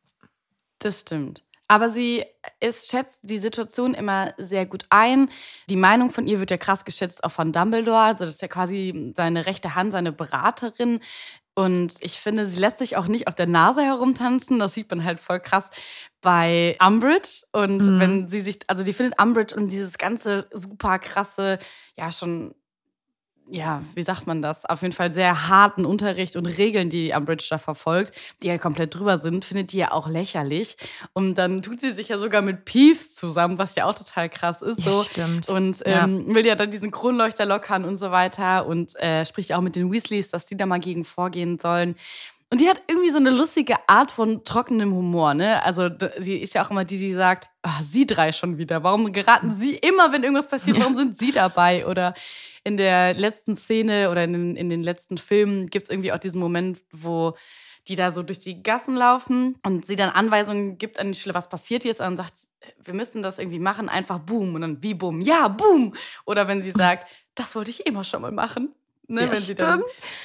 Das 0.80 1.02
stimmt. 1.02 1.43
Aber 1.67 1.89
sie 1.89 2.24
ist, 2.60 2.91
schätzt 2.91 3.22
die 3.24 3.39
Situation 3.39 3.93
immer 3.93 4.34
sehr 4.38 4.65
gut 4.65 4.86
ein. 4.89 5.30
Die 5.69 5.76
Meinung 5.76 6.12
von 6.12 6.28
ihr 6.28 6.39
wird 6.39 6.52
ja 6.52 6.58
krass 6.58 6.86
geschätzt, 6.86 7.24
auch 7.24 7.32
von 7.32 7.52
Dumbledore. 7.52 8.00
Also 8.00 8.26
das 8.26 8.36
ist 8.36 8.41
ja 8.41 8.48
quasi 8.48 9.13
seine 9.15 9.46
rechte 9.46 9.74
Hand, 9.74 9.91
seine 9.91 10.12
Beraterin. 10.12 11.00
Und 11.56 11.94
ich 12.00 12.20
finde, 12.20 12.46
sie 12.46 12.60
lässt 12.60 12.80
sich 12.80 12.98
auch 12.98 13.08
nicht 13.08 13.28
auf 13.28 13.36
der 13.36 13.46
Nase 13.46 13.84
herumtanzen. 13.84 14.58
Das 14.58 14.74
sieht 14.74 14.89
man 14.89 15.04
halt 15.04 15.20
voll 15.20 15.39
krass 15.39 15.70
bei 16.22 16.76
Umbridge. 16.80 17.44
Und 17.52 17.84
mhm. 17.84 18.00
wenn 18.00 18.28
sie 18.28 18.42
sich, 18.42 18.60
also 18.68 18.84
die 18.84 18.94
findet 18.94 19.22
Umbridge 19.22 19.56
und 19.56 19.72
dieses 19.72 19.98
ganze 19.98 20.48
super 20.52 20.98
krasse, 20.98 21.60
ja, 21.96 22.10
schon 22.10 22.56
ja, 23.49 23.82
wie 23.93 24.03
sagt 24.03 24.25
man 24.25 24.41
das, 24.41 24.65
auf 24.65 24.82
jeden 24.82 24.93
Fall 24.93 25.12
sehr 25.12 25.49
harten 25.49 25.86
Unterricht 25.86 26.36
und 26.36 26.45
Regeln, 26.45 26.89
die 26.89 27.12
Umbridge 27.12 27.47
da 27.49 27.58
verfolgt, 27.58 28.13
die 28.41 28.47
ja 28.47 28.58
komplett 28.58 28.95
drüber 28.95 29.19
sind, 29.19 29.45
findet 29.45 29.73
die 29.73 29.77
ja 29.77 29.91
auch 29.91 30.08
lächerlich. 30.08 30.77
Und 31.13 31.38
dann 31.38 31.62
tut 31.62 31.82
sie 31.82 31.91
sich 31.91 32.10
ja 32.10 32.17
sogar 32.17 32.41
mit 32.41 32.65
Peeves 32.65 33.13
zusammen, 33.15 33.58
was 33.58 33.75
ja 33.75 33.86
auch 33.86 33.93
total 33.93 34.29
krass 34.29 34.62
ist. 34.62 34.82
So. 34.82 34.89
Ja, 34.89 35.03
stimmt. 35.03 35.49
Und 35.49 35.84
ähm, 35.86 36.25
ja. 36.27 36.36
will 36.36 36.45
ja 36.45 36.56
dann 36.56 36.71
diesen 36.71 36.91
Kronleuchter 36.91 37.45
lockern 37.45 37.86
und 37.86 37.97
so 37.97 38.12
weiter 38.12 38.65
und 38.65 38.95
äh, 38.95 39.25
spricht 39.25 39.53
auch 39.53 39.62
mit 39.62 39.75
den 39.75 39.91
Weasleys, 39.91 40.32
dass 40.32 40.45
die 40.45 40.58
da 40.58 40.65
mal 40.65 40.79
gegen 40.79 41.06
vorgehen 41.06 41.60
sollen. 41.60 41.95
Und 42.54 42.62
die 42.62 42.70
hat 42.70 42.84
irgendwie 42.86 43.10
so 43.10 43.18
eine 43.18 43.32
lustige 43.32 43.78
Art 43.88 44.12
von 44.12 44.44
trockenem 44.44 44.94
Humor, 44.94 45.34
ne? 45.34 45.63
Also 45.63 45.89
sie 46.20 46.36
ist 46.36 46.54
ja 46.54 46.63
auch 46.63 46.70
immer 46.70 46.86
die, 46.86 47.00
die 47.00 47.16
sagt, 47.16 47.50
oh, 47.66 47.82
sie 47.82 48.06
drei 48.06 48.32
schon 48.32 48.60
wieder. 48.60 48.84
Warum 48.84 49.12
geraten 49.12 49.52
sie 49.54 49.74
immer, 49.74 50.12
wenn 50.12 50.22
irgendwas 50.22 50.48
passiert? 50.48 50.80
Warum 50.80 50.94
sind 50.94 51.18
sie 51.18 51.32
dabei? 51.32 51.88
Oder 51.88 52.13
in 52.63 52.78
der 52.78 53.16
letzten 53.16 53.56
Szene 53.56 54.12
oder 54.12 54.24
in 54.24 54.34
den, 54.34 54.56
in 54.56 54.70
den 54.70 54.84
letzten 54.84 55.18
Filmen 55.18 55.66
gibt 55.66 55.86
es 55.86 55.89
irgendwie 55.89 56.12
auch 56.12 56.20
diesen 56.20 56.39
Moment, 56.39 56.80
wo 56.92 57.36
die 57.88 57.96
da 57.96 58.12
so 58.12 58.22
durch 58.22 58.38
die 58.38 58.62
Gassen 58.62 58.96
laufen 58.96 59.58
und 59.63 59.88
sie 59.88 59.96
dann 59.96 60.12
Anweisungen 60.12 60.78
gibt 60.78 61.00
an 61.00 61.12
die 61.12 61.18
Schüler, 61.18 61.34
was 61.34 61.50
passiert 61.50 61.86
jetzt, 61.86 62.02
und 62.02 62.06
dann 62.06 62.18
sagt, 62.18 62.34
wir 62.84 62.94
müssen 62.94 63.24
das 63.24 63.39
irgendwie 63.39 63.58
machen, 63.58 63.89
einfach 63.89 64.20
boom. 64.20 64.54
Und 64.54 64.62
dann 64.62 64.84
wie 64.84 64.94
boom, 64.94 65.22
ja, 65.22 65.48
boom. 65.48 65.96
Oder 66.26 66.48
wenn 66.48 66.62
sie 66.62 66.70
sagt, 66.70 67.08
das 67.34 67.56
wollte 67.56 67.72
ich 67.72 67.88
immer 67.88 68.04
schon 68.04 68.22
mal 68.22 68.32
machen. 68.32 68.76
Ne, 69.08 69.26
ja, 69.26 69.36
stimmt. 69.36 69.62
Dann, 69.62 69.82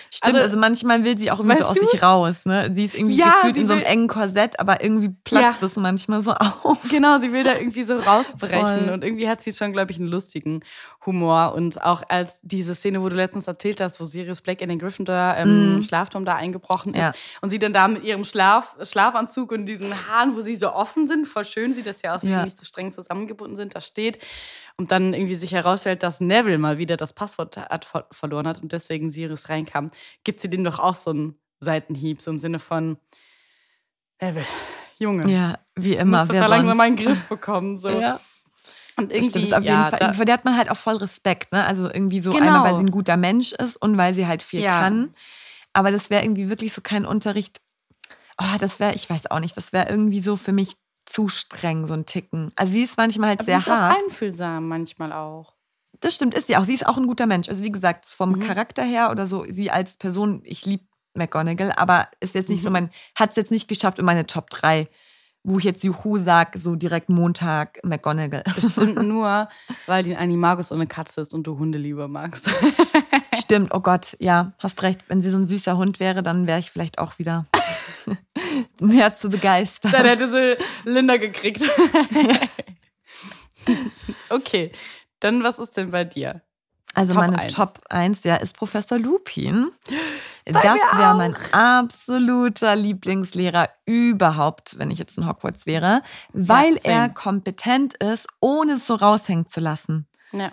stimmt, 0.09 0.35
also, 0.35 0.38
also, 0.41 0.59
manchmal 0.59 1.03
will 1.03 1.19
sie 1.19 1.33
auch 1.33 1.41
irgendwie 1.41 1.59
so 1.59 1.64
aus 1.64 1.77
du? 1.77 1.85
sich 1.85 2.01
raus. 2.01 2.47
Ne? 2.47 2.71
Sie 2.75 2.85
ist 2.85 2.95
irgendwie 2.95 3.17
ja, 3.17 3.31
gefühlt 3.31 3.57
in 3.57 3.67
so 3.67 3.73
einem 3.73 3.83
engen 3.83 4.07
Korsett, 4.07 4.61
aber 4.61 4.85
irgendwie 4.85 5.14
platzt 5.25 5.62
es 5.64 5.75
ja. 5.75 5.83
manchmal 5.83 6.23
so 6.23 6.31
auf. 6.33 6.79
Genau, 6.88 7.19
sie 7.19 7.33
will 7.33 7.43
da 7.43 7.57
irgendwie 7.57 7.83
so 7.83 7.99
rausbrechen. 7.99 8.85
Voll. 8.85 8.95
Und 8.95 9.03
irgendwie 9.03 9.29
hat 9.29 9.43
sie 9.43 9.53
schon, 9.53 9.73
glaube 9.73 9.91
ich, 9.91 9.99
einen 9.99 10.09
lustigen 10.09 10.62
Humor. 11.05 11.55
Und 11.55 11.83
auch 11.83 12.03
als 12.09 12.38
diese 12.43 12.77
Szene, 12.77 13.03
wo 13.03 13.09
du 13.09 13.17
letztens 13.17 13.49
erzählt 13.49 13.81
hast, 13.81 14.01
wo 14.01 14.05
Sirius 14.05 14.43
Black 14.43 14.61
in 14.61 14.69
den 14.69 14.79
Gryffindor 14.79 15.35
ähm, 15.37 15.79
mm. 15.79 15.83
Schlafturm 15.83 16.25
da 16.25 16.37
eingebrochen 16.37 16.95
ist. 16.95 17.19
Und 17.41 17.51
sie 17.51 17.59
dann 17.59 17.73
da 17.73 17.88
mit 17.88 18.05
ihrem 18.05 18.25
Schlaf, 18.25 18.77
Schlafanzug 18.81 19.51
und 19.51 19.67
diesen 19.67 19.93
Haaren, 20.07 20.37
wo 20.37 20.41
sie 20.41 20.55
so 20.55 20.73
offen 20.73 21.09
sind, 21.09 21.27
voll 21.27 21.45
schön 21.45 21.75
sieht 21.75 21.87
das 21.87 22.03
ja 22.03 22.14
aus, 22.14 22.23
wie 22.23 22.29
die 22.29 22.43
nicht 22.45 22.59
so 22.59 22.64
streng 22.64 22.93
zusammengebunden 22.93 23.57
sind, 23.57 23.75
da 23.75 23.81
steht 23.81 24.19
und 24.79 24.93
dann 24.93 25.12
irgendwie 25.12 25.35
sich 25.35 25.53
herausstellt, 25.53 26.03
dass 26.03 26.21
Neville 26.21 26.57
mal 26.57 26.79
wieder 26.79 26.97
das 26.97 27.12
Passwort 27.12 27.57
hat, 27.57 27.87
verloren 28.12 28.47
hat 28.47 28.62
und 28.62 28.73
deswegen 28.73 29.11
Sirius 29.11 29.49
reinkam, 29.49 29.91
gibt 30.25 30.41
sie 30.41 30.49
dem 30.49 30.64
doch 30.64 30.79
auch 30.79 30.95
so 30.95 31.11
einen 31.11 31.35
Seitenhieb, 31.61 32.23
so 32.23 32.31
im 32.31 32.38
Sinne 32.38 32.61
von 32.61 32.97
Neville, 34.21 34.47
Junge. 34.99 35.31
Ja, 35.31 35.59
wie 35.75 35.95
immer. 35.95 36.21
Muss 36.21 36.29
das 36.29 36.37
ja 36.37 36.47
langsam 36.47 36.77
mal 36.77 36.88
in 36.88 36.97
den 36.97 37.07
Griff 37.07 37.29
bekommen. 37.29 37.79
So. 37.79 37.88
Ja. 38.01 38.21
Und 38.97 39.12
irgendwie, 39.12 39.43
das 39.43 39.53
auf 39.53 39.62
jeden 39.62 39.77
ja, 39.77 39.91
Fall, 39.91 40.12
vor 40.12 40.25
der 40.25 40.35
hat 40.35 40.45
man 40.45 40.57
halt 40.57 40.73
auch 40.73 40.77
voll 40.77 40.97
Respekt, 40.97 41.53
ne? 41.53 41.64
Also 41.64 41.87
irgendwie 41.87 42.19
so 42.19 42.33
genau. 42.33 42.47
einmal, 42.47 42.64
weil 42.64 42.79
sie 42.81 42.85
ein 42.85 42.91
guter 42.91 43.17
Mensch 43.17 43.53
ist 43.53 43.77
und 43.77 43.97
weil 43.97 44.12
sie 44.12 44.27
halt 44.27 44.43
viel 44.43 44.61
ja. 44.61 44.81
kann. 44.81 45.12
Aber 45.73 45.93
das 45.93 46.11
wäre 46.11 46.25
irgendwie 46.25 46.49
wirklich 46.49 46.73
so 46.73 46.81
kein 46.81 47.07
Unterricht, 47.07 47.61
oh, 48.43 48.59
das 48.59 48.81
wäre, 48.81 48.95
ich 48.95 49.09
weiß 49.09 49.31
auch 49.31 49.38
nicht, 49.38 49.57
das 49.57 49.73
wäre 49.73 49.88
irgendwie 49.88 50.19
so 50.19 50.35
für 50.35 50.51
mich 50.51 50.73
zu 51.09 51.29
streng, 51.29 51.87
so 51.87 51.94
ein 51.94 52.07
Ticken. 52.07 52.53
Also 52.57 52.73
sie 52.73 52.83
ist 52.83 52.97
manchmal 52.97 53.31
halt 53.31 53.40
Aber 53.40 53.47
sehr 53.47 53.57
sie 53.61 53.62
ist 53.62 53.68
hart. 53.68 53.97
auch 54.03 54.05
einfühlsam 54.07 54.68
manchmal 54.68 55.12
auch. 55.12 55.55
Das 56.01 56.14
stimmt, 56.14 56.35
ist 56.35 56.47
sie 56.47 56.57
auch. 56.57 56.64
Sie 56.64 56.75
ist 56.75 56.87
auch 56.87 56.97
ein 56.97 57.07
guter 57.07 57.27
Mensch. 57.27 57.49
Also 57.49 57.64
wie 57.64 57.73
gesagt, 57.73 58.07
vom 58.07 58.33
Mhm. 58.33 58.40
Charakter 58.40 58.83
her 58.85 59.11
oder 59.11 59.27
so, 59.27 59.44
sie 59.49 59.71
als 59.71 59.97
Person, 59.97 60.42
ich 60.44 60.64
liebe 60.66 60.85
McGonagall, 61.14 61.73
aber 61.73 62.09
ist 62.21 62.35
jetzt 62.35 62.49
nicht 62.51 62.62
so 62.62 62.68
Mhm. 62.71 62.73
mein, 62.75 62.90
hat 63.16 63.31
es 63.31 63.37
jetzt 63.37 63.51
nicht 63.51 63.66
geschafft 63.68 63.99
in 63.99 64.05
meine 64.05 64.27
Top 64.27 64.51
3, 64.51 64.88
wo 65.49 65.59
ich 65.59 65.65
jetzt 65.65 65.83
Juhu 65.83 66.19
sag, 66.19 66.57
so 66.59 66.77
direkt 66.77 67.09
Montag 67.09 67.81
McGonagall. 67.83 68.45
Bestimmt 68.55 69.03
nur, 69.03 69.49
weil 69.87 70.03
die 70.03 70.15
Animagus 70.15 70.73
eine 70.73 70.87
Katze 70.87 71.23
ist 71.23 71.33
und 71.33 71.47
du 71.47 71.59
Hunde 71.59 71.79
lieber 71.79 72.07
magst. 72.07 72.51
Stimmt, 73.35 73.75
oh 73.75 73.81
Gott, 73.81 74.15
ja, 74.21 74.53
hast 74.59 74.83
recht. 74.83 75.01
Wenn 75.09 75.23
sie 75.23 75.31
so 75.31 75.39
ein 75.39 75.47
süßer 75.47 75.79
Hund 75.79 76.01
wäre, 76.01 76.23
dann 76.23 76.47
wäre 76.47 76.59
ich 76.59 76.71
vielleicht 76.71 76.99
auch 76.99 77.19
wieder 77.19 77.47
mehr 78.81 79.15
zu 79.15 79.31
begeistern. 79.31 79.93
Dann 79.93 80.05
hätte 80.05 80.31
sie 80.31 80.59
Linda 80.85 81.17
gekriegt. 81.17 81.63
okay, 84.29 84.71
dann 85.21 85.43
was 85.43 85.59
ist 85.59 85.79
denn 85.79 85.91
bei 85.91 86.05
dir? 86.05 86.43
Also 86.94 87.12
Top 87.12 87.22
meine 87.22 87.38
eins. 87.38 87.53
Top 87.55 87.79
1, 87.90 88.24
ja, 88.24 88.37
ist 88.37 88.57
Professor 88.57 88.98
Lupin. 88.98 89.70
das 90.44 90.64
wäre 90.64 91.14
mein 91.14 91.37
absoluter 91.53 92.74
Lieblingslehrer 92.74 93.68
überhaupt, 93.87 94.79
wenn 94.79 94.90
ich 94.90 94.98
jetzt 94.98 95.18
in 95.18 95.27
Hogwarts 95.27 95.66
wäre, 95.66 96.03
weil 96.33 96.74
same. 96.81 96.94
er 96.94 97.09
kompetent 97.11 97.94
ist, 98.03 98.27
ohne 98.40 98.72
es 98.72 98.87
so 98.87 98.94
raushängen 98.94 99.48
zu 99.48 99.61
lassen. 99.61 100.09
Ja. 100.33 100.53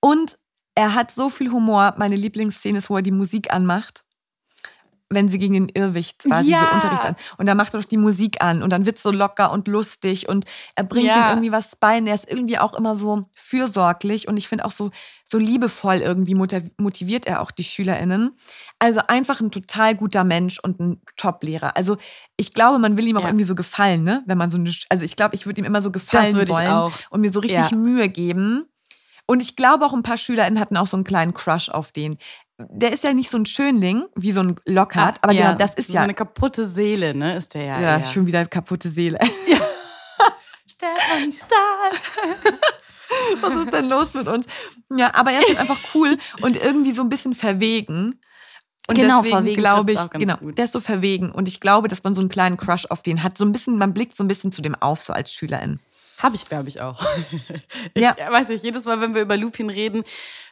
Und 0.00 0.38
er 0.74 0.94
hat 0.94 1.10
so 1.10 1.28
viel 1.28 1.50
Humor. 1.50 1.94
Meine 1.98 2.16
Lieblingsszene 2.16 2.78
ist, 2.78 2.90
wo 2.90 2.96
er 2.96 3.02
die 3.02 3.10
Musik 3.10 3.52
anmacht. 3.52 4.04
Wenn 5.12 5.28
sie 5.28 5.38
gegen 5.40 5.54
den 5.54 5.68
Irrwicht 5.68 6.22
quasi 6.22 6.50
Ja. 6.52 6.68
so 6.68 6.74
Unterricht 6.76 7.04
an. 7.04 7.16
Und 7.36 7.46
dann 7.46 7.56
macht 7.56 7.74
er 7.74 7.80
doch 7.80 7.88
die 7.88 7.96
Musik 7.96 8.42
an 8.44 8.62
und 8.62 8.70
dann 8.70 8.86
wird 8.86 8.96
so 8.96 9.10
locker 9.10 9.50
und 9.50 9.66
lustig 9.66 10.28
und 10.28 10.44
er 10.76 10.84
bringt 10.84 11.06
Ja. 11.08 11.26
ihm 11.26 11.30
irgendwie 11.32 11.50
was 11.50 11.74
bei. 11.74 11.98
Und 11.98 12.06
er 12.06 12.14
ist 12.14 12.30
irgendwie 12.30 12.58
auch 12.58 12.74
immer 12.74 12.94
so 12.94 13.24
fürsorglich 13.34 14.28
und 14.28 14.36
ich 14.36 14.46
finde 14.46 14.64
auch 14.64 14.70
so, 14.70 14.90
so 15.24 15.36
liebevoll 15.38 15.96
irgendwie 15.96 16.36
motiv- 16.36 16.70
motiviert 16.78 17.26
er 17.26 17.40
auch 17.42 17.50
die 17.50 17.64
SchülerInnen. 17.64 18.36
Also 18.78 19.00
einfach 19.08 19.40
ein 19.40 19.50
total 19.50 19.96
guter 19.96 20.22
Mensch 20.22 20.60
und 20.60 20.78
ein 20.78 21.02
Top-Lehrer. 21.16 21.76
Also 21.76 21.96
ich 22.36 22.54
glaube, 22.54 22.78
man 22.78 22.96
will 22.96 23.06
ihm 23.08 23.16
auch 23.16 23.22
Ja. 23.22 23.28
irgendwie 23.30 23.46
so 23.46 23.56
gefallen, 23.56 24.04
ne? 24.04 24.22
Wenn 24.26 24.38
man 24.38 24.52
so 24.52 24.58
eine, 24.58 24.72
also 24.90 25.04
ich 25.04 25.16
glaube, 25.16 25.34
ich 25.34 25.44
würde 25.44 25.60
ihm 25.60 25.64
immer 25.64 25.82
so 25.82 25.90
gefallen 25.90 26.36
wollen 26.48 26.92
und 27.10 27.20
mir 27.20 27.32
so 27.32 27.40
richtig. 27.40 27.72
Mühe 27.72 28.08
geben. 28.08 28.66
Und 29.26 29.42
ich 29.42 29.54
glaube 29.54 29.84
auch 29.86 29.92
ein 29.92 30.02
paar 30.02 30.16
SchülerInnen 30.16 30.58
hatten 30.58 30.76
auch 30.76 30.88
so 30.88 30.96
einen 30.96 31.04
kleinen 31.04 31.34
Crush 31.34 31.68
auf 31.68 31.92
den. 31.92 32.16
Der 32.68 32.92
ist 32.92 33.04
ja 33.04 33.14
nicht 33.14 33.30
so 33.30 33.38
ein 33.38 33.46
Schönling 33.46 34.04
wie 34.14 34.32
so 34.32 34.40
ein 34.40 34.56
Lockhart, 34.66 35.18
aber 35.22 35.32
ja, 35.32 35.48
der, 35.48 35.54
das 35.54 35.74
ist 35.74 35.88
so 35.88 35.94
ja, 35.94 36.02
eine 36.02 36.14
kaputte 36.14 36.66
Seele, 36.66 37.14
ne? 37.14 37.36
Ist 37.36 37.54
der 37.54 37.64
ja. 37.64 37.80
ja, 37.80 37.98
eher. 37.98 38.06
schon 38.06 38.26
wieder 38.26 38.44
kaputte 38.46 38.90
Seele. 38.90 39.18
Stefanie 40.66 41.32
Stahl. 41.32 42.50
Was 43.40 43.54
ist 43.54 43.72
denn 43.72 43.88
los 43.88 44.14
mit 44.14 44.28
uns? 44.28 44.46
Ja, 44.94 45.14
aber 45.14 45.32
er 45.32 45.40
ist 45.40 45.48
halt 45.48 45.58
einfach 45.58 45.80
cool 45.94 46.16
und 46.42 46.56
irgendwie 46.56 46.92
so 46.92 47.02
ein 47.02 47.08
bisschen 47.08 47.34
verwegen. 47.34 48.20
Und 48.86 48.96
Genau, 48.96 49.18
deswegen 49.18 49.36
verwegen 49.36 49.56
glaube 49.56 49.92
ich, 49.92 49.96
trifft's 49.96 50.08
auch 50.08 50.10
ganz 50.12 50.22
genau, 50.22 50.36
gut. 50.36 50.58
der 50.58 50.64
ist 50.64 50.72
so 50.72 50.80
verwegen. 50.80 51.30
Und 51.30 51.48
ich 51.48 51.60
glaube, 51.60 51.88
dass 51.88 52.04
man 52.04 52.14
so 52.14 52.20
einen 52.20 52.28
kleinen 52.28 52.56
Crush 52.56 52.86
auf 52.86 53.02
den 53.02 53.22
hat. 53.22 53.36
So 53.36 53.44
ein 53.44 53.52
bisschen, 53.52 53.78
man 53.78 53.94
blickt 53.94 54.16
so 54.16 54.24
ein 54.24 54.28
bisschen 54.28 54.52
zu 54.52 54.62
dem 54.62 54.74
auf, 54.74 55.02
so 55.02 55.12
als 55.12 55.32
Schülerin. 55.32 55.80
Habe 56.22 56.36
ich, 56.36 56.44
glaube 56.44 56.68
ich, 56.68 56.80
auch. 56.80 57.04
Ich 57.94 58.02
Ja. 58.02 58.14
weiß 58.30 58.48
nicht, 58.48 58.64
jedes 58.64 58.84
Mal, 58.84 59.00
wenn 59.00 59.14
wir 59.14 59.22
über 59.22 59.36
Lupin 59.36 59.70
reden, 59.70 60.04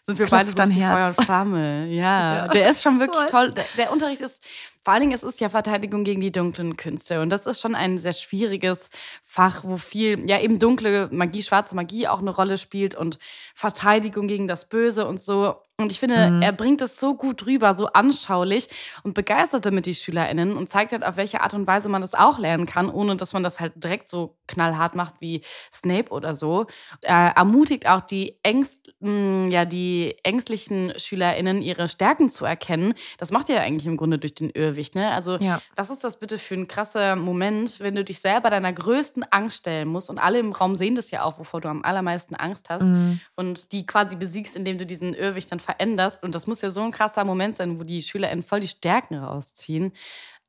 sind 0.02 0.18
wir 0.18 0.26
Klopft 0.26 0.57
beide 0.57 0.72
so 0.72 0.81
Feuer 0.81 1.14
und 1.16 1.24
Flamme. 1.24 1.87
Ja, 1.90 2.48
der 2.48 2.70
ist 2.70 2.83
schon 2.83 2.98
wirklich 3.00 3.26
toll. 3.26 3.52
Der, 3.52 3.64
der 3.76 3.92
Unterricht 3.92 4.20
ist, 4.22 4.42
vor 4.83 4.94
allen 4.94 5.02
Dingen, 5.02 5.12
es 5.12 5.22
ist 5.22 5.38
ja 5.40 5.50
Verteidigung 5.50 6.02
gegen 6.04 6.22
die 6.22 6.33
dunklen 6.33 6.76
Künste. 6.76 7.20
Und 7.20 7.28
das 7.31 7.46
ist 7.46 7.61
schon 7.61 7.74
ein 7.74 7.98
sehr 7.98 8.14
schwieriges 8.14 8.88
Fach, 9.22 9.64
wo 9.64 9.76
viel, 9.76 10.28
ja, 10.31 10.40
eben 10.40 10.59
dunkle 10.59 11.09
Magie, 11.12 11.42
schwarze 11.42 11.74
Magie 11.74 12.09
auch 12.09 12.20
eine 12.20 12.31
Rolle 12.31 12.57
spielt 12.57 12.94
und 12.94 13.18
Verteidigung 13.59 14.29
gegen 14.29 14.47
das 14.47 14.68
Böse 14.68 15.05
und 15.05 15.21
so. 15.21 15.57
Und 15.81 15.90
ich 15.92 15.99
finde, 16.01 16.31
Mhm. 16.31 16.42
er 16.42 16.53
bringt 16.53 16.81
es 16.81 16.99
so 16.99 17.14
gut 17.16 17.44
rüber, 17.47 17.75
so 17.75 17.87
anschaulich 17.87 18.68
und 19.05 19.14
begeistert 19.14 19.64
damit 19.66 19.87
die 19.87 19.94
SchülerInnen 19.94 20.57
und 20.57 20.68
zeigt 20.68 20.90
halt, 20.92 21.05
auf 21.05 21.16
welche 21.16 21.40
Art 21.40 21.55
und 21.55 21.66
Weise 21.68 21.88
man 21.88 22.03
das 22.03 22.14
auch 22.14 22.38
lernen 22.38 22.66
kann, 22.66 22.88
ohne 22.90 23.16
dass 23.16 23.33
man 23.33 23.42
das 23.44 23.59
halt 23.61 23.73
direkt 23.77 24.09
so 24.09 24.37
knallhart 24.49 24.94
macht 24.97 25.16
wie 25.21 25.42
Snape 25.73 26.11
oder 26.11 26.35
so. 26.35 26.66
Er 27.03 27.33
ermutigt 27.37 27.88
auch 27.88 28.01
die, 28.01 28.38
Ängst, 28.44 28.92
mh, 29.01 29.51
ja, 29.51 29.64
die 29.64 30.16
ängstlichen 30.25 30.92
SchülerInnen, 30.97 31.61
ihre 31.62 31.88
Stärken 31.88 32.29
zu 32.29 32.44
erkennen. 32.44 32.94
Das 33.18 33.31
macht 33.33 33.49
er 33.49 33.57
ja 33.57 33.62
eigentlich 33.62 33.87
im 33.87 33.97
Grunde 33.97 34.18
durch 34.18 34.35
den 34.35 34.51
Irrwicht, 34.51 34.94
ne? 34.97 35.11
Also, 35.12 35.37
Ja. 35.38 35.61
was 35.77 35.90
ist 35.90 36.03
das 36.05 36.18
bitte 36.21 36.38
für 36.38 36.55
ein 36.55 36.66
krasser 36.68 37.14
Moment, 37.16 37.79
wenn 37.81 37.94
du 37.94 38.03
dich 38.05 38.21
selber 38.21 38.51
deiner 38.51 38.73
größten 38.73 39.25
Angst 39.31 39.59
stellen 39.59 39.88
musst 39.88 40.11
und 40.11 40.18
alle 40.18 40.38
im 40.40 40.53
Raum 40.53 40.75
sehen 40.77 40.94
das 40.97 41.11
ja 41.12 41.23
auch, 41.25 41.38
wovor 41.38 41.61
du 41.61 41.68
am 41.68 41.83
allermeisten 41.85 42.35
Angst 42.35 42.68
hast 42.71 42.88
Mhm. 42.88 43.21
und 43.37 43.47
die 43.72 43.87
quasi 43.87 44.16
besiegst, 44.16 44.56
indem 44.56 44.78
du 44.78 44.87
diesen 44.87 45.14
Irrwicht 45.14 45.50
dann 45.52 45.61
veränderst. 45.61 46.22
Und 46.22 46.34
das 46.34 46.46
muss 46.46 46.62
ja 46.62 46.70
so 46.70 46.82
ein 46.82 46.90
krasser 46.90 47.24
Moment 47.24 47.56
sein, 47.56 47.78
wo 47.78 47.84
die 47.84 48.02
SchülerInnen 48.02 48.42
voll 48.42 48.61
die 48.61 48.68
Stärken 48.68 49.16
rausziehen. 49.16 49.92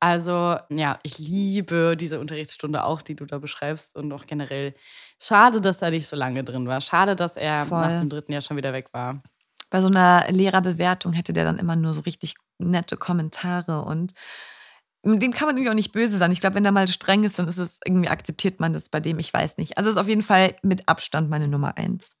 Also, 0.00 0.56
ja, 0.70 0.98
ich 1.02 1.18
liebe 1.18 1.94
diese 1.98 2.20
Unterrichtsstunde 2.20 2.84
auch, 2.84 3.02
die 3.02 3.14
du 3.14 3.26
da 3.26 3.38
beschreibst 3.38 3.96
und 3.96 4.10
auch 4.12 4.26
generell. 4.26 4.74
Schade, 5.18 5.60
dass 5.60 5.82
er 5.82 5.90
nicht 5.90 6.06
so 6.06 6.16
lange 6.16 6.42
drin 6.42 6.66
war. 6.66 6.80
Schade, 6.80 7.16
dass 7.16 7.36
er 7.36 7.66
Voll. 7.66 7.80
nach 7.80 8.00
dem 8.00 8.08
dritten 8.08 8.32
Jahr 8.32 8.40
schon 8.40 8.56
wieder 8.56 8.72
weg 8.72 8.88
war. 8.92 9.22
Bei 9.68 9.82
so 9.82 9.88
einer 9.88 10.24
Lehrerbewertung 10.30 11.12
hätte 11.12 11.32
der 11.34 11.44
dann 11.44 11.58
immer 11.58 11.76
nur 11.76 11.92
so 11.92 12.00
richtig 12.00 12.34
nette 12.58 12.96
Kommentare 12.96 13.82
und 13.82 14.14
dem 15.04 15.32
kann 15.32 15.46
man 15.46 15.56
irgendwie 15.56 15.70
auch 15.70 15.74
nicht 15.74 15.92
böse 15.92 16.18
sein. 16.18 16.32
Ich 16.32 16.40
glaube, 16.40 16.56
wenn 16.56 16.62
der 16.62 16.72
mal 16.72 16.88
streng 16.88 17.24
ist, 17.24 17.38
dann 17.38 17.48
ist 17.48 17.56
es 17.56 17.78
irgendwie 17.84 18.10
akzeptiert 18.10 18.60
man 18.60 18.72
das 18.72 18.88
bei 18.88 19.00
dem. 19.00 19.18
Ich 19.18 19.32
weiß 19.32 19.56
nicht. 19.56 19.78
Also 19.78 19.88
es 19.88 19.96
ist 19.96 20.00
auf 20.00 20.08
jeden 20.08 20.22
Fall 20.22 20.54
mit 20.62 20.88
Abstand 20.88 21.30
meine 21.30 21.48
Nummer 21.48 21.76
eins. 21.78 22.16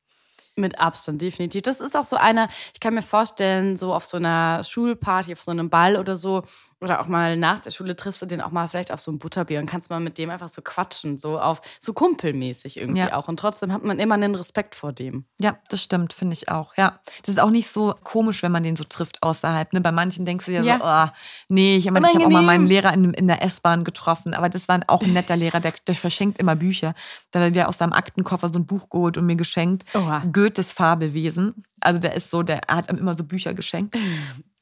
Mit 0.60 0.78
Abstand, 0.78 1.22
definitiv. 1.22 1.62
Das 1.62 1.80
ist 1.80 1.96
auch 1.96 2.04
so 2.04 2.16
einer, 2.16 2.48
ich 2.74 2.80
kann 2.80 2.94
mir 2.94 3.02
vorstellen, 3.02 3.76
so 3.78 3.94
auf 3.94 4.04
so 4.04 4.18
einer 4.18 4.62
Schulparty, 4.62 5.32
auf 5.32 5.42
so 5.42 5.50
einem 5.50 5.70
Ball 5.70 5.96
oder 5.96 6.16
so, 6.16 6.42
oder 6.80 7.00
auch 7.00 7.06
mal 7.06 7.36
nach 7.36 7.58
der 7.58 7.70
Schule 7.70 7.94
triffst 7.94 8.22
du 8.22 8.26
den 8.26 8.40
auch 8.40 8.50
mal 8.50 8.68
vielleicht 8.68 8.90
auf 8.92 9.00
so 9.00 9.12
ein 9.12 9.18
Butterbier 9.18 9.60
und 9.60 9.66
kannst 9.66 9.90
mal 9.90 10.00
mit 10.00 10.16
dem 10.16 10.30
einfach 10.30 10.48
so 10.48 10.62
quatschen, 10.62 11.18
so 11.18 11.38
auf 11.38 11.60
so 11.78 11.92
kumpelmäßig 11.92 12.78
irgendwie 12.78 13.00
Ja. 13.00 13.14
auch. 13.14 13.28
Und 13.28 13.38
trotzdem 13.38 13.72
hat 13.72 13.84
man 13.84 13.98
immer 13.98 14.14
einen 14.14 14.34
Respekt 14.34 14.74
vor 14.74 14.92
dem. 14.92 15.26
Ja, 15.38 15.58
das 15.68 15.82
stimmt, 15.82 16.12
finde 16.12 16.32
ich 16.34 16.48
auch. 16.48 16.74
Ja, 16.76 17.00
das 17.20 17.28
ist 17.28 17.40
auch 17.40 17.50
nicht 17.50 17.68
so 17.68 17.94
komisch, 18.02 18.42
wenn 18.42 18.52
man 18.52 18.62
den 18.62 18.76
so 18.76 18.84
trifft 18.84 19.22
außerhalb. 19.22 19.72
Ne? 19.74 19.80
Bei 19.80 19.92
manchen 19.92 20.24
denkst 20.24 20.46
du 20.46 20.52
ja, 20.52 20.62
Ja. 20.62 20.78
so, 20.78 20.84
oh, 21.12 21.16
nee, 21.50 21.76
ich, 21.76 21.90
meine, 21.90 22.08
ich 22.08 22.14
habe 22.14 22.26
auch 22.26 22.30
mal 22.30 22.42
meinen 22.42 22.66
Lehrer 22.66 22.94
in, 22.94 23.12
in 23.14 23.28
der 23.28 23.42
S-Bahn 23.42 23.84
getroffen, 23.84 24.32
aber 24.34 24.48
das 24.48 24.68
war 24.68 24.80
auch 24.86 25.02
ein 25.02 25.12
netter 25.12 25.36
Lehrer, 25.36 25.60
der, 25.60 25.74
der 25.86 25.94
verschenkt 25.94 26.38
immer 26.38 26.56
Bücher. 26.56 26.94
Da 27.30 27.40
hat 27.40 27.56
er 27.56 27.68
aus 27.68 27.78
seinem 27.78 27.92
Aktenkoffer 27.92 28.48
so 28.48 28.58
ein 28.58 28.66
Buch 28.66 28.88
geholt 28.88 29.18
und 29.18 29.26
mir 29.26 29.36
geschenkt. 29.36 29.84
Oha. 29.94 30.22
Goethes 30.32 30.72
Fabelwesen. 30.72 31.62
Also 31.80 32.00
der 32.00 32.14
ist 32.14 32.30
so, 32.30 32.42
der 32.42 32.60
hat 32.70 32.90
ihm 32.90 32.96
immer 32.98 33.16
so 33.16 33.24
Bücher 33.24 33.52
geschenkt. 33.54 33.96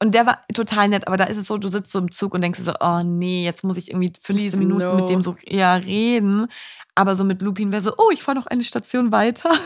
Und 0.01 0.15
der 0.15 0.27
war 0.27 0.39
total 0.55 0.89
nett, 0.89 1.07
aber 1.09 1.17
da 1.17 1.25
ist 1.25 1.37
es 1.39 1.49
so, 1.49 1.59
du 1.59 1.69
sitzt 1.69 1.91
so 1.91 1.99
im 1.99 2.11
Zug 2.13 2.33
und 2.35 2.41
denkst 2.41 2.61
so, 2.63 2.73
oh 2.81 3.03
nee, 3.03 3.45
jetzt 3.45 3.65
muss 3.65 3.77
ich 3.77 3.91
irgendwie 3.91 4.13
15 4.21 4.37
Please, 4.37 4.57
Minuten 4.57 4.85
no. 4.85 4.95
mit 4.95 5.09
dem 5.09 5.23
so 5.23 5.37
ja, 5.49 5.75
reden. 5.75 6.47
Aber 6.95 7.15
so 7.17 7.25
mit 7.25 7.43
Lupin 7.43 7.73
wäre 7.73 7.83
so, 7.83 7.95
oh, 7.99 8.11
ich 8.13 8.23
fahre 8.23 8.39
noch 8.39 8.47
eine 8.47 8.63
Station 8.63 9.13
weiter. 9.13 9.51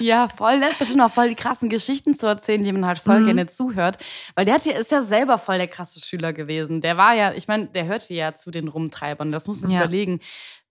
Ja, 0.00 0.28
voll 0.28 0.58
nett, 0.58 0.76
bestimmt 0.76 1.02
auch 1.02 1.12
voll 1.12 1.28
die 1.28 1.34
krassen 1.36 1.68
Geschichten 1.68 2.14
zu 2.14 2.26
erzählen, 2.26 2.64
die 2.64 2.72
man 2.72 2.84
halt 2.84 2.98
voll 2.98 3.24
gerne 3.24 3.46
zuhört. 3.46 3.98
Weil 4.34 4.44
der 4.44 4.54
hat 4.54 4.64
ja, 4.66 4.72
ist 4.76 4.90
ja 4.90 5.02
selber 5.02 5.38
voll 5.38 5.58
der 5.58 5.68
krasse 5.68 6.00
Schüler 6.00 6.32
gewesen. 6.32 6.80
Der 6.80 6.96
war 6.96 7.14
ja, 7.14 7.32
ich 7.32 7.46
meine, 7.46 7.66
der 7.66 7.86
hörte 7.86 8.12
ja 8.12 8.34
zu 8.34 8.50
den 8.50 8.66
Rumtreibern. 8.66 9.30
Das 9.30 9.46
muss 9.46 9.60
man 9.60 9.70
sich 9.70 9.78
Ja. 9.78 9.84
überlegen. 9.84 10.18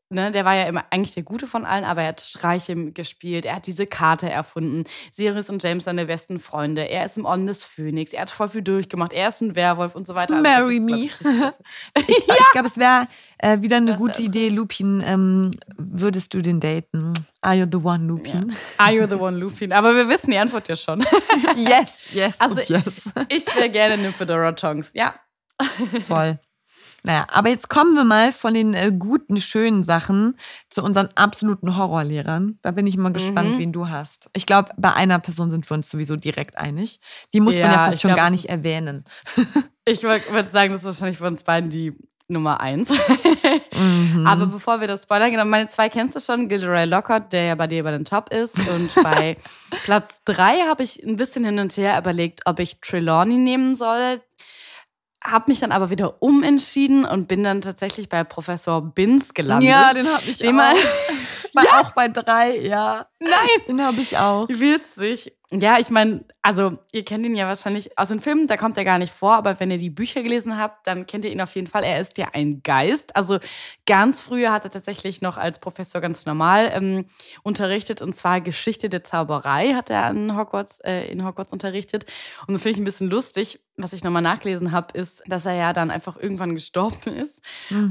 Ne, 0.10 0.32
der 0.32 0.46
war 0.46 0.56
ja 0.56 0.64
immer 0.64 0.86
eigentlich 0.90 1.16
der 1.16 1.24
Gute 1.24 1.48
von 1.48 1.66
allen, 1.66 1.84
aber 1.84 2.02
er 2.02 2.08
hat 2.10 2.22
Streiche 2.22 2.92
gespielt, 2.94 3.46
er 3.46 3.56
hat 3.56 3.68
diese 3.68 3.86
Karte 3.86 4.30
erfunden. 4.30 4.86
Sirius 5.12 5.50
und 5.50 5.62
James 5.62 5.84
seine 5.84 6.06
besten 6.06 6.40
Freunde. 6.40 6.90
Er 6.90 7.06
ist 7.06 7.18
im 7.18 7.26
On 7.26 7.46
des 7.46 7.66
Phönix, 7.66 8.14
er 8.14 8.22
hat 8.22 8.30
voll 8.30 8.48
viel 8.48 8.62
durchgemacht, 8.62 9.12
er 9.12 9.28
ist 9.28 9.42
ein 9.42 9.56
Werwolf 9.56 9.96
und 9.96 10.08
so 10.08 10.16
weiter. 10.16 10.38
Also, 10.38 10.50
Marry 10.50 10.80
me. 10.80 10.94
ich, 11.98 12.08
Ich, 12.08 12.18
ich 12.20 12.52
glaube, 12.54 12.70
es 12.70 12.78
wäre 12.78 13.08
äh, 13.40 13.62
wieder 13.62 13.78
eine 13.78 13.92
Das 13.92 13.98
gute 13.98 14.24
Idee, 14.24 14.48
Lupin. 14.48 15.04
Ähm, 15.06 15.52
würdest 15.78 16.34
du 16.34 16.42
den 16.42 16.62
daten? 16.62 17.12
Are 17.42 17.56
you 17.56 17.66
the 17.70 17.78
one, 17.78 18.06
Lupin? 18.08 18.56
Are 18.78 18.94
you 18.94 19.08
the 19.08 19.16
one, 19.16 19.38
Lupin? 19.38 19.74
Aber 19.74 19.94
wir 19.94 20.08
wissen 20.08 20.32
die 20.32 20.38
Antwort 20.38 20.70
ja 20.70 20.76
schon. 20.78 21.06
Yes, 21.58 22.08
yes, 22.14 22.40
Also 22.40 22.56
yes. 22.74 23.10
ich 23.30 23.46
wäre 23.56 23.70
gerne 23.70 23.98
Nymphedora 23.98 24.54
Tonks. 24.54 24.92
Ja, 24.94 25.14
Voll. 26.08 26.40
Naja, 27.08 27.26
aber 27.32 27.48
jetzt 27.50 27.70
kommen 27.70 27.96
wir 27.96 28.04
mal 28.04 28.34
von 28.34 28.54
den 28.54 28.74
äh, 28.74 28.92
guten, 28.92 29.38
schönen 29.40 29.82
Sachen 29.82 30.36
zu 30.70 30.84
unseren 30.84 31.08
absoluten 31.16 31.78
Horrorlehrern. 31.78 32.60
Da 32.62 32.72
bin 32.72 32.86
ich 32.86 32.98
mal 32.98 33.14
gespannt, 33.14 33.54
Mhm. 33.54 33.58
wen 33.60 33.72
du 33.72 33.88
hast. 33.90 34.30
Ich 34.34 34.46
glaube, 34.46 34.72
bei 34.78 34.94
einer 34.94 35.18
Person 35.20 35.50
sind 35.50 35.70
wir 35.70 35.76
uns 35.76 35.90
sowieso 35.90 36.18
direkt 36.18 36.58
einig. 36.58 37.00
Die 37.34 37.40
muss 37.40 37.54
man 37.56 37.64
ja 37.64 37.72
Ja, 37.72 37.84
fast 37.86 38.02
schon 38.02 38.10
glaub, 38.10 38.18
gar 38.20 38.30
nicht 38.30 38.50
erwähnen. 38.50 39.06
Ich 39.86 40.04
würde 40.04 40.50
sagen, 40.52 40.74
das 40.74 40.82
ist 40.82 40.86
wahrscheinlich 40.86 41.20
bei 41.20 41.28
uns 41.28 41.44
beiden 41.44 41.70
die 41.70 41.94
Nummer 42.28 42.60
eins. 42.60 42.90
Mhm. 43.74 44.28
Aber 44.28 44.48
bevor 44.48 44.82
wir 44.82 44.88
das 44.88 45.04
spoilern, 45.04 45.32
genau, 45.32 45.46
meine 45.46 45.70
zwei 45.70 45.88
kennst 45.88 46.16
du 46.16 46.20
schon, 46.20 46.50
Gilderoy 46.50 46.84
Lockhart, 46.86 47.32
der 47.32 47.44
ja 47.44 47.56
bei 47.56 47.68
dir 47.68 47.84
bei 47.84 47.92
den 47.92 48.04
Top 48.04 48.34
ist. 48.34 48.60
Und 48.70 48.94
bei 49.02 49.38
Platz 49.86 50.20
drei 50.26 50.60
habe 50.68 50.84
ich 50.84 51.02
ein 51.06 51.16
bisschen 51.16 51.46
hin 51.46 51.60
und 51.60 51.76
her 51.78 51.98
überlegt, 51.98 52.42
ob 52.46 52.60
ich 52.60 52.82
Trelawney 52.82 53.38
nehmen 53.38 53.76
soll. 53.76 54.22
Habe 55.24 55.46
mich 55.48 55.60
dann 55.60 55.72
aber 55.72 55.90
wieder 55.90 56.22
umentschieden 56.22 57.06
und 57.06 57.28
bin 57.28 57.44
dann 57.44 57.62
tatsächlich 57.62 58.10
bei 58.10 58.24
Professor 58.24 58.82
Binz 58.82 59.34
gelandet. 59.34 59.70
Ja, 59.70 59.94
den 59.94 60.08
habe 60.08 60.24
ich 60.26 60.48
auch. 60.48 60.76
mal- 61.54 61.66
War 61.66 61.82
auch 61.82 61.92
bei 61.92 62.08
drei, 62.08 62.58
ja. 62.58 63.08
Nein! 63.20 63.32
Den 63.68 63.84
habe 63.84 64.00
ich 64.02 64.18
auch. 64.18 64.48
Witzig. 64.50 65.34
Ja, 65.50 65.80
ich 65.80 65.90
meine, 65.90 66.26
also 66.42 66.78
ihr 66.92 67.06
kennt 67.06 67.26
ihn 67.26 67.34
ja 67.34 67.48
wahrscheinlich 67.48 67.98
aus 67.98 68.10
den 68.10 68.20
Filmen, 68.20 68.48
da 68.48 68.58
kommt 68.58 68.78
er 68.78 68.84
gar 68.84 69.00
nicht 69.00 69.14
vor, 69.14 69.34
aber 69.36 69.58
wenn 69.62 69.72
ihr 69.72 69.78
die 69.78 69.90
Bücher 69.90 70.22
gelesen 70.22 70.58
habt, 70.58 70.86
dann 70.88 71.08
kennt 71.08 71.24
ihr 71.24 71.32
ihn 71.32 71.40
auf 71.40 71.56
jeden 71.56 71.68
Fall. 71.68 71.86
Er 71.86 72.02
ist 72.02 72.18
ja 72.18 72.28
ein 72.34 72.62
Geist. 72.64 73.16
Also 73.16 73.40
ganz 73.86 74.22
früher 74.22 74.52
hat 74.52 74.66
er 74.66 74.72
tatsächlich 74.72 75.22
noch 75.22 75.38
als 75.38 75.60
Professor 75.60 76.02
ganz 76.02 76.26
normal 76.26 76.70
ähm, 76.74 77.06
unterrichtet 77.44 78.02
und 78.02 78.14
zwar 78.14 78.42
Geschichte 78.42 78.90
der 78.90 79.06
Zauberei 79.06 79.74
hat 79.74 79.90
er 79.90 80.04
an 80.04 80.36
Hogwarts, 80.38 80.80
äh, 80.84 81.08
in 81.10 81.26
Hogwarts 81.26 81.54
unterrichtet. 81.54 82.06
Und 82.46 82.54
das 82.54 82.62
finde 82.64 82.74
ich 82.76 82.82
ein 82.82 82.84
bisschen 82.86 83.10
lustig, 83.10 83.62
was 83.78 83.94
ich 83.94 84.04
nochmal 84.04 84.22
nachgelesen 84.22 84.74
habe, 84.74 84.98
ist, 85.00 85.24
dass 85.28 85.46
er 85.46 85.54
ja 85.56 85.72
dann 85.72 85.92
einfach 85.92 86.18
irgendwann 86.18 86.56
gestorben 86.56 87.14
ist 87.14 87.42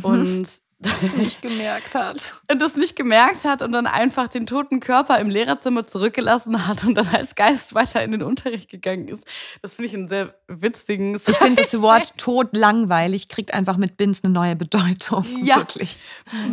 und 0.02 0.46
Das 0.78 1.02
nicht 1.16 1.40
gemerkt 1.40 1.94
hat. 1.94 2.42
und 2.50 2.60
das 2.60 2.76
nicht 2.76 2.96
gemerkt 2.96 3.44
hat 3.46 3.62
und 3.62 3.72
dann 3.72 3.86
einfach 3.86 4.28
den 4.28 4.46
toten 4.46 4.80
Körper 4.80 5.18
im 5.18 5.30
Lehrerzimmer 5.30 5.86
zurückgelassen 5.86 6.66
hat 6.66 6.84
und 6.84 6.96
dann 6.96 7.08
als 7.08 7.34
Geist 7.34 7.74
weiter 7.74 8.02
in 8.02 8.10
den 8.10 8.22
Unterricht 8.22 8.68
gegangen 8.68 9.08
ist. 9.08 9.24
Das 9.62 9.76
finde 9.76 9.88
ich 9.88 9.94
einen 9.94 10.08
sehr 10.08 10.34
witzigen 10.48 11.14
Ich 11.14 11.36
finde 11.38 11.62
das 11.62 11.80
Wort 11.80 12.18
tot 12.18 12.54
langweilig 12.54 13.28
kriegt 13.28 13.54
einfach 13.54 13.78
mit 13.78 13.96
Bins 13.96 14.22
eine 14.22 14.32
neue 14.32 14.54
Bedeutung. 14.54 15.24
Ja. 15.42 15.56
Wirklich. 15.56 15.98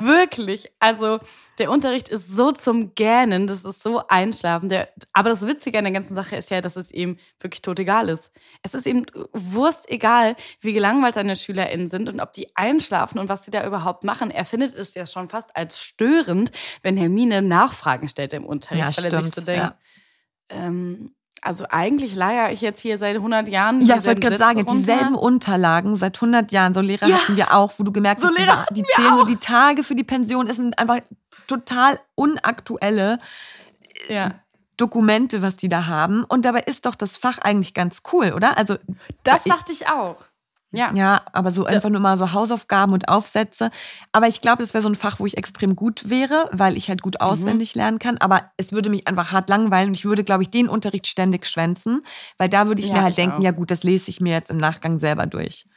Wirklich. 0.02 0.72
Also 0.80 1.20
der 1.60 1.70
Unterricht 1.72 2.10
ist 2.10 2.30
so 2.36 2.52
zum 2.52 2.96
Gähnen, 2.96 3.46
das 3.48 3.64
ist 3.64 3.84
so 3.84 4.02
einschlafen. 4.08 4.70
Der, 4.70 4.90
aber 5.14 5.30
das 5.30 5.46
Witzige 5.46 5.78
an 5.78 5.84
der 5.84 5.94
ganzen 5.94 6.16
Sache 6.16 6.36
ist 6.36 6.50
ja, 6.50 6.62
dass 6.62 6.76
es 6.76 6.92
ihm 6.92 7.18
wirklich 7.40 7.62
totegal 7.62 8.10
ist. 8.10 8.32
Es 8.64 8.74
ist 8.74 8.86
ihm 8.88 9.06
Wurst 9.34 9.90
egal, 9.90 10.36
wie 10.62 10.74
gelangweilt 10.74 11.16
seine 11.16 11.36
SchülerInnen 11.36 11.90
sind 11.90 12.10
und 12.10 12.20
ob 12.20 12.34
die 12.34 12.56
einschlafen 12.56 13.20
und 13.20 13.30
was 13.30 13.44
sie 13.46 13.52
da 13.52 13.66
überhaupt 13.68 14.04
machen. 14.04 14.32
Er 14.32 14.46
findet 14.46 14.74
es 14.74 14.94
ja 14.96 15.06
schon 15.06 15.30
fast 15.30 15.56
als 15.56 15.80
störend, 15.80 16.52
wenn 16.82 16.98
Hermine 16.98 17.42
Nachfragen 17.42 18.10
stellt 18.10 18.34
im 18.34 18.46
Unterricht, 18.46 18.80
Ja, 18.98 19.04
weil 19.04 19.12
er 19.14 19.24
sich 19.24 19.32
stimmt, 19.32 19.36
so 19.36 19.42
denkt, 19.42 19.64
ja. 19.64 19.76
ähm, 20.50 21.14
also 21.42 21.66
eigentlich 21.70 22.16
leier 22.16 22.52
ich 22.54 22.62
jetzt 22.62 22.80
hier 22.80 22.98
seit 22.98 23.18
100 23.18 23.50
Jahren. 23.50 23.82
Ja, 23.82 23.98
ich 23.98 24.06
wollte 24.06 24.22
gerade 24.22 24.38
sagen, 24.38 24.60
runter. 24.62 24.74
dieselben 24.76 25.16
Unterlagen 25.16 25.96
seit 25.98 26.16
100 26.16 26.52
Jahren. 26.54 26.74
So 26.74 26.80
Lehrer 26.80 27.06
Ja. 27.06 27.18
hatten 27.18 27.36
wir 27.36 27.54
auch, 27.54 27.74
wo 27.78 27.84
du 27.84 27.92
gemerkt 27.92 28.22
So 28.22 28.28
hast, 28.30 28.38
die, 28.38 28.42
Lehrer 28.44 28.66
die 28.72 28.82
wir 28.82 28.88
zählen 28.96 29.18
so 29.18 29.24
auch. 29.24 29.28
die 29.28 29.36
Tage 29.36 29.84
für 29.84 29.94
die 29.96 30.06
Pension. 30.06 30.48
Es 30.48 30.56
sind 30.56 30.80
einfach 30.80 31.02
total 31.48 32.00
unaktuelle 32.16 33.20
Ja. 34.10 34.32
Dokumente, 34.78 35.42
was 35.42 35.56
die 35.56 35.70
da 35.70 35.86
haben. 35.86 36.24
Und 36.24 36.46
dabei 36.46 36.62
ist 36.62 36.86
doch 36.86 36.96
das 36.96 37.18
Fach 37.18 37.38
eigentlich 37.40 37.74
ganz 37.74 38.02
cool, 38.12 38.34
oder? 38.34 38.58
Also 38.58 38.76
Das 39.24 39.46
ich- 39.46 39.52
dachte 39.52 39.72
ich 39.72 39.88
auch. 39.88 40.18
Ja. 40.76 40.92
Ja, 40.96 41.22
aber 41.34 41.52
so 41.52 41.66
einfach 41.66 41.90
nur 41.92 42.00
mal 42.02 42.18
so 42.18 42.34
Hausaufgaben 42.34 42.94
und 42.94 43.08
Aufsätze. 43.08 43.70
Aber 44.12 44.28
ich 44.28 44.42
glaube, 44.42 44.64
das 44.64 44.74
wäre 44.74 44.82
so 44.82 44.90
ein 44.90 44.96
Fach, 44.96 45.20
wo 45.20 45.28
ich 45.28 45.38
extrem 45.38 45.76
gut 45.76 46.10
wäre, 46.10 46.50
weil 46.52 46.76
ich 46.76 46.90
halt 46.90 47.04
gut 47.04 47.14
Mhm. 47.22 47.28
auswendig 47.28 47.76
lernen 47.76 48.00
kann. 48.00 48.18
Aber 48.18 48.50
es 48.58 48.72
würde 48.72 48.90
mich 48.90 49.08
einfach 49.08 49.32
hart 49.32 49.50
langweilen 49.50 49.90
und 49.90 49.94
ich 49.94 50.06
würde, 50.06 50.24
glaube 50.24 50.42
ich, 50.42 50.50
den 50.50 50.68
Unterricht 50.70 51.06
ständig 51.06 51.46
schwänzen, 51.46 52.04
weil 52.40 52.50
da 52.50 52.66
würde 52.66 52.82
ich 52.82 52.88
Ja, 52.88 52.96
mir 52.96 53.02
halt 53.04 53.12
ich 53.12 53.18
denken, 53.18 53.38
auch. 53.38 53.44
ja 53.44 53.52
gut, 53.52 53.70
das 53.70 53.84
lese 53.84 54.10
ich 54.10 54.20
mir 54.20 54.34
jetzt 54.34 54.50
im 54.50 54.58
Nachgang 54.58 54.98
selber 54.98 55.28
durch. 55.28 55.68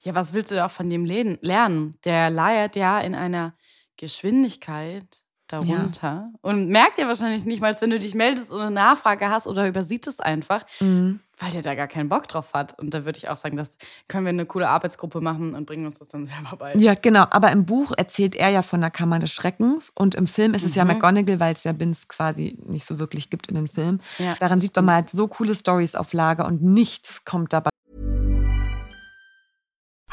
Ja, 0.00 0.16
was 0.16 0.32
willst 0.32 0.50
du 0.50 0.56
da 0.56 0.66
von 0.66 0.90
dem 0.90 1.04
lernen? 1.04 1.94
Der 2.04 2.30
leiert 2.30 2.74
ja 2.74 2.98
in 2.98 3.14
einer 3.14 3.54
Geschwindigkeit 4.00 5.04
darunter 5.48 6.28
und 6.42 6.68
merkt 6.68 6.98
ja 7.00 7.08
wahrscheinlich 7.08 7.44
nicht 7.44 7.60
mal, 7.60 7.74
wenn 7.80 7.90
du 7.90 7.98
dich 7.98 8.14
meldest 8.14 8.52
und 8.52 8.60
eine 8.60 8.70
Nachfrage 8.70 9.30
hast 9.30 9.48
oder 9.48 9.66
übersieht 9.66 10.06
es 10.06 10.20
einfach, 10.20 10.64
Mhm. 10.78 11.18
weil 11.38 11.50
der 11.50 11.62
da 11.62 11.74
gar 11.74 11.88
keinen 11.88 12.08
Bock 12.08 12.28
drauf 12.28 12.54
hat. 12.54 12.78
Und 12.78 12.94
da 12.94 13.04
würde 13.04 13.18
ich 13.18 13.28
auch 13.28 13.36
sagen, 13.36 13.56
das 13.56 13.76
können 14.06 14.26
wir 14.26 14.28
eine 14.30 14.46
coole 14.46 14.68
Arbeitsgruppe 14.68 15.20
machen 15.20 15.56
und 15.56 15.66
bringen 15.66 15.86
uns 15.86 15.98
das 15.98 16.06
dann 16.08 16.28
selber 16.28 16.56
bei. 16.56 16.74
Ja, 16.76 16.94
genau. 16.94 17.24
Aber 17.30 17.50
im 17.50 17.66
Buch 17.66 17.90
erzählt 17.96 18.36
er 18.36 18.50
ja 18.50 18.62
von 18.62 18.80
der 18.80 18.90
Kammer 18.92 19.18
des 19.18 19.32
Schreckens 19.32 19.90
und 19.92 20.14
im 20.14 20.28
Film 20.28 20.54
ist 20.54 20.62
es 20.64 20.72
Mhm. 20.72 20.78
ja 20.78 20.84
McGonagall, 20.84 21.40
weil 21.40 21.54
es 21.54 21.64
ja 21.64 21.72
Bins 21.72 22.06
quasi 22.06 22.56
nicht 22.66 22.86
so 22.86 23.00
wirklich 23.00 23.28
gibt 23.28 23.48
in 23.48 23.56
den 23.56 23.66
Filmen. 23.66 24.00
Ja, 24.18 24.36
Daran 24.38 24.60
sieht 24.60 24.76
man 24.76 24.84
mal 24.84 24.94
halt 24.94 25.10
so 25.10 25.26
coole 25.26 25.56
Stories 25.56 25.96
auf 25.96 26.12
Lager 26.12 26.46
und 26.46 26.62
nichts 26.62 27.24
kommt 27.24 27.52
dabei 27.52 27.69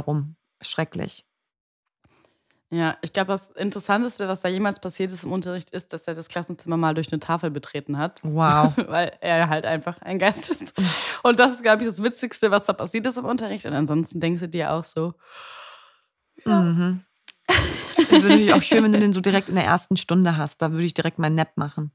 Rum. 0.00 0.36
Schrecklich. 0.60 1.26
Ja, 2.70 2.96
ich 3.00 3.12
glaube, 3.12 3.28
das 3.28 3.50
Interessanteste, 3.50 4.26
was 4.26 4.40
da 4.40 4.48
jemals 4.48 4.80
passiert 4.80 5.12
ist 5.12 5.22
im 5.22 5.30
Unterricht, 5.30 5.70
ist, 5.70 5.92
dass 5.92 6.08
er 6.08 6.14
das 6.14 6.28
Klassenzimmer 6.28 6.76
mal 6.76 6.94
durch 6.94 7.12
eine 7.12 7.20
Tafel 7.20 7.50
betreten 7.50 7.96
hat. 7.96 8.20
Wow. 8.24 8.72
Weil 8.88 9.16
er 9.20 9.48
halt 9.48 9.64
einfach 9.64 10.02
ein 10.02 10.18
Geist 10.18 10.50
ist. 10.50 10.72
Und 11.22 11.38
das 11.38 11.52
ist, 11.52 11.62
glaube 11.62 11.82
ich, 11.82 11.88
das 11.88 12.02
Witzigste, 12.02 12.50
was 12.50 12.64
da 12.64 12.72
passiert 12.72 13.06
ist 13.06 13.18
im 13.18 13.24
Unterricht. 13.24 13.66
Und 13.66 13.72
ansonsten 13.72 14.18
denkst 14.18 14.40
du 14.40 14.48
dir 14.48 14.72
auch 14.72 14.84
so, 14.84 15.14
Mhm. 16.44 17.02
Es 17.48 18.10
wäre 18.10 18.22
natürlich 18.22 18.52
auch 18.52 18.62
schön, 18.62 18.84
wenn 18.84 18.92
du 18.92 18.98
den 18.98 19.12
so 19.12 19.20
direkt 19.20 19.48
in 19.48 19.54
der 19.54 19.64
ersten 19.64 19.96
Stunde 19.96 20.36
hast. 20.36 20.60
Da 20.62 20.72
würde 20.72 20.84
ich 20.84 20.94
direkt 20.94 21.18
meinen 21.18 21.34
Nap 21.34 21.56
machen. 21.56 21.92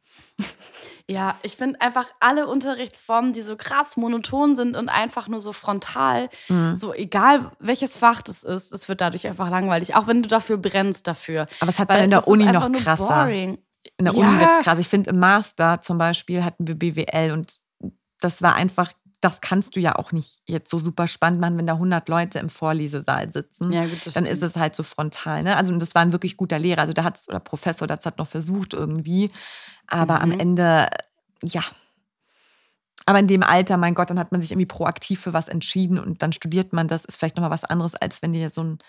Ja, 1.08 1.36
ich 1.44 1.58
finde 1.58 1.82
einfach 1.82 2.08
alle 2.20 2.48
Unterrichtsformen, 2.48 3.34
die 3.34 3.42
so 3.42 3.56
krass 3.56 3.98
monoton 3.98 4.56
sind 4.56 4.76
und 4.78 4.90
einfach 4.90 5.28
nur 5.28 5.40
so 5.40 5.54
frontal, 5.54 6.30
Mhm. 6.50 6.76
so 6.76 6.94
egal 6.94 7.52
welches 7.60 7.98
Fach 7.98 8.22
das 8.22 8.44
ist, 8.44 8.72
es 8.72 8.88
wird 8.90 9.02
dadurch 9.02 9.28
einfach 9.28 9.50
langweilig. 9.50 9.96
Auch 9.96 10.08
wenn 10.08 10.22
du 10.24 10.30
dafür 10.30 10.58
brennst 10.58 11.08
dafür. 11.08 11.48
Aber 11.60 11.70
es 11.70 11.80
hat 11.80 11.90
man 11.90 12.00
in 12.04 12.10
der 12.10 12.20
es 12.20 12.26
Uni 12.28 12.46
noch 12.52 12.72
krasser. 12.72 13.24
boring. 13.26 13.58
In 13.98 14.06
der 14.06 14.14
Ja. 14.14 14.20
Uni 14.28 14.40
wird's 14.40 14.60
krass. 14.64 14.80
Ich 14.80 14.88
finde, 14.88 15.10
im 15.10 15.20
Master 15.20 15.82
zum 15.82 15.98
Beispiel 15.98 16.44
hatten 16.44 16.68
wir 16.68 16.76
BWL 16.76 17.32
und 17.32 17.60
das 18.20 18.42
war 18.42 18.54
einfach, 18.56 18.92
das 19.22 19.40
kannst 19.40 19.76
du 19.76 19.80
ja 19.80 19.96
auch 19.96 20.12
nicht 20.12 20.42
jetzt 20.48 20.70
so 20.70 20.80
super 20.80 21.08
spannend 21.08 21.40
machen, 21.40 21.58
wenn 21.58 21.68
da 21.68 21.74
100 21.74 22.10
Leute 22.10 22.40
im 22.40 22.50
Vorlesesaal 22.50 23.32
sitzen. 23.32 23.72
Ja, 23.72 23.86
gut, 23.86 24.00
dann 24.16 24.26
ist 24.26 24.44
es 24.44 24.56
halt 24.58 24.76
so 24.76 24.84
frontal. 24.84 25.44
Ne? 25.44 25.56
Also 25.56 25.72
und 25.72 25.82
das 25.82 25.96
war 25.96 26.02
ein 26.02 26.12
wirklich 26.12 26.38
guter 26.38 26.60
Lehrer. 26.60 26.82
Also 26.82 26.94
da 26.94 27.04
hat's, 27.04 27.30
oder 27.30 27.40
Professor, 27.40 27.88
das 27.88 28.06
hat 28.06 28.18
noch 28.18 28.28
versucht 28.28 28.74
irgendwie. 28.74 29.32
Aber 29.88 30.22
am 30.22 30.30
Mhm. 30.30 30.40
Ende, 30.40 30.88
ja. 31.44 31.64
Aber 33.06 33.20
in 33.20 33.28
dem 33.28 33.44
Alter, 33.44 33.78
mein 33.78 33.96
Gott, 33.96 34.10
dann 34.10 34.20
hat 34.20 34.32
man 34.32 34.42
sich 34.42 34.52
irgendwie 34.52 34.68
proaktiv 34.68 35.22
für 35.22 35.34
was 35.34 35.48
entschieden 35.48 36.00
und 36.00 36.22
dann 36.22 36.34
studiert 36.34 36.74
man 36.74 36.88
das. 36.88 37.06
Ist 37.06 37.18
vielleicht 37.18 37.36
nochmal 37.36 37.52
was 37.52 37.64
anderes, 37.66 37.96
als 37.96 38.22
wenn 38.22 38.34
dir 38.34 38.50
so 38.54 38.64
ein 38.64 38.80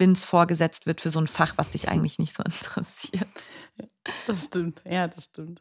Bins 0.00 0.24
vorgesetzt 0.24 0.86
wird 0.86 1.02
für 1.02 1.10
so 1.10 1.20
ein 1.20 1.26
Fach, 1.26 1.52
was 1.56 1.68
dich 1.70 1.88
eigentlich 1.90 2.18
nicht 2.18 2.34
so 2.34 2.42
interessiert. 2.44 3.28
Das 4.26 4.46
stimmt, 4.46 4.82
ja, 4.86 5.06
das 5.08 5.24
stimmt. 5.24 5.60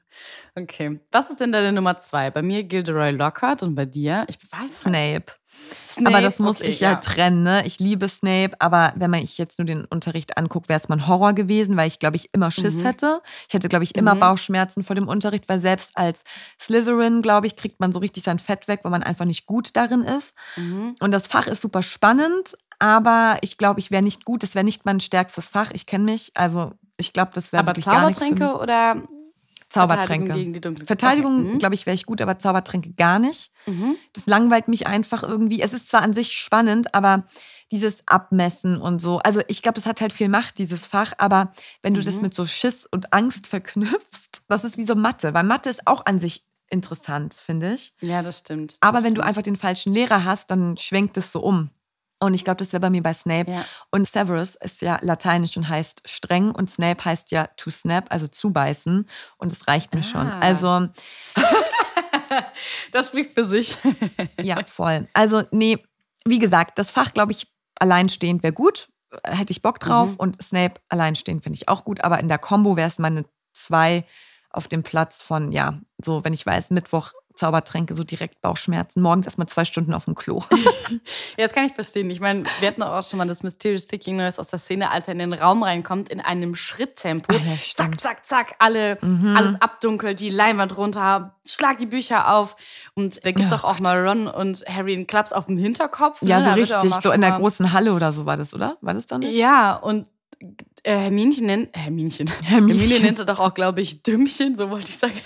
Okay. 0.55 1.01
Was 1.11 1.29
ist 1.29 1.41
denn 1.41 1.51
deine 1.51 1.73
Nummer 1.73 1.99
zwei? 1.99 2.31
Bei 2.31 2.41
mir 2.41 2.63
Gilderoy 2.63 3.11
Lockhart 3.11 3.63
und 3.63 3.75
bei 3.75 3.85
dir? 3.85 4.25
Ich 4.29 4.37
weiß 4.51 4.61
nicht. 4.61 4.79
Snape. 4.79 5.25
Snape, 5.91 6.07
aber 6.07 6.21
das 6.21 6.39
muss 6.39 6.61
okay, 6.61 6.69
ich 6.69 6.79
ja, 6.79 6.91
ja. 6.91 6.95
trennen. 6.95 7.43
Ne? 7.43 7.65
Ich 7.65 7.79
liebe 7.79 8.07
Snape, 8.07 8.51
aber 8.59 8.93
wenn 8.95 9.11
man 9.11 9.21
ich 9.21 9.37
jetzt 9.37 9.59
nur 9.59 9.65
den 9.65 9.83
Unterricht 9.83 10.37
anguckt, 10.37 10.69
wäre 10.69 10.79
es 10.79 10.87
mal 10.87 10.95
ein 10.95 11.07
Horror 11.07 11.33
gewesen, 11.33 11.75
weil 11.75 11.87
ich 11.89 11.99
glaube 11.99 12.15
ich 12.15 12.29
immer 12.33 12.49
Schiss 12.49 12.75
Mhm. 12.75 12.85
hätte. 12.85 13.21
Ich 13.49 13.53
hätte 13.53 13.67
glaube 13.67 13.83
ich 13.83 13.95
immer 13.95 14.15
Mhm. 14.15 14.19
Bauchschmerzen 14.19 14.83
vor 14.83 14.95
dem 14.95 15.09
Unterricht, 15.09 15.49
weil 15.49 15.59
selbst 15.59 15.97
als 15.97 16.23
Slytherin 16.61 17.21
glaube 17.21 17.45
ich 17.47 17.57
kriegt 17.57 17.79
man 17.81 17.91
so 17.91 17.99
richtig 17.99 18.23
sein 18.23 18.39
Fett 18.39 18.67
weg, 18.69 18.81
weil 18.83 18.91
man 18.91 19.03
einfach 19.03 19.25
nicht 19.25 19.47
gut 19.47 19.75
darin 19.75 20.03
ist. 20.03 20.33
Mhm. 20.55 20.95
Und 21.01 21.11
das 21.11 21.27
Fach 21.27 21.47
ist 21.47 21.61
super 21.61 21.81
spannend, 21.81 22.55
aber 22.79 23.37
ich 23.41 23.57
glaube, 23.57 23.79
ich 23.79 23.91
wäre 23.91 24.01
nicht 24.03 24.25
gut. 24.25 24.41
Das 24.43 24.55
wäre 24.55 24.65
nicht 24.65 24.85
mein 24.85 24.99
stärkstes 24.99 25.45
Fach. 25.45 25.71
Ich 25.73 25.85
kenne 25.85 26.05
mich, 26.05 26.31
also 26.35 26.71
ich 26.97 27.13
glaube, 27.13 27.31
das 27.33 27.51
wäre 27.51 27.61
Aber 27.63 27.69
wirklich 27.71 27.85
gar 27.85 28.07
nichts 28.07 28.23
für 28.23 28.33
mich. 28.33 28.41
oder 28.41 29.01
Zaubertränke. 29.69 30.33
Verteidigung 30.33 30.77
Verteidigung. 30.85 31.43
Mhm. 31.53 31.57
glaube 31.59 31.75
ich, 31.75 31.85
wäre 31.85 31.93
ich 31.93 32.05
gut, 32.07 32.21
aber 32.21 32.39
Zaubertränke 32.39 32.89
gar 32.91 33.19
nicht. 33.19 33.51
Mhm. 33.67 33.95
Das 34.13 34.25
langweilt 34.25 34.67
mich 34.67 34.87
einfach 34.87 35.21
irgendwie. 35.21 35.61
Es 35.61 35.73
ist 35.73 35.89
zwar 35.89 36.01
an 36.01 36.13
sich 36.13 36.31
spannend, 36.35 36.95
aber 36.95 37.25
dieses 37.71 38.01
Abmessen 38.07 38.81
und 38.81 38.99
so. 38.99 39.19
Also 39.19 39.41
ich 39.47 39.61
glaube, 39.61 39.79
es 39.79 39.85
hat 39.85 40.01
halt 40.01 40.11
viel 40.11 40.27
Macht, 40.27 40.57
dieses 40.57 40.87
Fach, 40.87 41.13
aber 41.19 41.51
wenn 41.83 41.93
du 41.93 42.01
das 42.01 42.15
Mhm. 42.15 42.21
mit 42.23 42.33
so 42.33 42.47
Schiss 42.47 42.87
und 42.89 43.13
Angst 43.13 43.45
verknüpfst, 43.45 44.41
das 44.47 44.63
ist 44.63 44.77
wie 44.77 44.85
so 44.85 44.95
Mathe, 44.95 45.35
weil 45.35 45.43
Mathe 45.43 45.69
ist 45.69 45.85
auch 45.85 46.03
an 46.07 46.17
sich 46.17 46.43
interessant, 46.71 47.35
finde 47.35 47.73
ich. 47.75 47.93
Ja, 48.01 48.23
das 48.23 48.39
stimmt. 48.39 48.77
Aber 48.81 48.97
das 48.97 49.03
wenn 49.03 49.13
du 49.13 49.21
stimmt. 49.21 49.27
einfach 49.27 49.41
den 49.43 49.55
falschen 49.55 49.93
Lehrer 49.93 50.23
hast, 50.23 50.49
dann 50.49 50.77
schwenkt 50.77 51.17
es 51.17 51.31
so 51.31 51.41
um. 51.41 51.69
Und 52.21 52.33
ich 52.33 52.43
glaube, 52.43 52.57
das 52.57 52.73
wäre 52.73 52.81
bei 52.81 52.89
mir 52.89 53.01
bei 53.01 53.13
Snape. 53.13 53.49
Ja. 53.49 53.65
Und 53.91 54.07
Severus 54.07 54.55
ist 54.55 54.81
ja 54.81 54.99
lateinisch 55.01 55.55
und 55.55 55.69
heißt 55.69 56.01
streng 56.05 56.51
und 56.51 56.69
Snape 56.69 57.03
heißt 57.03 57.31
ja 57.31 57.47
to 57.55 57.71
snap, 57.71 58.07
also 58.09 58.27
zubeißen. 58.27 59.07
Und 59.37 59.51
es 59.51 59.67
reicht 59.67 59.93
mir 59.93 60.03
schon. 60.03 60.27
Ah. 60.27 60.39
Also 60.39 60.87
das 62.91 63.07
spricht 63.07 63.33
für 63.33 63.45
sich. 63.45 63.77
ja, 64.41 64.63
voll. 64.65 65.07
Also, 65.13 65.43
nee, 65.51 65.77
wie 66.25 66.39
gesagt, 66.39 66.77
das 66.77 66.91
Fach, 66.91 67.13
glaube 67.13 67.31
ich, 67.31 67.47
alleinstehend 67.79 68.43
wäre 68.43 68.53
gut. 68.53 68.89
Hätte 69.23 69.51
ich 69.51 69.61
Bock 69.61 69.79
drauf. 69.79 70.11
Mhm. 70.11 70.17
Und 70.17 70.43
Snape 70.43 70.81
alleinstehend 70.89 71.43
finde 71.43 71.55
ich 71.55 71.69
auch 71.69 71.85
gut. 71.85 72.03
Aber 72.03 72.19
in 72.19 72.27
der 72.27 72.37
Combo 72.37 72.75
wäre 72.75 72.89
es 72.89 72.99
meine 72.99 73.25
zwei 73.53 74.05
auf 74.51 74.67
dem 74.67 74.83
Platz 74.83 75.21
von, 75.21 75.51
ja, 75.51 75.79
so, 76.03 76.25
wenn 76.25 76.33
ich 76.33 76.45
weiß, 76.45 76.71
Mittwoch 76.71 77.13
Zaubertränke, 77.39 77.95
so 77.95 78.03
direkt 78.03 78.41
Bauchschmerzen. 78.41 79.01
Morgens 79.01 79.25
erstmal 79.25 79.47
zwei 79.47 79.63
Stunden 79.63 79.93
auf 79.93 80.03
dem 80.03 80.13
Klo. 80.13 80.43
ja, 80.51 80.97
das 81.37 81.53
kann 81.53 81.65
ich 81.65 81.71
verstehen. 81.71 82.09
Ich 82.09 82.19
meine, 82.19 82.43
wir 82.59 82.67
hatten 82.67 82.83
auch 82.83 83.01
schon 83.01 83.17
mal 83.17 83.27
das 83.27 83.43
Mysterious 83.43 83.83
Sticking 83.83 84.17
Noise 84.17 84.39
aus 84.39 84.49
der 84.49 84.59
Szene, 84.59 84.91
als 84.91 85.07
er 85.07 85.13
in 85.13 85.19
den 85.19 85.31
Raum 85.31 85.63
reinkommt, 85.63 86.09
in 86.09 86.19
einem 86.19 86.53
Schritttempo. 86.53 87.33
Ah, 87.33 87.37
ja, 87.37 87.55
zack, 87.57 87.99
zack, 87.99 88.25
zack, 88.25 88.55
alle, 88.59 88.97
mhm. 89.01 89.37
alles 89.37 89.61
abdunkelt, 89.61 90.19
die 90.19 90.27
Leinwand 90.27 90.75
runter, 90.77 91.37
schlag 91.45 91.77
die 91.77 91.85
Bücher 91.85 92.33
auf. 92.33 92.57
Und 92.93 93.23
der 93.23 93.31
gibt 93.31 93.51
doch 93.53 93.63
auch 93.63 93.77
Gott. 93.77 93.83
mal 93.83 94.05
Ron 94.05 94.27
und 94.27 94.65
Harry 94.67 94.93
einen 94.93 95.07
Klaps 95.07 95.31
auf 95.31 95.45
den 95.45 95.57
Hinterkopf. 95.57 96.19
Ja, 96.21 96.39
ne? 96.39 96.45
so 96.45 96.51
richtig. 96.51 96.95
So 97.01 97.11
in 97.11 97.21
der 97.21 97.31
großen 97.31 97.71
Halle 97.71 97.93
oder 97.93 98.11
so 98.11 98.25
war 98.25 98.35
das, 98.35 98.53
oder? 98.53 98.77
War 98.81 98.93
das 98.93 99.05
dann 99.05 99.21
nicht? 99.21 99.37
Ja, 99.37 99.77
und 99.77 100.09
äh, 100.83 100.97
Herminchen 100.97 101.45
nennt, 101.45 101.69
Herminchen. 101.75 102.27
Herminchen. 102.43 102.79
Hermine 102.79 103.05
nennt 103.05 103.19
er 103.19 103.25
doch 103.25 103.39
auch, 103.39 103.53
glaube 103.53 103.79
ich, 103.79 104.03
Dümmchen, 104.03 104.57
so 104.57 104.69
wollte 104.69 104.89
ich 104.89 104.97
sagen. 104.97 105.13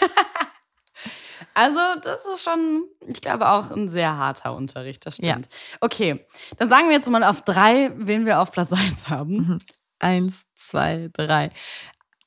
Also, 1.54 1.80
das 2.02 2.26
ist 2.26 2.44
schon, 2.44 2.86
ich 3.08 3.22
glaube, 3.22 3.50
auch 3.50 3.70
ein 3.72 3.88
sehr 3.88 4.18
harter 4.18 4.56
Unterricht, 4.56 5.06
das 5.06 5.16
stimmt. 5.16 5.28
Ja. 5.28 5.38
Okay, 5.82 6.26
dann 6.58 6.70
sagen 6.70 6.88
wir 6.88 6.96
jetzt 6.96 7.10
mal 7.10 7.24
auf 7.24 7.42
drei, 7.42 7.92
wen 7.96 8.26
wir 8.26 8.40
auf 8.40 8.52
Platz 8.52 8.74
1 8.74 9.10
haben. 9.10 9.36
Mhm. 9.36 9.58
Eins, 10.00 10.46
zwei, 10.56 11.10
drei. 11.14 11.52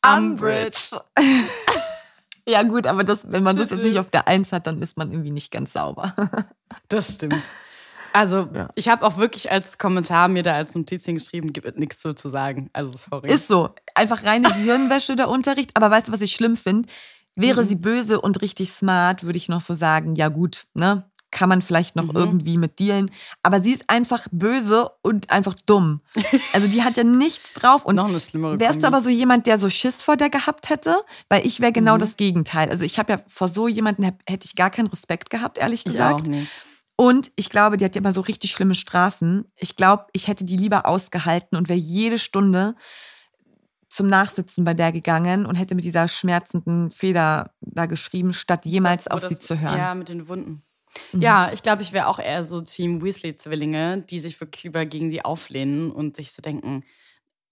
Umbridge. 0.07 1.01
ja, 2.49 2.63
gut, 2.63 2.87
aber 2.87 3.05
das, 3.05 3.31
wenn 3.31 3.43
man 3.43 3.57
das 3.57 3.71
jetzt 3.71 3.83
nicht 3.83 3.99
auf 3.99 4.11
der 4.11 4.29
Eins 4.29 4.53
hat, 4.53 4.67
dann 4.67 4.81
ist 4.81 4.97
man 4.97 5.11
irgendwie 5.11 5.33
nicht 5.33 5.51
ganz 5.51 5.73
sauber. 5.73 6.15
das 6.89 7.15
stimmt. 7.15 7.43
Also, 8.13 8.49
ja. 8.55 8.71
ich 8.77 8.89
habe 8.89 9.05
auch 9.05 9.19
wirklich 9.19 9.51
als 9.51 9.77
Kommentar 9.77 10.29
mir 10.29 10.43
da 10.43 10.55
als 10.55 10.75
Notiz 10.75 11.05
hingeschrieben, 11.05 11.53
gibt 11.53 11.79
nichts 11.79 12.01
so 12.01 12.15
zu 12.15 12.31
sagen. 12.31 12.71
Also, 12.73 12.97
sorry. 12.97 13.31
Ist 13.31 13.49
so. 13.49 13.75
Einfach 13.95 14.25
reine 14.25 14.49
Gehirnwäsche 14.49 15.17
der 15.17 15.29
Unterricht. 15.29 15.73
Aber 15.75 15.91
weißt 15.91 16.09
du, 16.09 16.13
was 16.13 16.23
ich 16.23 16.33
schlimm 16.33 16.57
finde? 16.57 16.89
Wäre 17.37 17.63
mhm. 17.63 17.69
sie 17.69 17.77
böse 17.77 18.21
und 18.21 18.41
richtig 18.43 18.71
smart, 18.71 19.25
würde 19.25 19.37
ich 19.37 19.49
noch 19.49 19.61
so 19.61 19.75
sagen, 19.75 20.17
ja 20.17 20.29
gut, 20.29 20.67
ne? 20.75 21.09
Kann 21.33 21.49
man 21.51 21.61
vielleicht 21.61 21.97
noch 21.97 22.07
mhm. 22.07 22.17
irgendwie 22.17 22.57
mit 22.57 22.79
dealen. 22.79 23.11
Aber 23.43 23.63
sie 23.63 23.73
ist 23.73 23.91
einfach 23.91 24.27
böse 24.31 24.89
und 25.03 25.29
einfach 25.31 25.55
dumm. 25.67 26.01
Also 26.53 26.67
die 26.67 26.83
hat 26.83 26.97
ja 26.97 27.05
nichts 27.05 27.53
drauf. 27.53 27.85
Und 27.85 27.97
noch 27.97 28.09
eine 28.09 28.21
schlimmere 28.21 28.59
wärst 28.59 28.83
du 28.83 28.87
aber 28.87 29.03
so 29.03 29.11
jemand, 29.11 29.47
der 29.47 29.59
so 29.59 29.69
Schiss 29.69 30.01
vor 30.01 30.17
der 30.17 30.31
gehabt 30.31 30.71
hätte? 30.71 30.97
Weil 31.29 31.47
ich 31.47 31.61
wäre 31.61 31.73
genau 31.73 31.95
mhm. 31.95 31.99
das 31.99 32.17
Gegenteil. 32.17 32.71
Also 32.71 32.85
ich 32.85 32.99
habe 32.99 33.13
ja 33.13 33.19
vor 33.27 33.49
so 33.49 33.69
jemanden 33.69 34.05
hätte 34.05 34.47
ich 34.47 34.57
gar 34.57 34.71
keinen 34.71 34.87
Respekt 34.87 35.29
gehabt, 35.29 35.59
ehrlich 35.59 35.85
gesagt. 35.85 36.29
Ich 36.29 36.33
auch 36.33 36.39
nicht. 36.39 36.53
Und 36.97 37.31
ich 37.37 37.51
glaube, 37.51 37.77
die 37.77 37.85
hat 37.85 37.95
ja 37.95 38.01
immer 38.01 38.15
so 38.15 38.23
richtig 38.23 38.53
schlimme 38.53 38.75
Strafen. 38.75 39.45
Ich 39.57 39.77
glaube, 39.77 40.07
ich 40.13 40.29
hätte 40.29 40.47
die 40.47 40.57
lieber 40.57 40.87
ausgehalten 40.87 41.59
und 41.59 41.69
wäre 41.69 41.79
jede 41.79 42.19
Stunde 42.19 42.75
zum 43.97 44.09
Nachsitzen 44.09 44.63
bei 44.65 44.75
der 44.75 44.93
gegangen 44.93 45.47
und 45.47 45.55
hätte 45.55 45.75
mit 45.75 45.83
dieser 45.83 46.07
schmerzenden 46.07 46.91
Feder 46.91 47.55
da 47.63 47.87
geschrieben, 47.87 48.35
statt 48.35 48.67
jemals 48.67 49.05
das, 49.05 49.13
auf 49.15 49.21
das, 49.23 49.31
sie 49.31 49.39
zu 49.39 49.59
hören. 49.59 49.79
Ja, 49.79 49.95
mit 49.95 50.11
den 50.11 50.29
Wunden. 50.29 50.63
Mhm. 51.13 51.23
Ja, 51.23 51.51
ich 51.51 51.63
glaube, 51.63 51.81
ich 51.81 51.95
wäre 51.95 52.09
auch 52.09 52.19
eher 52.19 52.45
so 52.45 52.61
Team 52.61 53.03
Weasley-Zwillinge, 53.03 54.03
die 54.03 54.21
sich 54.21 54.39
wirklich 54.39 54.65
lieber 54.65 54.85
gegen 54.85 55.09
die 55.09 55.25
auflehnen 55.25 55.91
und 55.91 56.15
sich 56.15 56.33
so 56.33 56.43
denken, 56.43 56.85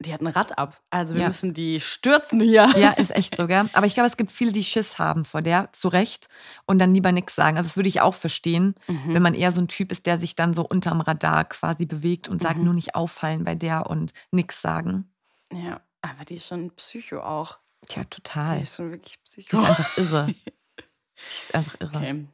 die 0.00 0.12
hat 0.12 0.20
ein 0.20 0.26
Rad 0.26 0.58
ab. 0.58 0.82
Also 0.90 1.14
wir 1.14 1.22
ja. 1.22 1.28
müssen 1.28 1.54
die 1.54 1.80
stürzen 1.80 2.40
hier. 2.40 2.70
Ja, 2.76 2.90
ist 2.90 3.16
echt 3.16 3.36
so, 3.36 3.46
gell? 3.46 3.70
Aber 3.72 3.86
ich 3.86 3.94
glaube, 3.94 4.10
es 4.10 4.18
gibt 4.18 4.30
viele, 4.30 4.52
die 4.52 4.64
Schiss 4.64 4.98
haben 4.98 5.24
vor 5.24 5.40
der, 5.40 5.72
zu 5.72 5.88
Recht, 5.88 6.28
und 6.66 6.78
dann 6.78 6.92
lieber 6.92 7.10
nichts 7.10 7.34
sagen. 7.34 7.56
Also 7.56 7.68
das 7.68 7.76
würde 7.76 7.88
ich 7.88 8.02
auch 8.02 8.14
verstehen, 8.14 8.74
mhm. 8.86 9.14
wenn 9.14 9.22
man 9.22 9.32
eher 9.32 9.50
so 9.50 9.62
ein 9.62 9.68
Typ 9.68 9.92
ist, 9.92 10.04
der 10.04 10.20
sich 10.20 10.36
dann 10.36 10.52
so 10.52 10.66
unterm 10.66 11.00
Radar 11.00 11.46
quasi 11.46 11.86
bewegt 11.86 12.28
und 12.28 12.42
sagt, 12.42 12.58
mhm. 12.58 12.64
nur 12.64 12.74
nicht 12.74 12.94
auffallen 12.94 13.44
bei 13.44 13.54
der 13.54 13.88
und 13.88 14.12
nichts 14.30 14.60
sagen. 14.60 15.10
Ja. 15.50 15.80
Aber 16.04 16.24
die 16.26 16.34
ist 16.34 16.48
schon 16.48 16.70
Psycho 16.72 17.20
auch. 17.20 17.58
Ja, 17.88 18.04
total. 18.04 18.58
Die 18.58 18.62
ist 18.64 18.76
schon 18.76 18.90
wirklich 18.90 19.22
Psycho. 19.22 19.56
Die 19.56 19.62
ist 19.62 19.68
einfach 19.70 19.96
irre. 19.96 20.26
die 20.36 21.22
ist 21.22 21.54
einfach 21.54 21.80
irre. 21.80 21.96
Okay. 21.96 22.26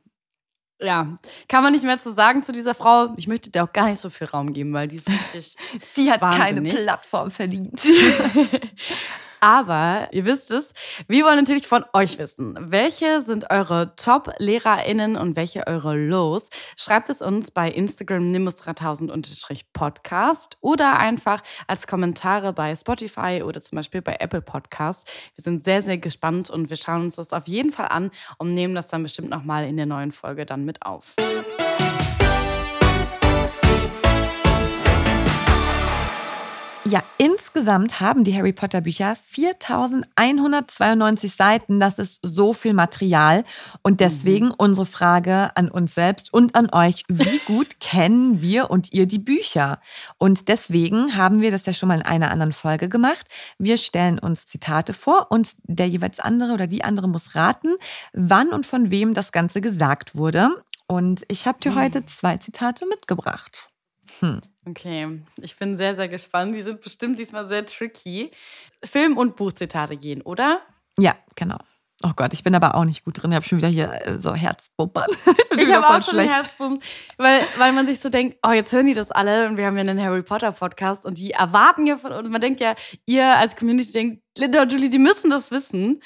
Ja, 0.83 1.19
kann 1.47 1.63
man 1.63 1.73
nicht 1.73 1.85
mehr 1.85 1.99
zu 1.99 2.13
sagen 2.13 2.43
zu 2.43 2.53
dieser 2.53 2.75
Frau. 2.75 3.13
Ich 3.17 3.29
möchte 3.29 3.51
dir 3.51 3.65
auch 3.65 3.73
gar 3.73 3.89
nicht 3.89 4.01
so 4.01 4.09
viel 4.09 4.27
Raum 4.27 4.53
geben, 4.53 4.73
weil 4.73 4.89
die 4.89 4.97
ist 4.97 5.09
richtig. 5.35 5.57
die 5.97 6.11
hat 6.11 6.21
wahnsinnig. 6.21 6.73
keine 6.73 6.83
Plattform 6.83 7.31
verdient. 7.31 7.81
Aber 9.41 10.09
ihr 10.13 10.27
wisst 10.27 10.51
es, 10.51 10.75
wir 11.09 11.25
wollen 11.25 11.37
natürlich 11.37 11.67
von 11.67 11.87
euch 11.95 12.19
wissen, 12.19 12.59
welche 12.61 13.23
sind 13.23 13.51
eure 13.51 13.97
Top-LehrerInnen 13.97 15.17
und 15.17 15.35
welche 15.35 15.67
eure 15.67 15.97
Lows? 15.97 16.51
Schreibt 16.77 17.09
es 17.09 17.23
uns 17.23 17.51
bei 17.51 17.71
Instagram 17.71 18.29
nimbus3000-podcast 18.29 20.59
oder 20.61 20.99
einfach 20.99 21.43
als 21.67 21.87
Kommentare 21.87 22.53
bei 22.53 22.77
Spotify 22.77 23.43
oder 23.45 23.63
zum 23.63 23.77
Beispiel 23.77 24.03
bei 24.03 24.17
Apple 24.21 24.43
Podcast. 24.43 25.11
Wir 25.35 25.43
sind 25.43 25.65
sehr, 25.65 25.81
sehr 25.81 25.97
gespannt 25.97 26.51
und 26.51 26.69
wir 26.69 26.77
schauen 26.77 27.05
uns 27.05 27.17
das 27.17 27.33
auf 27.33 27.49
jeden 27.49 27.71
Fall 27.71 27.89
an 27.89 28.11
und 28.37 28.53
nehmen 28.53 28.75
das 28.75 28.89
dann 28.89 29.03
bestimmt 29.03 29.31
nochmal 29.31 29.67
in 29.67 29.79
der 29.79 29.87
neuen 29.87 30.13
Folge 30.13 30.45
dann 30.45 30.67
mit 30.67 30.85
auf. 30.85 31.15
Ja, 36.91 37.03
insgesamt 37.19 38.01
haben 38.01 38.25
die 38.25 38.37
Harry 38.37 38.53
Potter 38.53 38.81
Bücher 38.81 39.15
4192 39.15 41.37
Seiten. 41.37 41.79
Das 41.79 42.01
ist 42.01 42.19
so 42.21 42.53
viel 42.53 42.73
Material. 42.73 43.45
Und 43.83 44.01
deswegen 44.01 44.47
mhm. 44.47 44.55
unsere 44.59 44.87
Frage 44.87 45.57
an 45.57 45.71
uns 45.71 45.95
selbst 45.95 46.35
und 46.35 46.57
an 46.57 46.69
euch. 46.73 47.05
Wie 47.07 47.39
gut 47.47 47.79
kennen 47.79 48.43
wir 48.43 48.73
und 48.73 48.93
ihr 48.93 49.07
die 49.07 49.21
Bücher? 49.21 49.79
Und 50.19 50.49
deswegen 50.49 51.17
haben 51.17 51.41
wir 51.41 51.53
das 51.53 51.65
ja 51.65 51.75
schon 51.75 51.89
mal 51.89 52.01
in 52.01 52.05
einer 52.05 52.33
anderen 52.33 52.53
Folge 52.53 52.89
gemacht. 52.89 53.29
Wir 53.57 53.77
stellen 53.77 54.19
uns 54.19 54.47
Zitate 54.47 54.93
vor 54.93 55.31
und 55.31 55.53
der 55.63 55.89
jeweils 55.89 56.19
andere 56.19 56.55
oder 56.55 56.67
die 56.67 56.83
andere 56.83 57.09
muss 57.09 57.37
raten, 57.37 57.77
wann 58.15 58.49
und 58.49 58.67
von 58.67 58.91
wem 58.91 59.15
das 59.15 59.31
Ganze 59.31 59.61
gesagt 59.61 60.17
wurde. 60.17 60.51
Und 60.89 61.25
ich 61.29 61.47
habe 61.47 61.61
dir 61.61 61.71
mhm. 61.71 61.79
heute 61.79 62.05
zwei 62.05 62.39
Zitate 62.39 62.85
mitgebracht. 62.87 63.70
Hm. 64.21 64.41
Okay, 64.67 65.23
ich 65.41 65.57
bin 65.57 65.77
sehr, 65.77 65.97
sehr 65.97 66.09
gespannt. 66.09 66.55
Die 66.55 66.63
sind 66.63 66.81
bestimmt 66.81 67.19
diesmal 67.19 67.49
sehr 67.49 67.65
tricky. 67.65 68.31
Film- 68.85 69.17
und 69.17 69.37
Buchzitate 69.37 69.97
gehen, 69.97 70.23
oder? 70.23 70.61
Ja, 70.99 71.17
genau. 71.37 71.59
Oh 72.03 72.13
Gott, 72.17 72.33
ich 72.33 72.43
bin 72.43 72.55
aber 72.55 72.77
auch 72.77 72.85
nicht 72.85 73.05
gut 73.05 73.23
drin. 73.23 73.31
Ich 73.31 73.37
habe 73.37 73.45
schon 73.45 73.59
wieder 73.59 73.69
hier 73.69 74.07
äh, 74.07 74.21
so 74.21 74.35
Herzbumpern. 74.35 75.11
ich, 75.57 75.63
ich 75.63 75.73
habe 75.73 75.87
auch 75.87 76.03
schon 76.03 76.19
Herzbumps, 76.19 76.87
weil, 77.19 77.43
weil 77.59 77.73
man 77.73 77.87
sich 77.87 78.01
so 78.01 78.09
denkt, 78.09 78.39
oh, 78.43 78.53
jetzt 78.53 78.73
hören 78.73 78.87
die 78.87 78.95
das 78.95 79.11
alle 79.11 79.47
und 79.47 79.59
wir 79.59 79.67
haben 79.67 79.77
ja 79.77 79.83
einen 79.83 80.03
Harry 80.03 80.23
Potter 80.23 80.53
Podcast 80.53 81.05
und 81.05 81.19
die 81.19 81.33
erwarten 81.33 81.87
ja 81.87 81.99
von 81.99 82.13
uns. 82.13 82.29
Man 82.31 82.41
denkt 82.41 82.61
ja, 82.61 82.75
ihr 83.05 83.37
als 83.37 83.55
Community 83.55 83.93
denkt, 83.93 84.23
Linda 84.39 84.63
und 84.63 84.73
Julie, 84.73 84.89
die 84.89 84.99
müssen 84.99 85.29
das 85.29 85.51
wissen. 85.51 86.01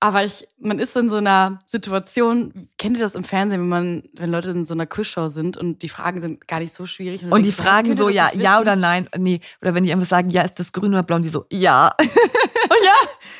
Aber 0.00 0.24
ich, 0.24 0.46
man 0.60 0.78
ist 0.78 0.96
in 0.96 1.10
so 1.10 1.16
einer 1.16 1.58
Situation, 1.66 2.68
kennt 2.78 2.96
ihr 2.96 3.02
das 3.02 3.16
im 3.16 3.24
Fernsehen, 3.24 3.62
wenn 3.62 3.68
man, 3.68 4.02
wenn 4.14 4.30
Leute 4.30 4.52
in 4.52 4.64
so 4.64 4.74
einer 4.74 4.86
Quizshow 4.86 5.26
sind 5.26 5.56
und 5.56 5.82
die 5.82 5.88
Fragen 5.88 6.20
sind 6.20 6.46
gar 6.46 6.60
nicht 6.60 6.72
so 6.72 6.86
schwierig. 6.86 7.24
Und, 7.24 7.32
und 7.32 7.44
die 7.44 7.50
fragen 7.50 7.96
so, 7.96 8.08
ja, 8.08 8.30
ja 8.32 8.60
oder 8.60 8.76
nein, 8.76 9.08
nee. 9.16 9.40
Oder 9.60 9.74
wenn 9.74 9.82
die 9.82 9.92
einfach 9.92 10.06
sagen, 10.06 10.30
ja, 10.30 10.42
ist 10.42 10.60
das 10.60 10.72
grün 10.72 10.92
oder 10.92 11.02
blau, 11.02 11.16
und 11.16 11.24
die 11.24 11.30
so, 11.30 11.46
ja. 11.50 11.90
Und 11.98 12.06
ja, 12.84 12.94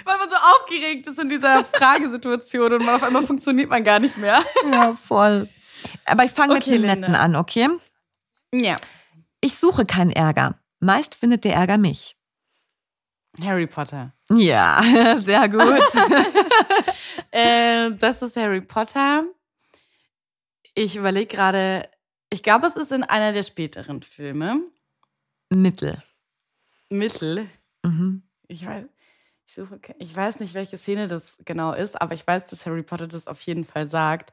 weil 0.04 0.18
man 0.18 0.28
so 0.28 0.36
aufgeregt 0.36 1.06
ist 1.06 1.20
in 1.20 1.28
dieser 1.28 1.64
Fragesituation 1.64 2.72
und 2.72 2.84
man 2.84 2.96
auf 2.96 3.04
einmal 3.04 3.22
funktioniert 3.22 3.70
man 3.70 3.84
gar 3.84 4.00
nicht 4.00 4.18
mehr. 4.18 4.42
Ja, 4.72 4.94
voll. 4.94 5.48
Aber 6.06 6.24
ich 6.24 6.32
fange 6.32 6.54
okay, 6.54 6.72
mit 6.72 6.82
dem 6.82 7.00
Netten 7.00 7.14
an, 7.14 7.36
okay? 7.36 7.68
Ja. 8.52 8.74
Ich 9.40 9.56
suche 9.56 9.86
keinen 9.86 10.10
Ärger. 10.10 10.56
Meist 10.80 11.14
findet 11.14 11.44
der 11.44 11.54
Ärger 11.54 11.78
mich. 11.78 12.16
Harry 13.42 13.66
Potter. 13.66 14.12
Ja, 14.30 14.82
sehr 15.18 15.48
gut. 15.48 15.62
äh, 17.30 17.90
das 17.92 18.22
ist 18.22 18.36
Harry 18.36 18.60
Potter. 18.60 19.24
Ich 20.74 20.96
überlege 20.96 21.26
gerade, 21.26 21.88
ich 22.30 22.42
glaube, 22.42 22.66
es 22.66 22.76
ist 22.76 22.92
in 22.92 23.02
einer 23.02 23.32
der 23.32 23.42
späteren 23.42 24.02
Filme. 24.02 24.60
Mittel. 25.50 26.02
Mittel? 26.90 27.48
Mhm. 27.82 28.22
Ich 28.48 28.66
weiß, 28.66 28.84
ich, 29.46 29.54
suche, 29.54 29.80
ich 29.98 30.14
weiß 30.14 30.40
nicht, 30.40 30.54
welche 30.54 30.78
Szene 30.78 31.06
das 31.06 31.36
genau 31.44 31.72
ist, 31.72 32.00
aber 32.00 32.14
ich 32.14 32.26
weiß, 32.26 32.46
dass 32.46 32.66
Harry 32.66 32.82
Potter 32.82 33.08
das 33.08 33.26
auf 33.26 33.40
jeden 33.42 33.64
Fall 33.64 33.88
sagt. 33.90 34.32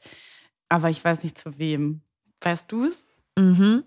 Aber 0.70 0.90
ich 0.90 1.04
weiß 1.04 1.24
nicht 1.24 1.38
zu 1.38 1.58
wem. 1.58 2.02
Weißt 2.42 2.72
du 2.72 2.86
es? 2.86 3.08
Mhm. 3.38 3.84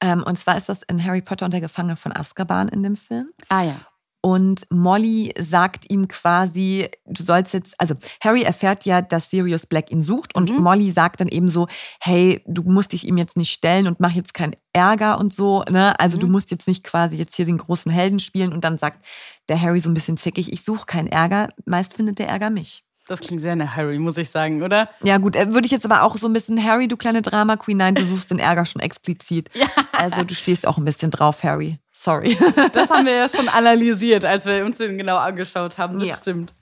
Ähm, 0.00 0.22
und 0.22 0.38
zwar 0.38 0.56
ist 0.56 0.68
das 0.68 0.82
in 0.84 1.04
Harry 1.04 1.22
Potter 1.22 1.44
und 1.44 1.52
der 1.52 1.60
Gefangene 1.60 1.96
von 1.96 2.12
Azkaban 2.12 2.68
in 2.68 2.82
dem 2.82 2.96
Film. 2.96 3.30
Ah 3.48 3.62
ja. 3.62 3.80
Und 4.24 4.66
Molly 4.70 5.34
sagt 5.36 5.90
ihm 5.90 6.06
quasi, 6.06 6.88
du 7.06 7.24
sollst 7.24 7.52
jetzt, 7.54 7.74
also 7.78 7.96
Harry 8.22 8.42
erfährt 8.42 8.86
ja, 8.86 9.02
dass 9.02 9.30
Sirius 9.30 9.66
Black 9.66 9.90
ihn 9.90 10.02
sucht 10.02 10.36
und 10.36 10.52
mhm. 10.52 10.62
Molly 10.62 10.92
sagt 10.92 11.20
dann 11.20 11.26
eben 11.26 11.48
so, 11.48 11.66
hey, 12.00 12.40
du 12.46 12.62
musst 12.62 12.92
dich 12.92 13.04
ihm 13.04 13.16
jetzt 13.16 13.36
nicht 13.36 13.50
stellen 13.50 13.88
und 13.88 13.98
mach 13.98 14.12
jetzt 14.12 14.32
keinen 14.32 14.54
Ärger 14.72 15.18
und 15.18 15.34
so, 15.34 15.64
ne? 15.68 15.98
Also 15.98 16.18
mhm. 16.18 16.20
du 16.20 16.26
musst 16.28 16.52
jetzt 16.52 16.68
nicht 16.68 16.84
quasi 16.84 17.16
jetzt 17.16 17.34
hier 17.34 17.46
den 17.46 17.58
großen 17.58 17.90
Helden 17.90 18.20
spielen 18.20 18.52
und 18.52 18.62
dann 18.62 18.78
sagt 18.78 19.04
der 19.48 19.60
Harry 19.60 19.80
so 19.80 19.90
ein 19.90 19.94
bisschen 19.94 20.16
zickig, 20.16 20.52
ich 20.52 20.62
suche 20.62 20.86
keinen 20.86 21.08
Ärger, 21.08 21.48
meist 21.66 21.92
findet 21.92 22.20
der 22.20 22.28
Ärger 22.28 22.50
mich. 22.50 22.84
Das 23.08 23.20
klingt 23.20 23.42
sehr 23.42 23.56
nach 23.56 23.76
Harry, 23.76 23.98
muss 23.98 24.16
ich 24.16 24.30
sagen, 24.30 24.62
oder? 24.62 24.88
Ja, 25.02 25.18
gut, 25.18 25.34
äh, 25.34 25.52
würde 25.52 25.66
ich 25.66 25.72
jetzt 25.72 25.84
aber 25.84 26.02
auch 26.02 26.16
so 26.16 26.28
ein 26.28 26.32
bisschen 26.32 26.62
Harry, 26.62 26.86
du 26.86 26.96
kleine 26.96 27.20
Drama 27.20 27.56
Queen, 27.56 27.76
nein, 27.76 27.94
du 27.96 28.04
suchst 28.04 28.30
den 28.30 28.38
Ärger 28.38 28.64
schon 28.64 28.80
explizit. 28.80 29.50
Ja. 29.54 29.66
Also 29.92 30.22
du 30.22 30.34
stehst 30.34 30.66
auch 30.66 30.78
ein 30.78 30.84
bisschen 30.84 31.10
drauf, 31.10 31.42
Harry. 31.42 31.78
Sorry. 31.92 32.36
Das 32.72 32.90
haben 32.90 33.04
wir 33.06 33.14
ja 33.14 33.28
schon 33.28 33.48
analysiert, 33.48 34.24
als 34.24 34.46
wir 34.46 34.64
uns 34.64 34.78
den 34.78 34.98
genau 34.98 35.16
angeschaut 35.16 35.78
haben. 35.78 35.98
Das 35.98 36.08
Ja. 36.08 36.16
stimmt. 36.16 36.54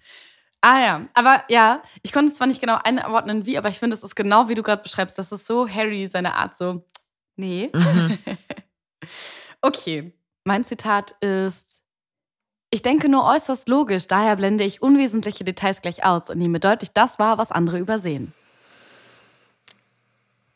Ah 0.63 0.81
ja, 0.81 1.01
aber 1.15 1.43
ja, 1.49 1.83
ich 2.03 2.13
konnte 2.13 2.31
es 2.31 2.37
zwar 2.37 2.47
nicht 2.47 2.61
genau 2.61 2.79
einordnen, 2.85 3.47
wie, 3.47 3.57
aber 3.57 3.69
ich 3.71 3.79
finde, 3.79 3.97
es 3.97 4.03
ist 4.03 4.15
genau 4.17 4.49
wie 4.49 4.55
du 4.55 4.63
gerade 4.63 4.83
beschreibst. 4.83 5.19
Das 5.19 5.33
ist 5.33 5.47
so 5.47 5.69
Harry, 5.69 6.07
seine 6.07 6.35
Art 6.35 6.55
so, 6.57 6.85
nee. 7.37 7.71
okay, 9.63 10.13
mein 10.45 10.65
Zitat 10.65 11.13
ist, 11.21 11.81
ich 12.71 12.83
denke 12.83 13.09
nur 13.09 13.25
äußerst 13.25 13.69
logisch, 13.69 14.07
daher 14.07 14.37
blende 14.37 14.65
ich 14.65 14.83
unwesentliche 14.83 15.45
Details 15.45 15.83
gleich 15.83 16.05
aus 16.05 16.31
und 16.31 16.39
nehme 16.39 16.61
deutlich 16.61 16.93
das 16.93 17.19
wahr, 17.19 17.39
was 17.39 17.51
andere 17.53 17.79
übersehen. 17.79 18.33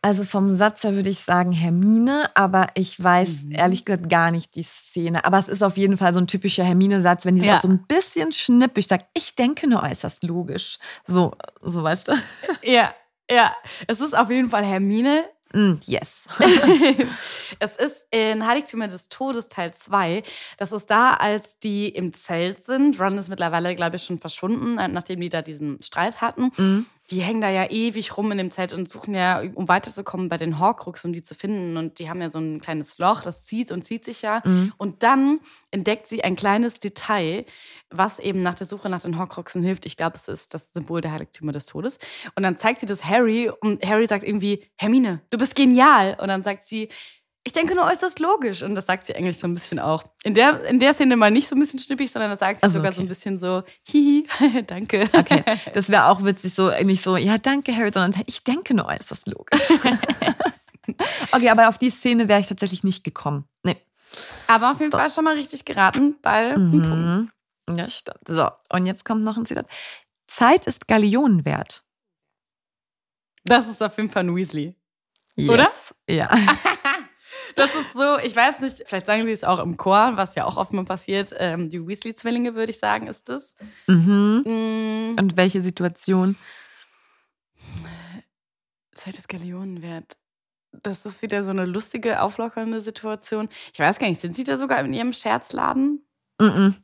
Also 0.02 0.24
vom 0.24 0.54
Satz 0.54 0.84
her 0.84 0.94
würde 0.94 1.08
ich 1.08 1.20
sagen 1.20 1.50
Hermine, 1.52 2.26
aber 2.34 2.66
ich 2.74 3.02
weiß 3.02 3.44
Mhm. 3.44 3.52
ehrlich 3.52 3.86
gesagt 3.86 4.10
gar 4.10 4.30
nicht 4.30 4.54
die 4.54 4.62
Szene. 4.62 5.24
Aber 5.24 5.38
es 5.38 5.48
ist 5.48 5.62
auf 5.62 5.78
jeden 5.78 5.96
Fall 5.96 6.12
so 6.12 6.20
ein 6.20 6.26
typischer 6.26 6.62
Hermine-Satz, 6.62 7.24
wenn 7.24 7.36
die 7.36 7.46
Ja. 7.46 7.58
so 7.58 7.68
ein 7.68 7.86
bisschen 7.86 8.30
schnippisch 8.30 8.86
sagt, 8.88 9.06
ich 9.14 9.34
denke 9.34 9.66
nur 9.66 9.82
äußerst 9.82 10.22
logisch. 10.24 10.78
So, 11.06 11.32
so 11.62 11.82
weißt 11.82 12.08
du? 12.08 12.12
Ja, 12.62 12.94
ja, 13.30 13.54
es 13.86 14.00
ist 14.02 14.14
auf 14.16 14.28
jeden 14.28 14.50
Fall 14.50 14.64
Hermine, 14.64 15.24
Mm, 15.54 15.74
yes. 15.86 16.26
es 17.60 17.76
ist 17.76 18.06
in 18.10 18.44
Heiligtümer 18.46 18.88
des 18.88 19.08
Todes 19.08 19.48
Teil 19.48 19.72
2. 19.72 20.24
Das 20.58 20.72
ist 20.72 20.90
da, 20.90 21.14
als 21.14 21.58
die 21.60 21.88
im 21.88 22.12
Zelt 22.12 22.64
sind. 22.64 23.00
Ron 23.00 23.16
ist 23.18 23.28
mittlerweile, 23.28 23.74
glaube 23.76 23.96
ich, 23.96 24.02
schon 24.02 24.18
verschwunden, 24.18 24.78
äh, 24.78 24.88
nachdem 24.88 25.20
die 25.20 25.28
da 25.28 25.42
diesen 25.42 25.80
Streit 25.80 26.20
hatten. 26.20 26.50
Mhm. 26.56 26.86
Die 27.10 27.20
hängen 27.20 27.40
da 27.42 27.50
ja 27.50 27.70
ewig 27.70 28.16
rum 28.16 28.32
in 28.32 28.38
dem 28.38 28.50
Zelt 28.50 28.72
und 28.72 28.88
suchen 28.88 29.14
ja, 29.14 29.42
um 29.54 29.68
weiterzukommen, 29.68 30.30
bei 30.30 30.38
den 30.38 30.58
Horcrux, 30.58 31.04
um 31.04 31.12
die 31.12 31.22
zu 31.22 31.34
finden. 31.34 31.76
Und 31.76 31.98
die 31.98 32.08
haben 32.08 32.22
ja 32.22 32.30
so 32.30 32.38
ein 32.38 32.60
kleines 32.60 32.98
Loch, 32.98 33.20
das 33.20 33.44
zieht 33.44 33.70
und 33.70 33.82
zieht 33.82 34.04
sich 34.04 34.22
ja. 34.22 34.42
Mhm. 34.44 34.72
Und 34.78 35.02
dann 35.02 35.40
entdeckt 35.70 36.06
sie 36.06 36.24
ein 36.24 36.34
kleines 36.34 36.78
Detail, 36.78 37.44
was 37.90 38.18
eben 38.18 38.42
nach 38.42 38.54
der 38.54 38.66
Suche 38.66 38.88
nach 38.88 39.02
den 39.02 39.18
Horcruxen 39.18 39.62
hilft. 39.62 39.84
Ich 39.84 39.96
glaube, 39.96 40.16
es 40.16 40.28
ist 40.28 40.54
das 40.54 40.72
Symbol 40.72 41.02
der 41.02 41.12
Heiligtümer 41.12 41.52
des 41.52 41.66
Todes. 41.66 41.98
Und 42.36 42.42
dann 42.42 42.56
zeigt 42.56 42.80
sie 42.80 42.86
das 42.86 43.04
Harry 43.04 43.50
und 43.60 43.84
Harry 43.84 44.06
sagt 44.06 44.24
irgendwie, 44.24 44.64
Hermine, 44.76 45.20
du 45.28 45.36
bist 45.36 45.54
genial. 45.54 46.16
Und 46.20 46.28
dann 46.28 46.42
sagt 46.42 46.64
sie, 46.64 46.88
ich 47.46 47.52
denke 47.52 47.74
nur 47.74 47.84
äußerst 47.84 48.18
logisch. 48.20 48.62
Und 48.62 48.74
das 48.74 48.86
sagt 48.86 49.06
sie 49.06 49.14
eigentlich 49.14 49.38
so 49.38 49.46
ein 49.46 49.54
bisschen 49.54 49.78
auch. 49.78 50.02
In 50.24 50.34
der, 50.34 50.64
in 50.64 50.78
der 50.78 50.94
Szene 50.94 51.16
mal 51.16 51.30
nicht 51.30 51.46
so 51.46 51.54
ein 51.54 51.60
bisschen 51.60 51.78
schnippig, 51.78 52.10
sondern 52.10 52.30
das 52.30 52.40
sagt 52.40 52.60
sie 52.60 52.64
Also, 52.64 52.78
sogar 52.78 52.90
okay. 52.90 52.96
so 52.96 53.02
ein 53.02 53.08
bisschen 53.08 53.38
so, 53.38 53.62
hihi, 53.86 54.26
danke. 54.66 55.10
Okay, 55.12 55.44
das 55.74 55.90
wäre 55.90 56.06
auch 56.06 56.24
witzig, 56.24 56.54
so 56.54 56.70
nicht 56.82 57.02
so, 57.02 57.16
ja, 57.16 57.36
danke, 57.38 57.76
Harry, 57.76 57.90
sondern 57.92 58.22
ich 58.26 58.42
denke 58.44 58.74
nur 58.74 58.86
äußerst 58.86 59.28
logisch. 59.28 59.70
okay, 61.32 61.50
aber 61.50 61.68
auf 61.68 61.76
die 61.76 61.90
Szene 61.90 62.28
wäre 62.28 62.40
ich 62.40 62.48
tatsächlich 62.48 62.82
nicht 62.82 63.04
gekommen. 63.04 63.46
Nee. 63.62 63.76
Aber 64.46 64.72
auf 64.72 64.80
jeden 64.80 64.92
Fall 64.92 65.10
schon 65.10 65.24
mal 65.24 65.36
richtig 65.36 65.64
geraten, 65.64 66.16
weil 66.22 66.54
Punkt. 66.54 66.86
Mhm. 66.86 67.30
Ja, 67.76 67.88
stimmt. 67.88 68.26
So, 68.26 68.48
und 68.70 68.86
jetzt 68.86 69.04
kommt 69.04 69.24
noch 69.24 69.36
ein 69.36 69.46
Zitat. 69.46 69.66
Zeit 70.26 70.66
ist 70.66 70.88
Gallionen 70.88 71.44
wert. 71.44 71.82
Das 73.44 73.68
ist 73.68 73.82
auf 73.82 73.96
jeden 73.98 74.10
Fall 74.10 74.24
ein 74.24 74.34
Weasley. 74.34 74.74
Yes. 75.36 75.50
Oder? 75.50 75.70
Ja. 76.08 76.30
Das 77.56 77.74
ist 77.74 77.92
so, 77.92 78.18
ich 78.18 78.34
weiß 78.34 78.60
nicht, 78.60 78.82
vielleicht 78.86 79.06
sagen 79.06 79.24
sie 79.24 79.32
es 79.32 79.44
auch 79.44 79.58
im 79.58 79.76
Chor, 79.76 80.12
was 80.16 80.34
ja 80.34 80.44
auch 80.44 80.56
oft 80.56 80.72
mal 80.72 80.84
passiert. 80.84 81.34
Ähm, 81.38 81.70
die 81.70 81.86
Weasley-Zwillinge, 81.86 82.54
würde 82.54 82.70
ich 82.70 82.78
sagen, 82.78 83.06
ist 83.06 83.28
es. 83.28 83.54
Mhm. 83.86 84.42
Mm, 84.44 85.16
Und 85.20 85.36
welche 85.36 85.62
Situation? 85.62 86.36
Zeit 88.94 89.16
des 89.18 89.28
Gallionen 89.28 89.82
wert. 89.82 90.16
Das 90.82 91.06
ist 91.06 91.22
wieder 91.22 91.44
so 91.44 91.50
eine 91.50 91.66
lustige, 91.66 92.20
auflockernde 92.20 92.80
Situation. 92.80 93.48
Ich 93.72 93.78
weiß 93.78 93.98
gar 93.98 94.08
nicht, 94.08 94.20
sind 94.20 94.34
sie 94.34 94.44
da 94.44 94.56
sogar 94.56 94.80
in 94.80 94.92
ihrem 94.92 95.12
Scherzladen? 95.12 96.04
Mhm. 96.40 96.76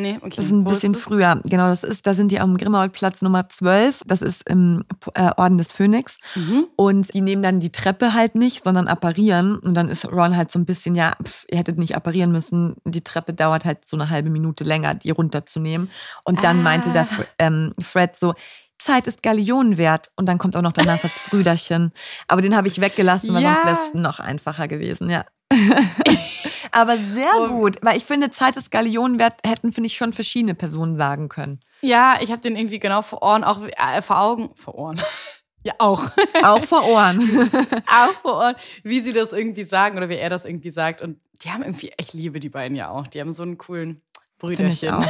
Nee, 0.00 0.16
okay. 0.20 0.34
Das 0.36 0.46
ist 0.46 0.52
ein 0.52 0.64
Wo 0.64 0.70
bisschen 0.70 0.92
das? 0.92 1.02
früher. 1.02 1.40
Genau, 1.44 1.68
das 1.68 1.82
ist, 1.84 2.06
da 2.06 2.14
sind 2.14 2.30
die 2.30 2.40
am 2.40 2.56
Grimmauld-Platz 2.56 3.22
Nummer 3.22 3.48
12. 3.48 4.02
Das 4.06 4.22
ist 4.22 4.48
im 4.48 4.84
äh, 5.14 5.30
Orden 5.36 5.58
des 5.58 5.72
Phönix. 5.72 6.18
Mhm. 6.34 6.66
Und 6.76 7.12
die 7.14 7.20
nehmen 7.20 7.42
dann 7.42 7.60
die 7.60 7.70
Treppe 7.70 8.14
halt 8.14 8.34
nicht, 8.34 8.64
sondern 8.64 8.88
apparieren. 8.88 9.56
Und 9.58 9.74
dann 9.74 9.88
ist 9.88 10.04
Ron 10.06 10.36
halt 10.36 10.50
so 10.50 10.58
ein 10.58 10.64
bisschen, 10.66 10.94
ja, 10.94 11.12
pf, 11.22 11.44
ihr 11.50 11.58
hättet 11.58 11.78
nicht 11.78 11.96
apparieren 11.96 12.32
müssen. 12.32 12.76
Die 12.84 13.02
Treppe 13.02 13.34
dauert 13.34 13.64
halt 13.64 13.86
so 13.88 13.96
eine 13.96 14.10
halbe 14.10 14.30
Minute 14.30 14.64
länger, 14.64 14.94
die 14.94 15.10
runterzunehmen. 15.10 15.90
Und 16.24 16.42
dann 16.44 16.60
Ah. 16.60 16.62
meinte 16.62 16.90
der 16.92 17.04
Fr 17.04 17.24
ähm, 17.38 17.72
Fred 17.80 18.16
so, 18.16 18.34
Zeit 18.80 19.08
ist 19.08 19.22
Gallionen 19.24 19.76
wert. 19.76 20.08
Und 20.16 20.28
dann 20.28 20.38
kommt 20.38 20.54
auch 20.56 20.62
noch 20.62 20.72
danach 20.72 21.00
das 21.00 21.12
Brüderchen. 21.30 21.92
Aber 22.28 22.42
den 22.42 22.54
habe 22.56 22.68
ich 22.68 22.80
weggelassen, 22.80 23.34
weil 23.34 23.42
Ja. 23.42 23.54
sonst 23.54 23.66
wäre 23.66 23.78
es 23.88 23.94
noch 23.94 24.20
einfacher 24.20 24.68
gewesen, 24.68 25.10
ja. 25.10 25.24
Aber 26.72 26.96
sehr 26.98 27.30
Oh. 27.36 27.48
gut, 27.48 27.76
weil 27.82 27.96
ich 27.96 28.04
finde, 28.04 28.30
Zeit 28.30 28.56
ist 28.56 28.70
Gallionen 28.70 29.18
wert, 29.18 29.34
hätten, 29.46 29.72
finde 29.72 29.86
ich, 29.86 29.96
schon 29.96 30.12
verschiedene 30.12 30.54
Personen 30.54 30.96
sagen 30.96 31.28
können. 31.28 31.60
Ja, 31.80 32.18
ich 32.20 32.30
habe 32.30 32.40
den 32.42 32.56
irgendwie 32.56 32.78
genau 32.78 33.02
vor 33.02 33.22
Ohren, 33.22 33.44
auch 33.44 33.60
äh, 33.62 34.02
vor 34.02 34.20
Augen, 34.20 34.50
vor 34.54 34.74
Ohren. 34.74 35.00
ja, 35.62 35.74
auch. 35.78 36.02
Auch 36.42 36.62
vor 36.64 36.86
Ohren. 36.86 37.20
auch 37.86 38.12
vor 38.22 38.34
Ohren, 38.38 38.54
wie 38.82 39.00
sie 39.00 39.12
das 39.12 39.32
irgendwie 39.32 39.64
sagen 39.64 39.96
oder 39.96 40.08
wie 40.08 40.16
er 40.16 40.30
das 40.30 40.44
irgendwie 40.44 40.70
sagt. 40.70 41.02
Und 41.02 41.18
die 41.42 41.50
haben 41.50 41.62
irgendwie, 41.62 41.92
ich 41.98 42.12
liebe 42.12 42.40
die 42.40 42.48
beiden 42.48 42.76
ja 42.76 42.90
auch. 42.90 43.06
Die 43.06 43.20
haben 43.20 43.32
so 43.32 43.42
einen 43.44 43.58
coolen 43.58 44.02
Brüderchen. 44.38 44.94
auch. 44.94 45.06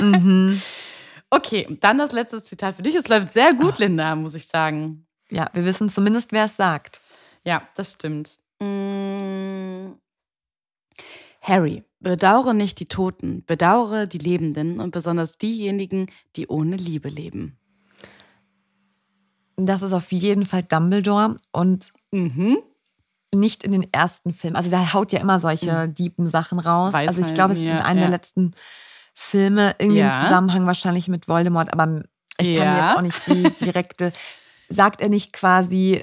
mhm. 0.00 0.60
Okay, 1.30 1.66
dann 1.80 1.98
das 1.98 2.12
letzte 2.12 2.42
Zitat 2.42 2.76
für 2.76 2.82
dich. 2.82 2.94
Es 2.94 3.08
läuft 3.08 3.32
sehr 3.32 3.52
gut, 3.54 3.78
Linda, 3.78 4.16
muss 4.16 4.34
ich 4.34 4.46
sagen. 4.46 5.06
Ja, 5.30 5.46
wir 5.52 5.64
wissen 5.66 5.88
zumindest, 5.88 6.32
wer 6.32 6.46
es 6.46 6.56
sagt. 6.56 7.00
Ja, 7.44 7.68
das 7.74 7.92
stimmt. 7.92 8.40
Mm. 8.60 9.94
Harry, 11.42 11.82
bedauere 12.00 12.52
nicht 12.54 12.78
die 12.80 12.86
Toten, 12.86 13.44
bedauere 13.46 14.06
die 14.06 14.18
Lebenden 14.18 14.80
und 14.80 14.90
besonders 14.90 15.38
diejenigen, 15.38 16.08
die 16.36 16.46
ohne 16.48 16.76
Liebe 16.76 17.08
leben. 17.08 17.58
Das 19.56 19.82
ist 19.82 19.92
auf 19.92 20.12
jeden 20.12 20.46
Fall 20.46 20.62
Dumbledore 20.62 21.36
und 21.52 21.92
Mhm. 22.12 22.58
nicht 23.34 23.64
in 23.64 23.72
den 23.72 23.92
ersten 23.92 24.32
Filmen. 24.32 24.56
Also 24.56 24.70
da 24.70 24.92
haut 24.92 25.12
ja 25.12 25.20
immer 25.20 25.40
solche 25.40 25.88
diepen 25.88 26.26
Sachen 26.26 26.58
raus. 26.58 26.92
Weiß 26.94 27.08
also 27.08 27.20
ich 27.22 27.34
glaube, 27.34 27.54
es 27.54 27.58
ist 27.58 27.64
ja, 27.66 27.74
in 27.74 27.80
einem 27.80 27.98
der 27.98 28.08
ja. 28.08 28.14
letzten 28.14 28.52
Filme, 29.14 29.74
irgendwie 29.78 30.00
Ja. 30.00 30.08
im 30.08 30.14
Zusammenhang 30.14 30.66
wahrscheinlich 30.66 31.08
mit 31.08 31.28
Voldemort, 31.28 31.72
aber 31.72 32.02
ich 32.40 32.56
kann 32.56 32.76
jetzt 32.76 32.96
auch 32.96 33.02
nicht 33.02 33.26
die 33.26 33.42
direkte. 33.64 34.12
sagt 34.68 35.00
er 35.00 35.08
nicht 35.08 35.32
quasi, 35.32 36.02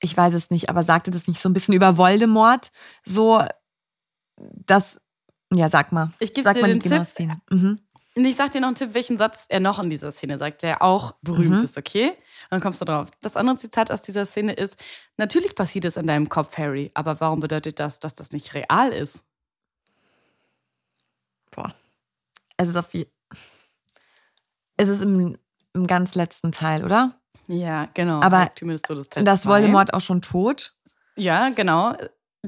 ich 0.00 0.16
weiß 0.16 0.34
es 0.34 0.50
nicht, 0.50 0.68
aber 0.68 0.84
sagte 0.84 1.10
das 1.10 1.26
nicht 1.28 1.40
so 1.40 1.48
ein 1.48 1.52
bisschen 1.52 1.74
über 1.74 1.96
Voldemort? 1.96 2.70
So, 3.04 3.44
dass, 4.36 5.00
ja, 5.52 5.68
sag 5.68 5.92
mal. 5.92 6.10
Ich 6.20 6.32
geb 6.34 6.44
sag 6.44 6.54
dir 6.54 6.62
mal 6.62 6.70
den 6.70 6.80
Tipp. 6.80 7.04
Szene. 7.04 7.40
Mhm. 7.50 7.76
Ich 8.14 8.34
sag 8.36 8.50
dir 8.50 8.60
noch 8.60 8.68
einen 8.68 8.74
Tipp, 8.74 8.94
welchen 8.94 9.16
Satz 9.16 9.46
er 9.48 9.60
noch 9.60 9.78
in 9.78 9.90
dieser 9.90 10.10
Szene 10.10 10.38
sagt, 10.38 10.62
der 10.64 10.82
auch 10.82 11.12
berühmt 11.22 11.58
Mhm. 11.58 11.64
ist, 11.64 11.76
okay? 11.78 12.08
Und 12.10 12.16
dann 12.50 12.60
kommst 12.60 12.80
du 12.80 12.84
drauf. 12.84 13.08
Das 13.20 13.36
andere 13.36 13.56
Zitat 13.58 13.90
aus 13.92 14.02
dieser 14.02 14.24
Szene 14.24 14.54
ist: 14.54 14.76
Natürlich 15.18 15.54
passiert 15.54 15.84
es 15.84 15.96
in 15.96 16.06
deinem 16.06 16.28
Kopf, 16.28 16.56
Harry, 16.58 16.90
aber 16.94 17.20
warum 17.20 17.38
bedeutet 17.40 17.78
das, 17.78 18.00
dass 18.00 18.14
das 18.14 18.32
nicht 18.32 18.54
real 18.54 18.90
ist? 18.92 19.22
Boah. 21.52 21.72
Es 22.56 22.68
ist 22.68 22.76
auf 22.76 22.90
Es 24.76 24.88
ist 24.88 25.02
im, 25.02 25.38
im 25.74 25.86
ganz 25.86 26.14
letzten 26.16 26.50
Teil, 26.50 26.84
oder? 26.84 27.20
Ja, 27.48 27.88
genau. 27.94 28.20
Aber 28.20 28.50
Teil 29.10 29.24
Das. 29.24 29.46
Voldemort 29.46 29.94
auch 29.94 30.00
schon 30.00 30.22
tot. 30.22 30.72
Ja, 31.16 31.48
genau. 31.50 31.94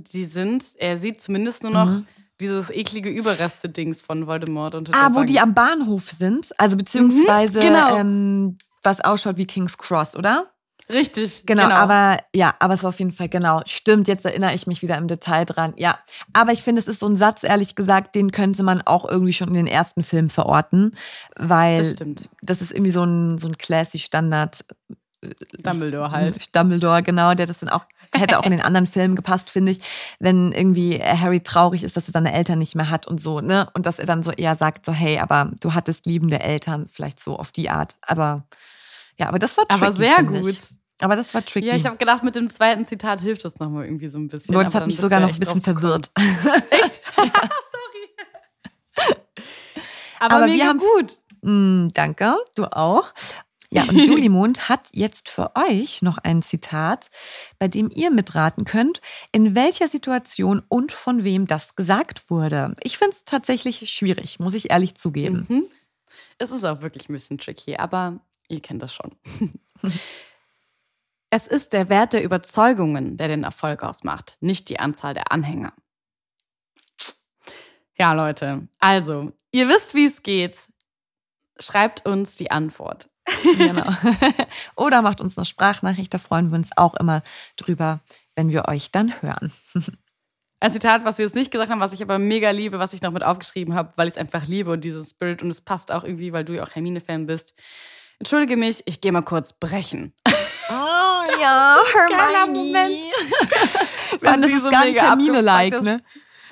Sie 0.08 0.24
sind, 0.24 0.64
er 0.78 0.96
sieht 0.98 1.20
zumindest 1.20 1.62
nur 1.64 1.72
noch 1.72 1.86
Mhm. 1.86 2.06
dieses 2.40 2.70
eklige 2.70 3.08
Überreste-Dings 3.10 4.02
von 4.02 4.26
Voldemort. 4.26 4.74
Unter 4.74 4.94
Ah, 4.94 5.10
wo 5.10 5.16
Wange. 5.16 5.26
die 5.26 5.40
am 5.40 5.54
Bahnhof 5.54 6.10
sind. 6.10 6.50
Also 6.58 6.76
beziehungsweise 6.76 7.58
Mhm, 7.58 7.62
genau. 7.62 7.96
ähm, 7.96 8.58
was 8.82 9.00
ausschaut 9.00 9.36
wie 9.36 9.46
King's 9.46 9.76
Cross, 9.76 10.14
oder? 10.16 10.50
Richtig, 10.92 11.44
Genau, 11.46 11.68
aber 11.68 12.18
ja, 12.34 12.54
aber 12.58 12.74
es 12.74 12.82
war 12.82 12.88
auf 12.90 12.98
jeden 12.98 13.12
Fall 13.12 13.28
genau. 13.28 13.60
Stimmt, 13.66 14.08
jetzt 14.08 14.24
erinnere 14.24 14.54
ich 14.54 14.66
mich 14.66 14.82
wieder 14.82 14.96
im 14.98 15.08
Detail 15.08 15.44
dran. 15.44 15.72
Ja, 15.76 15.98
aber 16.32 16.52
ich 16.52 16.62
finde, 16.62 16.80
es 16.80 16.88
ist 16.88 17.00
so 17.00 17.06
ein 17.06 17.16
Satz, 17.16 17.42
ehrlich 17.42 17.74
gesagt, 17.74 18.14
den 18.14 18.32
könnte 18.32 18.62
man 18.62 18.82
auch 18.82 19.04
irgendwie 19.04 19.32
schon 19.32 19.48
in 19.48 19.54
den 19.54 19.66
ersten 19.66 20.02
Filmen 20.02 20.30
verorten, 20.30 20.96
weil 21.36 21.78
Das 21.78 21.90
stimmt. 21.92 22.28
das 22.42 22.62
ist 22.62 22.72
irgendwie 22.72 22.90
so 22.90 23.04
ein, 23.04 23.38
so 23.38 23.48
ein 23.48 23.56
classy 23.56 23.98
Standard. 23.98 24.64
Dumbledore 25.58 26.10
halt. 26.10 26.56
Dumbledore, 26.56 27.02
genau, 27.02 27.34
der 27.34 27.46
das 27.46 27.58
dann 27.58 27.68
auch, 27.68 27.84
hätte 28.14 28.38
auch 28.38 28.44
in 28.44 28.52
den 28.52 28.62
anderen 28.62 28.86
Filmen 28.86 29.16
gepasst, 29.16 29.50
finde 29.50 29.72
ich, 29.72 29.80
wenn 30.18 30.52
irgendwie 30.52 30.98
Harry 30.98 31.40
traurig 31.40 31.84
ist, 31.84 31.96
dass 31.96 32.08
er 32.08 32.12
seine 32.12 32.32
Eltern 32.32 32.58
nicht 32.58 32.74
mehr 32.74 32.90
hat 32.90 33.06
und 33.06 33.20
so, 33.20 33.40
ne? 33.40 33.68
Und 33.74 33.86
dass 33.86 33.98
er 33.98 34.06
dann 34.06 34.22
so 34.22 34.30
eher 34.30 34.56
sagt, 34.56 34.86
so, 34.86 34.92
hey, 34.92 35.18
aber 35.18 35.50
du 35.60 35.74
hattest 35.74 36.06
liebende 36.06 36.40
Eltern, 36.40 36.86
vielleicht 36.88 37.20
so 37.20 37.36
auf 37.38 37.52
die 37.52 37.68
Art. 37.68 37.96
Aber 38.02 38.46
ja, 39.16 39.28
aber 39.28 39.38
das 39.38 39.56
war 39.58 39.68
tricky. 39.68 39.84
Aber 39.84 39.92
sehr 39.92 40.22
gut. 40.24 40.46
Ich. 40.46 40.79
Aber 41.00 41.16
das 41.16 41.32
war 41.34 41.44
tricky. 41.44 41.66
Ja, 41.66 41.74
ich 41.76 41.86
habe 41.86 41.96
gedacht, 41.96 42.22
mit 42.22 42.34
dem 42.36 42.48
zweiten 42.48 42.86
Zitat 42.86 43.20
hilft 43.20 43.44
das 43.44 43.58
nochmal 43.58 43.84
irgendwie 43.84 44.08
so 44.08 44.18
ein 44.18 44.28
bisschen. 44.28 44.54
Boah, 44.54 44.64
das 44.64 44.74
hat 44.74 44.86
mich 44.86 44.96
sogar 44.96 45.20
noch 45.20 45.32
ein 45.32 45.38
bisschen 45.38 45.62
verwirrt. 45.62 46.10
Echt? 46.70 47.02
Sorry. 47.16 49.14
Aber, 50.18 50.36
Aber 50.36 50.46
mega 50.46 50.56
wir 50.58 50.68
haben's- 50.68 50.84
gut. 50.94 51.16
Mm, 51.42 51.88
danke, 51.94 52.36
du 52.54 52.64
auch. 52.66 53.12
Ja, 53.72 53.84
und 53.84 54.04
Julie 54.06 54.28
Mond 54.30 54.68
hat 54.68 54.88
jetzt 54.92 55.28
für 55.28 55.52
euch 55.54 56.02
noch 56.02 56.18
ein 56.18 56.42
Zitat, 56.42 57.08
bei 57.58 57.68
dem 57.68 57.88
ihr 57.94 58.10
mitraten 58.10 58.64
könnt, 58.64 59.00
in 59.32 59.54
welcher 59.54 59.86
Situation 59.88 60.60
und 60.68 60.90
von 60.92 61.22
wem 61.22 61.46
das 61.46 61.76
gesagt 61.76 62.28
wurde. 62.30 62.74
Ich 62.82 62.98
finde 62.98 63.14
es 63.16 63.24
tatsächlich 63.24 63.88
schwierig, 63.90 64.40
muss 64.40 64.54
ich 64.54 64.70
ehrlich 64.70 64.96
zugeben. 64.96 65.46
Mhm. 65.48 65.64
Es 66.38 66.50
ist 66.50 66.64
auch 66.64 66.82
wirklich 66.82 67.08
ein 67.08 67.12
bisschen 67.12 67.38
tricky, 67.38 67.76
aber 67.76 68.18
ihr 68.48 68.60
kennt 68.60 68.82
das 68.82 68.92
schon. 68.92 69.12
Es 71.30 71.46
ist 71.46 71.72
der 71.72 71.88
Wert 71.88 72.12
der 72.12 72.24
Überzeugungen, 72.24 73.16
der 73.16 73.28
den 73.28 73.44
Erfolg 73.44 73.82
ausmacht, 73.82 74.36
nicht 74.40 74.68
die 74.68 74.80
Anzahl 74.80 75.14
der 75.14 75.32
Anhänger. 75.32 75.72
Ja, 77.96 78.12
Leute, 78.12 78.68
also, 78.78 79.32
ihr 79.52 79.68
wisst, 79.68 79.94
wie 79.94 80.06
es 80.06 80.22
geht. 80.22 80.58
Schreibt 81.58 82.06
uns 82.06 82.36
die 82.36 82.50
Antwort. 82.50 83.10
Genau. 83.56 83.84
Oder 84.76 85.02
macht 85.02 85.20
uns 85.20 85.36
eine 85.36 85.44
Sprachnachricht, 85.44 86.12
da 86.12 86.18
freuen 86.18 86.50
wir 86.50 86.56
uns 86.56 86.70
auch 86.76 86.94
immer 86.94 87.22
drüber, 87.58 88.00
wenn 88.34 88.48
wir 88.48 88.68
euch 88.68 88.90
dann 88.90 89.20
hören. 89.22 89.52
Ein 90.62 90.72
Zitat, 90.72 91.04
was 91.04 91.16
wir 91.16 91.24
jetzt 91.24 91.34
nicht 91.34 91.50
gesagt 91.50 91.70
haben, 91.70 91.80
was 91.80 91.94
ich 91.94 92.02
aber 92.02 92.18
mega 92.18 92.50
liebe, 92.50 92.78
was 92.78 92.92
ich 92.92 93.00
noch 93.00 93.12
mit 93.12 93.22
aufgeschrieben 93.22 93.74
habe, 93.74 93.92
weil 93.96 94.08
ich 94.08 94.14
es 94.14 94.18
einfach 94.18 94.46
liebe 94.46 94.72
und 94.72 94.82
dieses 94.82 95.10
Spirit 95.10 95.42
und 95.42 95.50
es 95.50 95.62
passt 95.62 95.90
auch 95.90 96.04
irgendwie, 96.04 96.34
weil 96.34 96.44
du 96.44 96.54
ja 96.54 96.64
auch 96.64 96.74
Hermine-Fan 96.74 97.26
bist. 97.26 97.54
Entschuldige 98.18 98.58
mich, 98.58 98.82
ich 98.84 99.00
gehe 99.00 99.12
mal 99.12 99.22
kurz 99.22 99.54
brechen. 99.54 100.12
Ja, 101.40 101.78
Hermione. 101.94 102.78
Allem, 104.22 104.42
das 104.42 104.50
ist 104.50 104.64
so 104.64 104.70
gar 104.70 104.84
nicht 104.84 105.00
Hermine-like, 105.00 105.82
ne? 105.82 106.02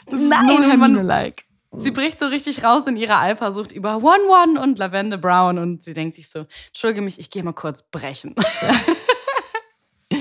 Das 0.07 0.19
ist 0.19 0.29
Nein, 0.29 0.47
nur 0.47 0.63
Hermine-like. 0.65 1.45
Sie 1.77 1.91
bricht 1.91 2.19
so 2.19 2.27
richtig 2.27 2.65
raus 2.65 2.87
in 2.87 2.97
ihrer 2.97 3.21
Eifersucht 3.21 3.73
über 3.73 3.99
One 3.99 4.25
One 4.27 4.61
und 4.61 4.79
Lavende 4.79 5.19
Brown 5.19 5.59
und 5.59 5.85
sie 5.85 5.93
denkt 5.93 6.15
sich 6.15 6.29
so, 6.31 6.47
entschuldige 6.69 7.03
mich, 7.03 7.19
ich 7.19 7.29
gehe 7.31 7.43
mal 7.43 7.53
kurz 7.53 7.83
brechen. 7.83 8.35
das 10.09 10.19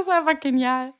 ist 0.00 0.08
einfach 0.08 0.40
genial. 0.40 0.92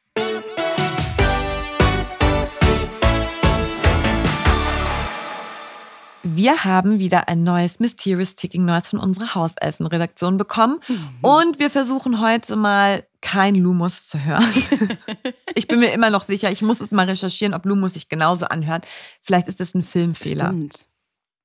Wir 6.23 6.65
haben 6.65 6.99
wieder 6.99 7.29
ein 7.29 7.45
neues 7.45 7.81
Mysterious 7.81 8.35
Ticking 8.35 8.65
Noise 8.65 8.91
von 8.91 8.99
unserer 8.99 9.35
Hauselfenredaktion 9.35 10.37
bekommen. 10.37 10.81
Und 11.23 11.59
wir 11.59 11.71
versuchen 11.71 12.21
heute 12.21 12.57
mal 12.57 13.07
kein 13.23 13.55
Lumus 13.55 14.09
zu 14.09 14.23
hören. 14.23 14.45
ich 15.55 15.67
bin 15.67 15.79
mir 15.81 15.93
immer 15.93 16.11
noch 16.11 16.23
sicher, 16.23 16.51
ich 16.51 16.63
muss 16.63 16.81
es 16.81 16.91
mal 16.91 17.09
recherchieren, 17.09 17.55
ob 17.55 17.65
Lumus 17.65 17.95
sich 17.95 18.09
genauso 18.09 18.47
anhört. 18.47 18.87
Vielleicht 19.21 19.49
ist 19.49 19.61
es 19.61 19.75
ein 19.75 19.83
Filmfehler. 19.83 20.49
Stimmt. 20.49 20.89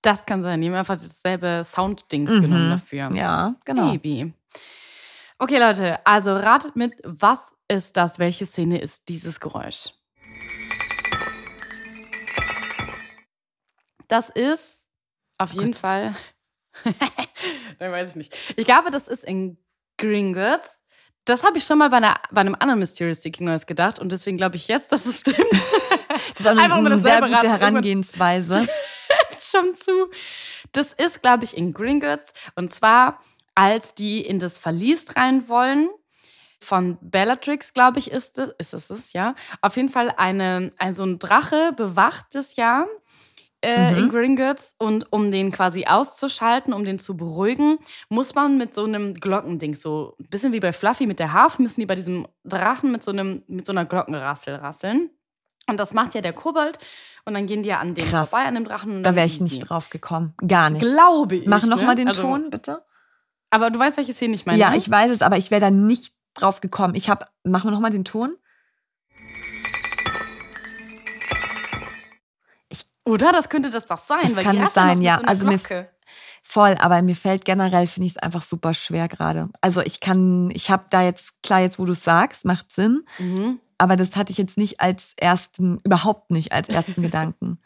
Das 0.01 0.26
kann 0.26 0.43
sein. 0.43 0.61
Die 0.61 0.67
haben 0.67 0.76
einfach 0.76 0.95
dasselbe 0.95 1.63
Sound-Dings 1.63 2.30
genommen 2.30 2.69
dafür. 2.69 3.09
Mhm. 3.09 3.15
Ja, 3.15 3.55
genau. 3.65 3.91
Baby. 3.91 4.34
Okay, 5.39 5.57
Leute, 5.57 6.05
also 6.05 6.36
ratet 6.36 6.76
mit, 6.76 6.93
was 7.03 7.53
ist 7.67 7.97
das? 7.97 8.19
Welche 8.19 8.45
Szene 8.45 8.80
ist 8.80 9.09
dieses 9.09 9.39
Geräusch? 9.39 9.93
Das 14.08 14.30
ist 14.30 14.88
auf 15.38 15.51
jeden 15.53 15.74
Fall. 15.74 16.16
Dann 17.80 17.91
weiß 17.91 18.12
ich 18.12 18.16
nicht. 18.16 18.36
Ich 18.56 18.66
glaube, 18.66 18.91
das 18.91 19.08
ist 19.08 19.24
in 19.24 19.58
Gringotts. 19.97 20.82
Das 21.26 21.43
habe 21.43 21.58
ich 21.58 21.64
schon 21.64 21.80
mal 21.80 21.89
bei, 21.89 21.97
einer, 21.97 22.20
bei 22.32 22.41
einem 22.41 22.56
anderen 22.56 22.80
Mysterious 22.80 23.24
Seeking 23.24 23.47
Noise 23.47 23.66
gedacht 23.66 23.97
und 23.99 24.12
deswegen 24.12 24.38
glaube 24.38 24.58
ich 24.58 24.68
jetzt, 24.68 24.91
dass 24.91 25.06
es 25.06 25.22
stimmt. 25.22 25.38
Das 26.36 26.41
ist 26.41 26.47
auch 26.47 26.51
eine, 26.51 26.74
Einfach 26.74 26.97
sehr 26.97 27.22
gute 27.22 27.34
raten. 27.34 27.47
Herangehensweise. 27.49 28.68
schon 29.56 29.76
zu. 29.76 30.10
Das 30.72 30.93
ist, 30.93 31.22
glaube 31.22 31.43
ich, 31.43 31.58
in 31.58 31.74
Gringotts. 31.74 32.34
Und 32.56 32.74
zwar, 32.74 33.22
als 33.53 33.93
die 33.93 34.22
in 34.22 34.39
das 34.39 34.58
Verlies 34.58 35.16
rein 35.16 35.47
wollen. 35.47 35.89
Von 36.62 36.97
Bellatrix, 37.01 37.74
glaube 37.74 37.99
ich, 37.99 38.10
ist 38.10 38.39
es, 38.39 38.49
ist 38.58 38.74
es, 38.74 38.89
es, 38.89 39.14
ja. 39.14 39.36
Auf 39.62 39.76
jeden 39.76 39.89
Fall 39.89 40.12
eine, 40.18 40.72
ein, 40.80 40.93
so 40.93 41.03
ein 41.03 41.20
Drache 41.20 41.74
bewacht 41.74 42.28
das 42.34 42.56
ja 42.56 42.88
äh, 43.66 43.91
Mhm. 43.91 43.97
in 43.97 44.09
Gringotts. 44.09 44.76
Und 44.78 45.11
um 45.11 45.32
den 45.32 45.51
quasi 45.51 45.86
auszuschalten, 45.86 46.74
um 46.74 46.86
den 46.86 46.99
zu 46.99 47.18
beruhigen, 47.18 47.78
muss 48.09 48.36
man 48.36 48.57
mit 48.57 48.76
so 48.76 48.84
einem 48.86 49.13
Glockending, 49.16 49.74
so 49.76 50.16
ein 50.20 50.28
bisschen 50.30 50.53
wie 50.53 50.59
bei 50.59 50.72
Fluffy 50.74 51.07
mit 51.07 51.20
der 51.20 51.34
Harfe, 51.34 51.61
müssen 51.61 51.80
die 51.82 51.86
bei 51.86 51.95
diesem 51.95 52.28
Drachen 52.43 52.91
mit 52.91 53.03
so, 53.03 53.11
einem, 53.11 53.43
mit 53.47 53.66
so 53.66 53.72
einer 53.72 53.86
Glockenrassel 53.86 54.55
rasseln. 54.55 55.09
Und 55.68 55.80
das 55.80 55.93
macht 55.93 56.13
ja 56.16 56.22
der 56.22 56.34
Kobold. 56.34 56.78
Und 57.26 57.34
dann 57.34 57.47
gehen 57.47 57.63
die 57.63 57.70
ja 57.70 57.80
an 57.80 57.95
dem 57.95 58.07
Krass. 58.07 58.30
vorbei, 58.30 58.45
an 58.45 58.53
dem 58.53 58.66
Drachen. 58.66 59.01
Da 59.01 59.16
wäre 59.16 59.26
ich 59.26 59.41
nicht 59.41 59.53
sie. 59.53 59.59
drauf 59.59 59.89
gekommen. 59.89 60.36
Gar 60.47 60.70
nicht. 60.70 60.86
Glaube 60.86 61.36
ich. 61.36 61.47
Mach 61.47 61.66
noch 61.66 61.80
ne? 61.80 61.86
mal 61.88 61.95
den 61.95 62.07
Also, 62.07 62.22
Ton, 62.22 62.51
bitte. 62.51 62.84
Aber 63.49 63.72
du 63.72 63.80
weißt, 63.80 63.97
welche 63.97 64.13
Szene 64.13 64.36
ich 64.36 64.45
meine. 64.45 64.59
ja, 64.59 64.70
ne? 64.70 64.78
ich 64.78 64.88
weiß 64.89 65.09
es, 65.11 65.22
aber 65.24 65.38
ich 65.38 65.49
wäre 65.49 65.61
da 65.61 65.72
nicht 65.72 66.13
drauf 66.36 66.61
gekommen. 66.61 66.93
Ich 66.93 67.09
habe, 67.09 67.26
machen 67.43 67.68
wir 67.68 67.72
noch 67.72 67.80
mal 67.80 67.89
den 67.89 68.05
Ton. 68.05 68.36
Oder? 73.06 73.32
Das 73.32 73.49
könnte 73.49 73.70
das 73.70 73.86
doch 73.86 73.97
sein. 73.99 74.20
Das 74.24 74.36
weil 74.38 74.43
kann 74.43 74.58
es 74.58 74.74
sein, 74.74 75.01
ja. 75.01 75.18
So 75.18 75.24
Also 75.26 75.47
mir-. 75.47 75.60
Voll, 76.43 76.76
aber 76.80 77.01
mir 77.01 77.16
fällt 77.16 77.43
generell, 77.45 77.88
finde 77.88 78.06
ich 78.08 78.14
es 78.14 78.18
einfach 78.18 78.41
super 78.43 78.74
schwer 78.76 79.08
gerade. 79.08 79.49
Also 79.62 79.82
ich 79.82 79.99
kann, 79.99 80.51
ich 80.53 80.70
habe 80.70 80.86
da 80.91 81.01
jetzt, 81.01 81.41
klar, 81.41 81.62
jetzt 81.62 81.80
wo 81.80 81.86
du 81.86 81.93
es 81.93 82.03
sagst, 82.03 82.45
macht 82.45 82.72
Sinn, 82.72 83.03
Mhm. 83.18 83.60
aber 83.80 83.95
das 83.95 84.16
hatte 84.16 84.32
ich 84.32 84.38
jetzt 84.38 84.58
nicht 84.58 84.80
als 84.80 85.14
ersten, 85.18 85.80
überhaupt 85.84 86.30
nicht 86.32 86.51
als 86.51 86.70
ersten 86.70 87.01
Gedanken. 87.01 87.60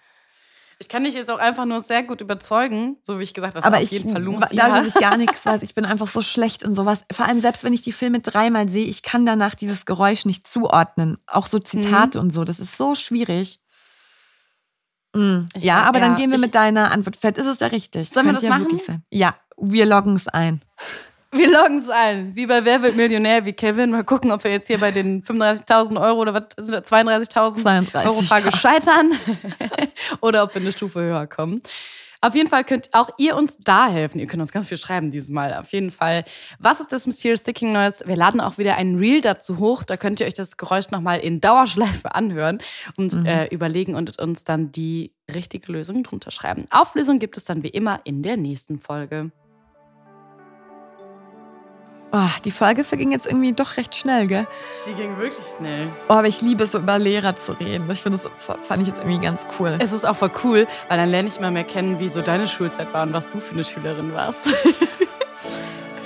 Ich 0.82 0.88
kann 0.88 1.04
dich 1.04 1.14
jetzt 1.14 1.30
auch 1.30 1.40
einfach 1.40 1.66
nur 1.66 1.82
sehr 1.82 2.04
gut 2.04 2.22
überzeugen, 2.22 2.96
so 3.02 3.20
wie 3.20 3.24
ich 3.24 3.34
gesagt 3.34 3.56
habe, 3.58 3.66
aber 3.66 3.82
ich, 3.82 3.90
dadurch, 4.02 4.50
dass 4.54 4.88
ich 4.88 4.94
gar 4.94 5.18
nichts 5.18 5.46
weiß, 5.46 5.62
ich 5.62 5.76
bin 5.76 5.84
einfach 5.84 6.08
so 6.08 6.22
schlecht 6.22 6.64
in 6.64 6.74
sowas. 6.74 7.04
Vor 7.12 7.26
allem 7.26 7.42
selbst 7.42 7.66
wenn 7.66 7.74
ich 7.74 7.82
die 7.82 7.92
Filme 7.92 8.22
dreimal 8.22 8.70
sehe, 8.70 8.86
ich 8.86 9.04
kann 9.04 9.26
danach 9.26 9.56
dieses 9.56 9.86
Geräusch 9.86 10.24
nicht 10.24 10.48
zuordnen. 10.48 11.18
Auch 11.28 11.48
so 11.48 11.60
Zitate 11.60 12.18
Mhm. 12.20 12.24
und 12.26 12.34
so, 12.34 12.46
das 12.46 12.62
ist 12.62 12.78
so 12.78 12.96
schwierig. 12.96 13.60
Ich 15.14 15.64
Ja, 15.64 15.84
aber 15.84 16.00
dann 16.00 16.12
ja, 16.12 16.18
gehen 16.18 16.32
wir 16.32 16.38
mit 16.38 16.56
deiner 16.56 16.92
Antwort. 16.92 17.18
Vielleicht 17.18 17.38
ist 17.38 17.48
es 17.48 17.60
ja 17.60 17.68
richtig. 17.68 18.10
Sollen 18.10 18.28
wir 18.28 18.34
das 18.34 18.44
ja 18.44 18.50
machen? 18.50 19.04
Ja, 19.10 19.36
wir 19.58 19.86
loggen 19.86 20.16
es 20.16 20.28
ein. 20.28 20.62
Wir 21.32 21.48
loggen 21.48 21.78
es 21.78 21.90
ein. 21.90 22.36
Wie 22.36 22.48
bei 22.48 22.66
Wer 22.66 22.82
wird 22.82 22.96
Millionär, 22.96 23.46
wie 23.46 23.54
Kevin. 23.54 23.92
Mal 23.92 24.04
gucken, 24.04 24.32
ob 24.32 24.44
wir 24.44 24.50
jetzt 24.50 24.66
hier 24.66 24.80
bei 24.80 24.90
den 24.90 25.22
35.000 25.22 26.02
Euro 26.02 26.22
oder 26.22 26.34
was 26.34 26.46
sind 26.58 26.72
das, 26.74 26.92
32.000 26.92 28.04
Euro 28.04 28.24
Frage 28.24 28.50
32.000. 28.50 28.58
scheitern 28.58 29.12
oder 30.22 30.42
ob 30.42 30.56
wir 30.56 30.62
eine 30.62 30.72
Stufe 30.72 31.02
höher 31.02 31.28
kommen. 31.28 31.62
Auf 32.22 32.36
jeden 32.36 32.50
Fall 32.50 32.66
könnt 32.66 32.94
auch 32.94 33.10
ihr 33.18 33.38
uns 33.38 33.56
da 33.58 33.88
helfen. 33.88 34.20
Ihr 34.20 34.28
könnt 34.28 34.42
uns 34.42 34.52
ganz 34.52 34.68
viel 34.68 34.78
schreiben 34.78 35.10
dieses 35.10 35.30
Mal. 35.30 35.54
Auf 35.54 35.72
jeden 35.72 35.90
Fall. 35.90 36.26
Was 36.60 36.82
ist 36.82 36.92
das 36.92 37.08
Mysterious 37.08 37.42
Sticking 37.42 37.72
Noise? 37.72 38.04
Wir 38.08 38.18
laden 38.18 38.42
auch 38.42 38.58
wieder 38.58 38.76
ein 38.76 38.96
Reel 38.96 39.22
dazu 39.22 39.58
hoch. 39.60 39.84
Da 39.84 39.96
könnt 39.96 40.20
ihr 40.20 40.28
euch 40.28 40.34
das 40.34 40.58
Geräusch 40.58 40.90
nochmal 40.92 41.20
in 41.20 41.40
Dauerschleife 41.40 42.14
anhören 42.16 42.58
und 42.98 43.14
Mhm. 43.14 43.26
äh, 43.26 43.46
überlegen 43.48 43.96
und 43.96 44.20
uns 44.20 44.44
dann 44.44 44.72
die 44.74 45.14
richtige 45.34 45.72
Lösung 45.72 46.04
drunter 46.04 46.32
schreiben. 46.32 46.66
Auflösung 46.72 47.20
gibt 47.20 47.38
es 47.38 47.46
dann 47.46 47.64
wie 47.64 47.70
immer 47.70 48.02
in 48.04 48.22
der 48.22 48.36
nächsten 48.36 48.80
Folge. 48.80 49.32
Oh, 52.12 52.28
die 52.44 52.50
Folge 52.52 52.84
verging 52.84 53.12
jetzt 53.12 53.28
irgendwie 53.28 53.54
doch 53.54 53.78
recht 53.78 53.94
schnell, 53.96 54.26
gell? 54.26 54.48
Die 54.88 54.94
ging 54.94 55.16
wirklich 55.18 55.46
schnell. 55.46 55.90
Oh, 56.08 56.14
aber 56.14 56.28
ich 56.28 56.42
liebe 56.42 56.64
es, 56.64 56.72
so 56.72 56.80
über 56.80 56.98
Lehrer 56.98 57.36
zu 57.36 57.52
reden. 57.54 57.90
Ich 57.92 58.02
finde, 58.02 58.18
das 58.18 58.58
fand 58.66 58.82
ich 58.82 58.88
jetzt 58.88 58.98
irgendwie 59.00 59.20
ganz 59.24 59.46
cool. 59.60 59.76
Es 59.80 59.92
ist 59.92 60.06
auch 60.06 60.16
voll 60.16 60.32
cool, 60.44 60.68
weil 60.88 60.98
dann 60.98 61.10
lerne 61.10 61.28
ich 61.28 61.40
mal 61.40 61.52
mehr 61.52 61.64
kennen, 61.64 62.00
wie 62.00 62.10
so 62.10 62.22
deine 62.22 62.48
Schulzeit 62.48 62.92
war 62.94 63.04
und 63.04 63.14
was 63.14 63.30
du 63.30 63.40
für 63.40 63.54
eine 63.54 63.64
Schülerin 63.64 64.14
warst. 64.16 64.40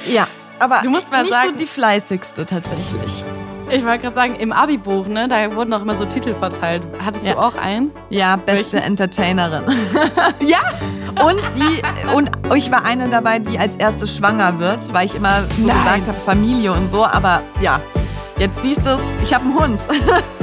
Ja, 0.06 0.28
aber 0.60 0.82
Du 0.84 0.89
musst 0.89 1.10
mal 1.12 1.22
nicht 1.22 1.32
sagen- 1.32 1.51
so 1.51 1.56
die 1.56 1.66
fleißigste 1.68 2.45
tatsächlich. 2.45 3.24
Ich 3.76 3.84
wollte 3.86 4.00
gerade 4.04 4.16
sagen, 4.16 4.36
im 4.36 4.52
Abi-Buch, 4.52 5.08
ne, 5.08 5.28
da 5.28 5.56
wurden 5.56 5.74
auch 5.74 5.82
immer 5.82 5.96
so 5.96 6.06
Titel 6.06 6.36
verteilt. 6.36 6.84
Hattest 7.04 7.26
Ja. 7.26 7.34
du 7.34 7.40
auch 7.40 7.56
einen? 7.56 7.90
Ja, 8.10 8.36
beste 8.36 8.74
Welchen? 8.74 8.88
Entertainerin. 8.88 9.64
Ja! 10.42 10.60
Und 11.26 11.40
die 11.56 12.12
und 12.14 12.30
ich 12.56 12.72
war 12.72 12.86
eine 12.86 13.08
dabei, 13.10 13.40
die 13.40 13.58
als 13.60 13.76
erste 13.76 14.06
schwanger 14.08 14.60
wird, 14.60 14.94
weil 14.94 15.06
ich 15.06 15.16
immer 15.16 15.42
so 15.60 15.68
Nein. 15.68 15.78
gesagt 15.84 16.08
habe, 16.08 16.20
Familie 16.20 16.72
und 16.74 16.88
so. 16.88 17.04
Aber 17.06 17.42
ja, 17.62 17.80
jetzt 18.40 18.62
siehst 18.62 18.86
du 18.86 18.92
es, 18.92 19.02
ich 19.24 19.34
habe 19.34 19.46
einen 19.46 19.58
Hund. 19.60 19.88